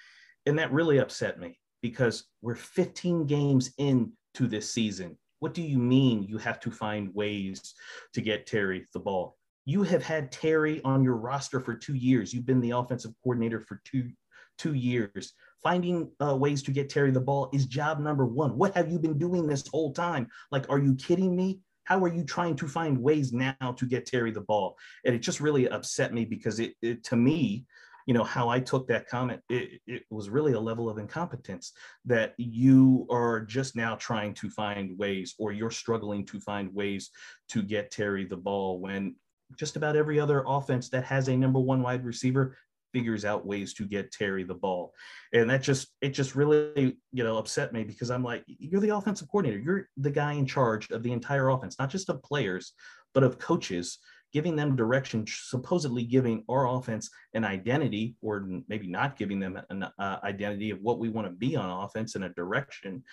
and 0.48 0.58
that 0.58 0.72
really 0.72 0.98
upset 0.98 1.40
me 1.40 1.60
because 1.90 2.26
we're 2.42 2.54
15 2.54 3.26
games 3.28 3.72
into 3.78 4.12
this 4.42 4.70
season. 4.70 5.18
What 5.40 5.54
do 5.54 5.62
you 5.62 5.78
mean 5.78 6.24
you 6.24 6.38
have 6.38 6.60
to 6.62 6.70
find 6.70 7.16
ways 7.16 7.74
to 8.14 8.20
get 8.20 8.46
Terry 8.46 8.86
the 8.92 9.00
ball? 9.00 9.38
You 9.64 9.84
have 9.84 10.04
had 10.04 10.30
Terry 10.30 10.82
on 10.84 11.02
your 11.02 11.16
roster 11.16 11.62
for 11.62 11.76
two 11.76 11.94
years. 11.94 12.34
You've 12.34 12.46
been 12.46 12.60
the 12.60 12.72
offensive 12.72 13.14
coordinator 13.24 13.62
for 13.62 13.80
two 13.86 14.10
two 14.58 14.74
years. 14.74 15.34
Finding 15.64 16.12
uh, 16.22 16.36
ways 16.36 16.62
to 16.64 16.72
get 16.72 16.90
Terry 16.90 17.12
the 17.12 17.22
ball 17.22 17.50
is 17.54 17.66
job 17.66 18.00
number 18.00 18.26
one. 18.26 18.58
What 18.58 18.76
have 18.76 18.92
you 18.92 19.00
been 19.00 19.18
doing 19.18 19.48
this 19.48 19.66
whole 19.68 19.94
time? 19.94 20.28
Like, 20.52 20.70
are 20.70 20.80
you 20.80 20.96
kidding 20.96 21.36
me? 21.36 21.60
How 21.84 22.04
are 22.04 22.14
you 22.14 22.26
trying 22.26 22.58
to 22.58 22.68
find 22.68 23.02
ways 23.02 23.32
now 23.32 23.76
to 23.78 23.86
get 23.86 24.08
Terry 24.08 24.32
the 24.32 24.42
ball? 24.42 24.76
And 25.06 25.16
it 25.16 25.20
just 25.20 25.40
really 25.40 25.70
upset 25.70 26.14
me 26.14 26.26
because 26.26 26.60
it, 26.60 26.74
it 26.82 27.04
to 27.06 27.16
me, 27.16 27.66
you 28.08 28.14
know 28.14 28.24
how 28.24 28.50
i 28.50 28.60
took 28.60 28.88
that 28.88 29.08
comment 29.08 29.40
it, 29.50 29.80
it 29.86 30.04
was 30.10 30.30
really 30.30 30.54
a 30.54 30.60
level 30.60 30.90
of 30.90 30.98
incompetence 30.98 31.74
that 32.06 32.34
you 32.38 33.06
are 33.12 33.42
just 33.42 33.76
now 33.76 33.96
trying 33.96 34.34
to 34.34 34.50
find 34.50 34.98
ways 34.98 35.36
or 35.38 35.52
you're 35.52 35.70
struggling 35.70 36.26
to 36.26 36.40
find 36.40 36.74
ways 36.74 37.12
to 37.48 37.62
get 37.62 37.92
terry 37.92 38.26
the 38.26 38.36
ball 38.36 38.80
when 38.80 39.16
just 39.56 39.76
about 39.76 39.96
every 39.96 40.20
other 40.20 40.44
offense 40.48 40.90
that 40.90 41.06
has 41.06 41.28
a 41.28 41.38
number 41.38 41.60
one 41.60 41.82
wide 41.82 42.04
receiver 42.04 42.58
figures 42.94 43.26
out 43.26 43.46
ways 43.46 43.74
to 43.76 43.86
get 43.86 44.12
Terry 44.12 44.44
the 44.44 44.54
ball. 44.54 44.94
And 45.34 45.50
that 45.50 45.62
just 45.62 45.90
it 46.02 46.10
just 46.10 46.36
really, 46.36 46.98
you 47.12 47.24
know, 47.24 47.38
upset 47.38 47.74
me 47.74 47.84
because 47.84 48.10
I'm 48.10 48.24
like, 48.24 48.44
you're 48.48 48.82
the 48.82 48.96
offensive 48.96 49.28
coordinator. 49.30 49.62
You're 49.62 49.90
the 49.98 50.12
guy 50.12 50.34
in 50.34 50.46
charge 50.46 50.90
of 50.92 51.04
the 51.04 51.12
entire 51.12 51.50
offense, 51.50 51.76
not 51.80 51.90
just 51.90 52.10
of 52.10 52.24
players, 52.24 52.74
but 53.14 53.24
of 53.24 53.40
coaches 53.40 54.00
giving 54.34 54.56
them 54.56 54.76
direction, 54.76 55.26
supposedly 55.28 56.04
giving 56.04 56.44
our 56.50 56.68
offense 56.68 57.10
an 57.34 57.44
identity, 57.46 58.16
or 58.22 58.48
maybe 58.68 58.88
not 58.88 59.18
giving 59.18 59.40
them 59.40 59.60
an 59.70 59.84
uh, 59.84 60.18
identity 60.24 60.72
of 60.72 60.82
what 60.82 61.00
we 61.00 61.10
want 61.10 61.28
to 61.28 61.34
be 61.34 61.56
on 61.56 61.84
offense 61.84 62.16
and 62.16 62.24
a 62.24 62.30
direction. 62.30 63.04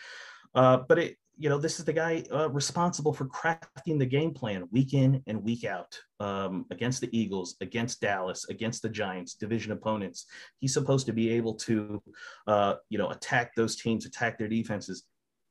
Uh, 0.55 0.79
but 0.89 0.99
it, 0.99 1.17
you 1.37 1.49
know, 1.49 1.59
this 1.59 1.79
is 1.79 1.85
the 1.85 1.93
guy 1.93 2.23
uh, 2.33 2.49
responsible 2.51 3.13
for 3.13 3.27
crafting 3.27 3.99
the 3.99 4.07
game 4.07 4.33
plan 4.33 4.69
week 4.71 4.95
in 4.95 5.23
and 5.27 5.43
week 5.43 5.65
out 5.65 5.99
um, 6.21 6.65
against 6.71 7.01
the 7.01 7.19
Eagles, 7.19 7.57
against 7.61 8.01
Dallas, 8.01 8.49
against 8.49 8.83
the 8.83 8.89
Giants, 8.89 9.35
division 9.35 9.73
opponents. 9.73 10.27
He's 10.61 10.73
supposed 10.73 11.07
to 11.07 11.13
be 11.13 11.31
able 11.31 11.55
to, 11.55 12.01
uh, 12.47 12.75
you 12.89 12.99
know, 12.99 13.11
attack 13.11 13.55
those 13.57 13.77
teams, 13.77 14.07
attack 14.07 14.39
their 14.39 14.49
defenses, 14.49 15.05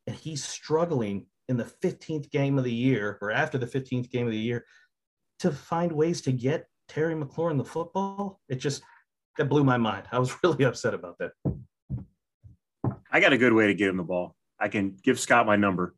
and 0.08 0.16
he's 0.16 0.44
struggling 0.44 1.26
in 1.50 1.58
the 1.58 1.72
15th 1.84 2.32
game 2.32 2.58
of 2.58 2.64
the 2.64 2.72
year 2.72 3.18
or 3.22 3.32
after 3.32 3.58
the 3.58 3.68
15th 3.68 4.10
game 4.10 4.26
of 4.26 4.32
the 4.32 4.38
year 4.38 4.66
to 5.44 5.52
find 5.52 5.92
ways 5.92 6.22
to 6.22 6.32
get 6.32 6.68
Terry 6.88 7.14
McLaurin 7.14 7.58
the 7.58 7.66
football, 7.66 8.40
it 8.48 8.56
just 8.56 8.82
that 9.38 9.50
blew 9.50 9.66
my 9.66 9.76
mind. 9.76 10.08
I 10.10 10.20
was 10.20 10.34
really 10.44 10.64
upset 10.64 10.94
about 10.94 11.18
that. 11.20 11.32
I 13.12 13.20
got 13.20 13.34
a 13.34 13.38
good 13.38 13.52
way 13.52 13.68
to 13.68 13.74
get 13.74 13.90
him 13.90 13.98
the 13.98 14.04
ball. 14.04 14.38
I 14.58 14.70
can 14.70 14.96
give 15.04 15.20
Scott 15.20 15.46
my 15.46 15.58
number 15.58 15.96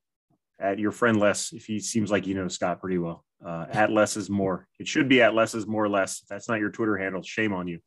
at 0.59 0.79
your 0.79 0.91
friend 0.91 1.19
Les 1.19 1.53
if 1.53 1.65
he 1.65 1.79
seems 1.79 2.09
like 2.09 2.25
you 2.25 2.33
know 2.33 2.47
Scott 2.47 2.81
pretty 2.81 2.97
well. 2.97 3.23
Uh, 3.45 3.67
at 3.71 3.91
less 3.91 4.17
is 4.17 4.31
more. 4.31 4.67
It 4.79 4.87
should 4.87 5.07
be 5.07 5.21
at 5.21 5.35
less 5.35 5.53
is 5.53 5.67
more 5.67 5.87
less. 5.87 6.23
If 6.23 6.27
that's 6.27 6.49
not 6.49 6.59
your 6.59 6.71
Twitter 6.71 6.97
handle. 6.97 7.21
Shame 7.21 7.53
on 7.53 7.67
you. 7.67 7.79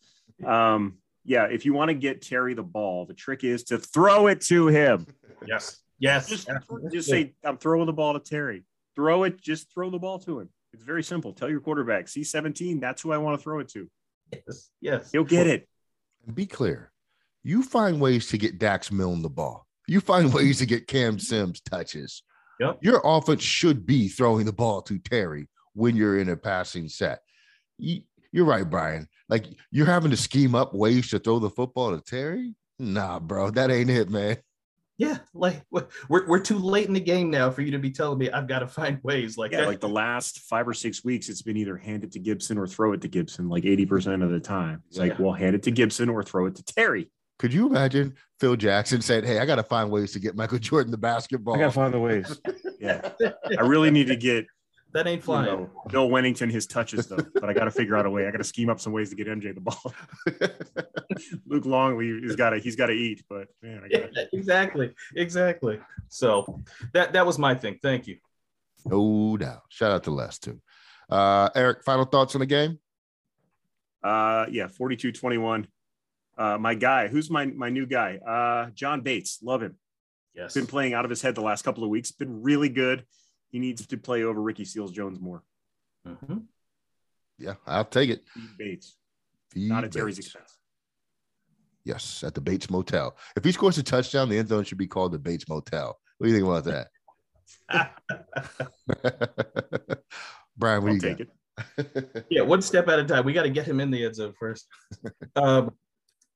Um, 0.46 0.98
yeah, 1.24 1.46
if 1.46 1.64
you 1.64 1.72
want 1.72 1.88
to 1.88 1.94
get 1.94 2.22
Terry 2.22 2.54
the 2.54 2.62
ball, 2.62 3.04
the 3.04 3.14
trick 3.14 3.42
is 3.42 3.64
to 3.64 3.78
throw 3.78 4.28
it 4.28 4.42
to 4.42 4.68
him. 4.68 5.06
Yes. 5.44 5.78
Yes. 5.98 6.28
Just, 6.28 6.48
just 6.92 7.08
say, 7.08 7.34
I'm 7.42 7.58
throwing 7.58 7.86
the 7.86 7.92
ball 7.92 8.12
to 8.12 8.20
Terry. 8.20 8.62
Throw 8.94 9.24
it, 9.24 9.40
just 9.40 9.72
throw 9.74 9.90
the 9.90 9.98
ball 9.98 10.20
to 10.20 10.38
him. 10.38 10.50
It's 10.72 10.82
very 10.82 11.02
simple. 11.02 11.32
Tell 11.32 11.48
your 11.48 11.60
quarterback, 11.60 12.06
C17, 12.06 12.80
that's 12.80 13.02
who 13.02 13.12
I 13.12 13.18
want 13.18 13.38
to 13.38 13.42
throw 13.42 13.60
it 13.60 13.68
to. 13.70 13.88
Yes. 14.32 14.70
Yes. 14.80 15.12
He'll 15.12 15.24
get 15.24 15.46
it. 15.46 15.68
And 16.26 16.34
be 16.34 16.46
clear. 16.46 16.92
You 17.42 17.62
find 17.62 18.00
ways 18.00 18.28
to 18.28 18.38
get 18.38 18.58
Dax 18.58 18.92
Milne 18.92 19.22
the 19.22 19.30
ball. 19.30 19.66
You 19.86 20.00
find 20.00 20.32
ways 20.34 20.58
to 20.58 20.66
get 20.66 20.86
Cam 20.86 21.18
Sims 21.18 21.60
touches. 21.60 22.22
Yep. 22.60 22.78
Your 22.82 23.00
offense 23.04 23.42
should 23.42 23.86
be 23.86 24.08
throwing 24.08 24.44
the 24.44 24.52
ball 24.52 24.82
to 24.82 24.98
Terry 24.98 25.48
when 25.74 25.96
you're 25.96 26.18
in 26.18 26.28
a 26.28 26.36
passing 26.36 26.88
set. 26.88 27.20
You, 27.78 28.02
you're 28.32 28.44
right, 28.44 28.68
Brian. 28.68 29.06
Like 29.28 29.46
you're 29.70 29.86
having 29.86 30.10
to 30.10 30.16
scheme 30.16 30.54
up 30.54 30.74
ways 30.74 31.10
to 31.10 31.18
throw 31.18 31.38
the 31.38 31.50
football 31.50 31.96
to 31.96 32.02
Terry. 32.02 32.54
Nah, 32.78 33.20
bro, 33.20 33.50
that 33.50 33.70
ain't 33.70 33.90
it, 33.90 34.10
man 34.10 34.36
yeah, 34.98 35.18
like 35.32 35.62
we're, 35.70 35.86
we're 36.08 36.40
too 36.40 36.58
late 36.58 36.88
in 36.88 36.92
the 36.92 37.00
game 37.00 37.30
now 37.30 37.50
for 37.50 37.62
you 37.62 37.70
to 37.70 37.78
be 37.78 37.90
telling 37.90 38.18
me 38.18 38.30
I've 38.30 38.48
got 38.48 38.58
to 38.58 38.66
find 38.66 38.98
ways. 39.04 39.38
Like 39.38 39.52
yeah, 39.52 39.64
like 39.64 39.78
the 39.78 39.88
last 39.88 40.40
five 40.40 40.66
or 40.66 40.74
six 40.74 41.04
weeks, 41.04 41.28
it's 41.28 41.40
been 41.40 41.56
either 41.56 41.76
hand 41.76 42.02
it 42.02 42.10
to 42.12 42.18
Gibson 42.18 42.58
or 42.58 42.66
throw 42.66 42.92
it 42.92 43.00
to 43.02 43.08
Gibson, 43.08 43.48
like 43.48 43.64
eighty 43.64 43.86
percent 43.86 44.24
of 44.24 44.30
the 44.30 44.40
time. 44.40 44.82
It's 44.88 44.98
like, 44.98 45.16
well, 45.20 45.32
hand 45.32 45.54
it 45.54 45.62
to 45.62 45.70
Gibson 45.70 46.08
or 46.08 46.24
throw 46.24 46.46
it 46.46 46.56
to 46.56 46.64
Terry. 46.64 47.08
Could 47.38 47.54
you 47.54 47.68
imagine 47.68 48.14
Phil 48.40 48.56
Jackson 48.56 49.00
said, 49.00 49.24
"Hey, 49.24 49.38
I 49.38 49.46
got 49.46 49.56
to 49.56 49.62
find 49.62 49.88
ways 49.88 50.10
to 50.12 50.18
get 50.18 50.34
Michael 50.34 50.58
Jordan 50.58 50.90
the 50.90 50.98
basketball. 50.98 51.54
I 51.54 51.58
got 51.58 51.66
to 51.66 51.72
find 51.72 51.94
the 51.94 52.00
ways. 52.00 52.40
yeah, 52.80 53.08
I 53.56 53.62
really 53.62 53.92
need 53.92 54.08
to 54.08 54.16
get 54.16 54.46
that 54.92 55.06
ain't 55.06 55.22
flying. 55.22 55.46
You 55.46 55.56
know, 55.56 55.70
Bill 55.88 56.08
Wennington 56.08 56.50
his 56.50 56.66
touches 56.66 57.06
though, 57.06 57.18
but 57.34 57.44
I 57.44 57.52
got 57.52 57.64
to 57.64 57.70
figure 57.70 57.96
out 57.96 58.06
a 58.06 58.10
way. 58.10 58.26
I 58.26 58.30
got 58.30 58.38
to 58.38 58.44
scheme 58.44 58.70
up 58.70 58.80
some 58.80 58.92
ways 58.92 59.10
to 59.10 59.16
get 59.16 59.26
MJ 59.26 59.54
the 59.54 59.60
ball. 59.60 59.92
Luke 61.46 61.66
Longley, 61.66 62.20
he's 62.22 62.36
got 62.36 62.50
to 62.50 62.58
he's 62.58 62.76
got 62.76 62.86
to 62.86 62.94
eat, 62.94 63.22
but 63.28 63.48
man, 63.62 63.82
I 63.84 63.88
got 63.88 64.16
yeah, 64.16 64.24
exactly, 64.32 64.94
exactly. 65.14 65.78
So 66.08 66.62
that 66.94 67.12
that 67.12 67.26
was 67.26 67.38
my 67.38 67.54
thing. 67.54 67.78
Thank 67.82 68.06
you. 68.06 68.16
No 68.86 69.36
doubt. 69.36 69.62
Shout 69.68 69.92
out 69.92 70.04
to 70.04 70.10
last 70.10 70.42
two. 70.42 70.60
Uh, 71.10 71.50
Eric, 71.54 71.84
final 71.84 72.04
thoughts 72.04 72.34
on 72.34 72.40
the 72.40 72.46
game? 72.46 72.78
Uh, 74.02 74.46
yeah, 74.50 74.68
42-21. 74.68 75.66
Uh, 76.36 76.56
my 76.58 76.74
guy, 76.74 77.08
who's 77.08 77.30
my 77.30 77.46
my 77.46 77.68
new 77.68 77.84
guy? 77.84 78.16
Uh, 78.16 78.70
John 78.70 79.00
Bates, 79.00 79.40
love 79.42 79.62
him. 79.62 79.76
Yes, 80.34 80.54
been 80.54 80.66
playing 80.66 80.94
out 80.94 81.04
of 81.04 81.10
his 81.10 81.20
head 81.20 81.34
the 81.34 81.42
last 81.42 81.62
couple 81.62 81.82
of 81.82 81.90
weeks. 81.90 82.12
Been 82.12 82.42
really 82.42 82.68
good 82.68 83.04
he 83.50 83.58
needs 83.58 83.86
to 83.86 83.96
play 83.96 84.22
over 84.22 84.40
Ricky 84.40 84.64
Seals 84.64 84.92
Jones 84.92 85.20
more. 85.20 85.42
Mm-hmm. 86.06 86.38
Yeah, 87.38 87.54
I'll 87.66 87.84
take 87.84 88.10
it. 88.10 88.24
Bates. 88.58 88.96
Feed 89.50 89.68
Not 89.68 89.84
at 89.84 89.92
Terry's 89.92 90.18
expense. 90.18 90.58
Yes, 91.84 92.22
at 92.22 92.34
the 92.34 92.40
Bates 92.40 92.68
Motel. 92.68 93.16
If 93.36 93.44
he 93.44 93.52
scores 93.52 93.78
a 93.78 93.82
touchdown, 93.82 94.28
the 94.28 94.38
end 94.38 94.48
zone 94.48 94.64
should 94.64 94.78
be 94.78 94.86
called 94.86 95.12
the 95.12 95.18
Bates 95.18 95.48
Motel. 95.48 95.98
What 96.18 96.26
do 96.26 96.32
you 96.32 96.38
think 96.38 96.48
about 96.48 96.86
that? 97.70 97.70
Brian, 100.56 100.82
what 100.82 100.90
I'll 100.90 100.98
do 100.98 101.08
you 101.08 101.14
take 101.14 101.20
it? 101.20 101.30
yeah, 102.30 102.42
one 102.42 102.62
step 102.62 102.88
at 102.88 102.98
a 102.98 103.04
time. 103.04 103.24
We 103.24 103.32
got 103.32 103.44
to 103.44 103.50
get 103.50 103.66
him 103.66 103.80
in 103.80 103.90
the 103.90 104.04
end 104.04 104.14
zone 104.14 104.34
first. 104.38 104.66
Um, 105.36 105.72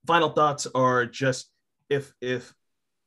final 0.06 0.30
thoughts 0.30 0.66
are 0.74 1.06
just 1.06 1.50
if 1.90 2.12
if 2.20 2.54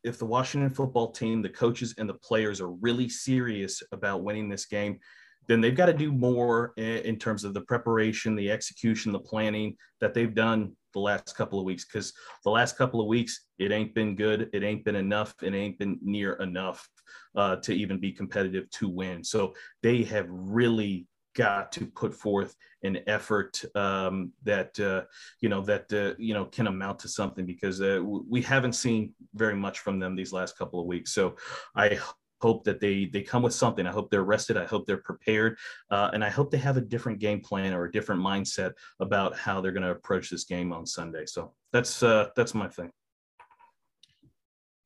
if 0.05 0.19
the 0.19 0.25
Washington 0.25 0.69
football 0.69 1.11
team, 1.11 1.41
the 1.41 1.49
coaches, 1.49 1.95
and 1.97 2.07
the 2.07 2.13
players 2.13 2.61
are 2.61 2.69
really 2.69 3.09
serious 3.09 3.81
about 3.91 4.23
winning 4.23 4.47
this 4.47 4.65
game, 4.65 4.99
then 5.47 5.61
they've 5.61 5.75
got 5.75 5.87
to 5.87 5.93
do 5.93 6.11
more 6.11 6.73
in, 6.77 7.17
terms 7.17 7.43
of 7.43 7.53
the 7.53 7.61
preparation, 7.61 8.35
the 8.35 8.51
execution, 8.51 9.11
the 9.11 9.19
planning 9.19 9.75
that 10.01 10.13
they've 10.13 10.33
done 10.33 10.71
the 10.93 10.99
last 10.99 11.35
couple 11.35 11.59
of 11.59 11.65
weeks. 11.65 11.85
Because 11.85 12.13
the 12.43 12.49
last 12.49 12.77
couple 12.77 13.01
of 13.01 13.07
weeks, 13.07 13.45
it 13.59 13.71
ain't 13.71 13.93
been 13.93 14.15
good. 14.15 14.49
It 14.53 14.63
ain't 14.63 14.85
been 14.85 14.95
enough. 14.95 15.35
It 15.41 15.53
ain't 15.53 15.77
been 15.77 15.99
near 16.01 16.33
enough 16.33 16.87
uh, 17.35 17.57
to 17.57 17.73
even 17.73 17.99
be 17.99 18.11
competitive 18.11 18.69
to 18.71 18.89
win. 18.89 19.23
So 19.23 19.53
they 19.83 20.03
have 20.03 20.27
really 20.29 21.07
got 21.35 21.71
to 21.73 21.85
put 21.85 22.13
forth 22.13 22.55
an 22.83 22.99
effort 23.07 23.63
um, 23.75 24.31
that 24.43 24.79
uh, 24.79 25.03
you 25.41 25.49
know 25.49 25.61
that 25.61 25.91
uh, 25.93 26.15
you 26.17 26.33
know 26.33 26.45
can 26.45 26.67
amount 26.67 26.99
to 26.99 27.07
something 27.07 27.45
because 27.45 27.81
uh, 27.81 28.01
we 28.03 28.41
haven't 28.41 28.73
seen 28.73 29.13
very 29.33 29.55
much 29.55 29.79
from 29.79 29.99
them 29.99 30.15
these 30.15 30.33
last 30.33 30.57
couple 30.57 30.79
of 30.79 30.87
weeks. 30.87 31.11
So 31.11 31.35
I 31.75 31.99
hope 32.41 32.63
that 32.63 32.79
they 32.79 33.05
they 33.05 33.21
come 33.21 33.43
with 33.43 33.53
something. 33.53 33.85
I 33.85 33.91
hope 33.91 34.09
they're 34.09 34.23
rested. 34.23 34.57
I 34.57 34.65
hope 34.65 34.85
they're 34.85 34.97
prepared, 34.97 35.57
uh, 35.91 36.09
and 36.13 36.23
I 36.23 36.29
hope 36.29 36.51
they 36.51 36.57
have 36.57 36.77
a 36.77 36.81
different 36.81 37.19
game 37.19 37.41
plan 37.41 37.73
or 37.73 37.85
a 37.85 37.91
different 37.91 38.21
mindset 38.21 38.73
about 38.99 39.37
how 39.37 39.61
they're 39.61 39.71
going 39.71 39.83
to 39.83 39.91
approach 39.91 40.29
this 40.29 40.45
game 40.45 40.71
on 40.71 40.85
Sunday. 40.85 41.25
So 41.25 41.53
that's 41.71 42.01
uh, 42.01 42.29
that's 42.35 42.53
my 42.53 42.67
thing. 42.67 42.91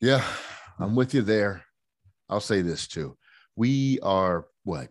Yeah, 0.02 0.24
I'm 0.80 0.96
with 0.96 1.14
you 1.14 1.22
there. 1.22 1.64
I'll 2.30 2.40
say 2.40 2.62
this 2.62 2.88
too. 2.88 3.18
We 3.56 4.00
are 4.02 4.46
what 4.64 4.90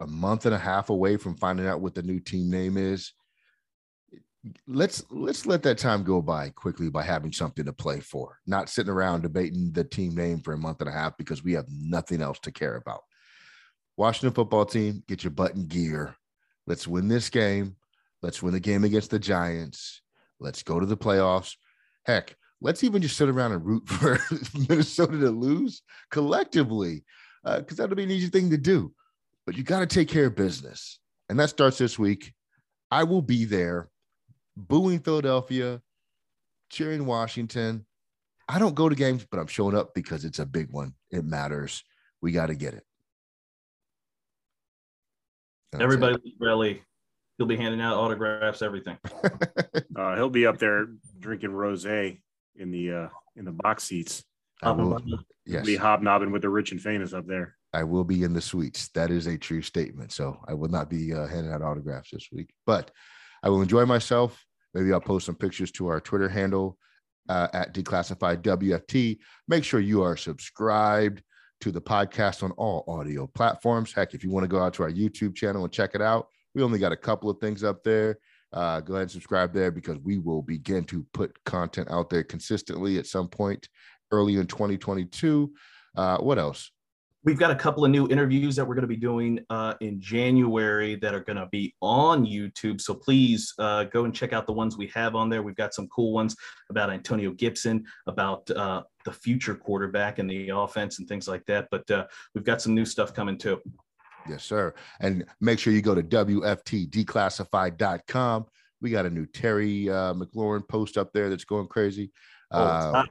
a 0.00 0.06
month 0.06 0.46
and 0.46 0.54
a 0.54 0.58
half 0.58 0.90
away 0.90 1.16
from 1.16 1.36
finding 1.36 1.66
out 1.66 1.80
what 1.80 1.94
the 1.94 2.02
new 2.02 2.20
team 2.20 2.50
name 2.50 2.76
is 2.76 3.12
let's 4.66 5.04
let's 5.10 5.46
let 5.46 5.62
that 5.62 5.78
time 5.78 6.02
go 6.02 6.20
by 6.20 6.50
quickly 6.50 6.90
by 6.90 7.02
having 7.02 7.32
something 7.32 7.64
to 7.64 7.72
play 7.72 8.00
for 8.00 8.38
not 8.46 8.68
sitting 8.68 8.92
around 8.92 9.22
debating 9.22 9.70
the 9.72 9.84
team 9.84 10.14
name 10.14 10.40
for 10.40 10.52
a 10.52 10.58
month 10.58 10.80
and 10.80 10.88
a 10.88 10.92
half 10.92 11.16
because 11.16 11.44
we 11.44 11.52
have 11.52 11.66
nothing 11.70 12.20
else 12.20 12.40
to 12.40 12.50
care 12.50 12.76
about. 12.76 13.02
Washington 13.96 14.34
football 14.34 14.64
team 14.64 15.02
get 15.06 15.22
your 15.22 15.30
butt 15.30 15.54
in 15.54 15.68
gear. 15.68 16.16
Let's 16.66 16.88
win 16.88 17.06
this 17.06 17.30
game. 17.30 17.76
Let's 18.20 18.42
win 18.42 18.52
the 18.52 18.60
game 18.60 18.84
against 18.84 19.10
the 19.10 19.18
giants. 19.18 20.02
Let's 20.40 20.62
go 20.62 20.80
to 20.80 20.86
the 20.86 20.96
playoffs. 20.96 21.54
Heck 22.04 22.36
let's 22.60 22.84
even 22.84 23.02
just 23.02 23.16
sit 23.16 23.28
around 23.28 23.52
and 23.52 23.64
root 23.64 23.86
for 23.88 24.18
minnesota 24.68 25.18
to 25.18 25.30
lose 25.30 25.82
collectively 26.10 27.04
because 27.44 27.78
uh, 27.78 27.82
that'll 27.82 27.96
be 27.96 28.04
an 28.04 28.10
easy 28.10 28.28
thing 28.28 28.50
to 28.50 28.56
do 28.56 28.92
but 29.46 29.56
you 29.56 29.62
got 29.62 29.80
to 29.80 29.86
take 29.86 30.08
care 30.08 30.26
of 30.26 30.36
business 30.36 30.98
and 31.28 31.38
that 31.38 31.50
starts 31.50 31.78
this 31.78 31.98
week 31.98 32.32
i 32.90 33.04
will 33.04 33.22
be 33.22 33.44
there 33.44 33.88
booing 34.56 35.00
Philadelphia, 35.00 35.80
cheering 36.70 37.06
Washington. 37.06 37.86
I 38.48 38.58
don't 38.58 38.74
go 38.74 38.88
to 38.88 38.94
games, 38.94 39.26
but 39.30 39.38
I'm 39.38 39.46
showing 39.46 39.76
up 39.76 39.94
because 39.94 40.24
it's 40.24 40.38
a 40.38 40.46
big 40.46 40.70
one. 40.70 40.94
It 41.10 41.24
matters. 41.24 41.84
We 42.20 42.32
got 42.32 42.46
to 42.46 42.54
get 42.54 42.74
it. 42.74 42.84
That's 45.70 45.82
Everybody, 45.82 46.14
it. 46.24 46.34
really, 46.38 46.82
he'll 47.38 47.46
be 47.46 47.56
handing 47.56 47.80
out 47.80 47.96
autographs, 47.96 48.60
everything. 48.60 48.98
uh, 49.96 50.16
he'll 50.16 50.28
be 50.28 50.46
up 50.46 50.58
there 50.58 50.88
drinking 51.18 51.50
rosé 51.50 52.20
in 52.56 52.70
the 52.70 52.92
uh, 52.92 53.08
in 53.36 53.46
the 53.46 53.52
box 53.52 53.84
seats. 53.84 54.22
I 54.62 54.70
will, 54.72 55.00
yes. 55.44 55.66
Be 55.66 55.76
hobnobbing 55.76 56.30
with 56.30 56.42
the 56.42 56.48
rich 56.48 56.72
and 56.72 56.80
famous 56.80 57.12
up 57.12 57.26
there. 57.26 57.56
I 57.72 57.84
will 57.84 58.04
be 58.04 58.22
in 58.22 58.32
the 58.32 58.40
suites. 58.40 58.88
That 58.94 59.10
is 59.10 59.26
a 59.26 59.38
true 59.38 59.62
statement. 59.62 60.12
So 60.12 60.38
I 60.46 60.54
will 60.54 60.68
not 60.68 60.90
be 60.90 61.12
uh, 61.12 61.26
handing 61.26 61.52
out 61.52 61.62
autographs 61.62 62.10
this 62.12 62.28
week, 62.32 62.50
but 62.66 62.90
I 63.42 63.48
will 63.48 63.62
enjoy 63.62 63.86
myself. 63.86 64.44
Maybe 64.74 64.92
I'll 64.92 65.00
post 65.00 65.26
some 65.26 65.34
pictures 65.34 65.72
to 65.72 65.88
our 65.88 66.00
Twitter 66.00 66.28
handle 66.28 66.78
uh, 67.28 67.48
at 67.52 67.74
Declassified 67.74 68.42
WFT. 68.42 69.18
Make 69.48 69.64
sure 69.64 69.80
you 69.80 70.02
are 70.02 70.16
subscribed 70.16 71.22
to 71.60 71.70
the 71.70 71.80
podcast 71.80 72.42
on 72.42 72.50
all 72.52 72.84
audio 72.88 73.26
platforms. 73.26 73.92
Heck, 73.92 74.14
if 74.14 74.24
you 74.24 74.30
want 74.30 74.44
to 74.44 74.48
go 74.48 74.60
out 74.60 74.74
to 74.74 74.82
our 74.82 74.90
YouTube 74.90 75.34
channel 75.34 75.64
and 75.64 75.72
check 75.72 75.94
it 75.94 76.02
out, 76.02 76.26
we 76.54 76.62
only 76.62 76.78
got 76.78 76.92
a 76.92 76.96
couple 76.96 77.30
of 77.30 77.38
things 77.38 77.64
up 77.64 77.82
there. 77.84 78.18
Uh, 78.52 78.80
go 78.80 78.94
ahead 78.94 79.02
and 79.02 79.10
subscribe 79.10 79.54
there 79.54 79.70
because 79.70 79.98
we 80.00 80.18
will 80.18 80.42
begin 80.42 80.84
to 80.84 81.06
put 81.14 81.32
content 81.44 81.88
out 81.90 82.10
there 82.10 82.22
consistently 82.22 82.98
at 82.98 83.06
some 83.06 83.28
point 83.28 83.68
early 84.12 84.36
in 84.36 84.46
2022. 84.46 85.52
Uh, 85.96 86.18
what 86.18 86.38
else? 86.38 86.70
We've 87.24 87.38
got 87.38 87.52
a 87.52 87.54
couple 87.54 87.84
of 87.84 87.92
new 87.92 88.08
interviews 88.08 88.56
that 88.56 88.66
we're 88.66 88.74
going 88.74 88.82
to 88.82 88.88
be 88.88 88.96
doing 88.96 89.38
uh, 89.48 89.74
in 89.80 90.00
January 90.00 90.96
that 90.96 91.14
are 91.14 91.20
going 91.20 91.36
to 91.36 91.46
be 91.52 91.72
on 91.80 92.26
YouTube. 92.26 92.80
So 92.80 92.94
please 92.94 93.54
uh, 93.60 93.84
go 93.84 94.04
and 94.04 94.12
check 94.12 94.32
out 94.32 94.44
the 94.44 94.52
ones 94.52 94.76
we 94.76 94.88
have 94.88 95.14
on 95.14 95.30
there. 95.30 95.44
We've 95.44 95.54
got 95.54 95.72
some 95.72 95.86
cool 95.86 96.12
ones 96.12 96.34
about 96.68 96.90
Antonio 96.90 97.30
Gibson, 97.30 97.84
about 98.08 98.50
uh, 98.50 98.82
the 99.04 99.12
future 99.12 99.54
quarterback 99.54 100.18
and 100.18 100.28
the 100.28 100.48
offense 100.48 100.98
and 100.98 101.06
things 101.06 101.28
like 101.28 101.46
that. 101.46 101.68
But 101.70 101.88
uh, 101.92 102.06
we've 102.34 102.42
got 102.42 102.60
some 102.60 102.74
new 102.74 102.84
stuff 102.84 103.14
coming 103.14 103.38
too. 103.38 103.62
Yes, 104.28 104.42
sir. 104.42 104.74
And 105.00 105.24
make 105.40 105.60
sure 105.60 105.72
you 105.72 105.80
go 105.80 105.94
to 105.94 106.02
WFTdeclassified.com. 106.02 108.46
We 108.80 108.90
got 108.90 109.06
a 109.06 109.10
new 109.10 109.26
Terry 109.26 109.88
uh, 109.88 110.12
McLaurin 110.14 110.66
post 110.66 110.98
up 110.98 111.12
there 111.12 111.30
that's 111.30 111.44
going 111.44 111.68
crazy. 111.68 112.10
Oh, 112.50 112.64
uh, 112.64 113.04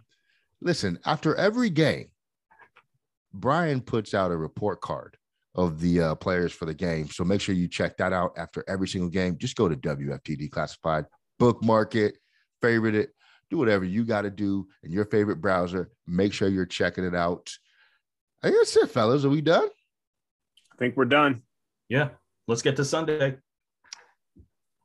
listen, 0.61 0.99
after 1.05 1.35
every 1.35 1.69
game, 1.69 2.07
Brian 3.33 3.81
puts 3.81 4.13
out 4.13 4.31
a 4.31 4.37
report 4.37 4.81
card 4.81 5.17
of 5.55 5.79
the 5.81 6.01
uh, 6.01 6.15
players 6.15 6.53
for 6.53 6.65
the 6.65 6.73
game. 6.73 7.09
So 7.09 7.23
make 7.23 7.41
sure 7.41 7.55
you 7.55 7.67
check 7.67 7.97
that 7.97 8.13
out 8.13 8.33
after 8.37 8.63
every 8.67 8.87
single 8.87 9.09
game. 9.09 9.37
Just 9.37 9.55
go 9.55 9.67
to 9.67 9.75
WFTdeclassified, 9.75 11.05
bookmark 11.39 11.95
it, 11.95 12.17
favorite 12.61 12.95
it, 12.95 13.09
do 13.49 13.57
whatever 13.57 13.83
you 13.83 14.05
got 14.05 14.21
to 14.21 14.29
do 14.29 14.67
in 14.83 14.91
your 14.91 15.05
favorite 15.05 15.41
browser. 15.41 15.91
Make 16.07 16.33
sure 16.33 16.47
you're 16.47 16.65
checking 16.65 17.03
it 17.03 17.15
out. 17.15 17.51
I 18.41 18.47
think 18.47 18.59
that's 18.59 18.77
it, 18.77 18.89
fellas. 18.89 19.25
Are 19.25 19.29
we 19.29 19.41
done? 19.41 19.67
I 20.71 20.75
think 20.77 20.95
we're 20.95 21.05
done. 21.05 21.41
Yeah. 21.89 22.09
Let's 22.47 22.61
get 22.61 22.77
to 22.77 22.85
Sunday. 22.85 23.37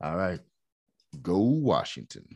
All 0.03 0.16
right. 0.16 0.41
Go 1.22 1.39
Washington. 1.39 2.27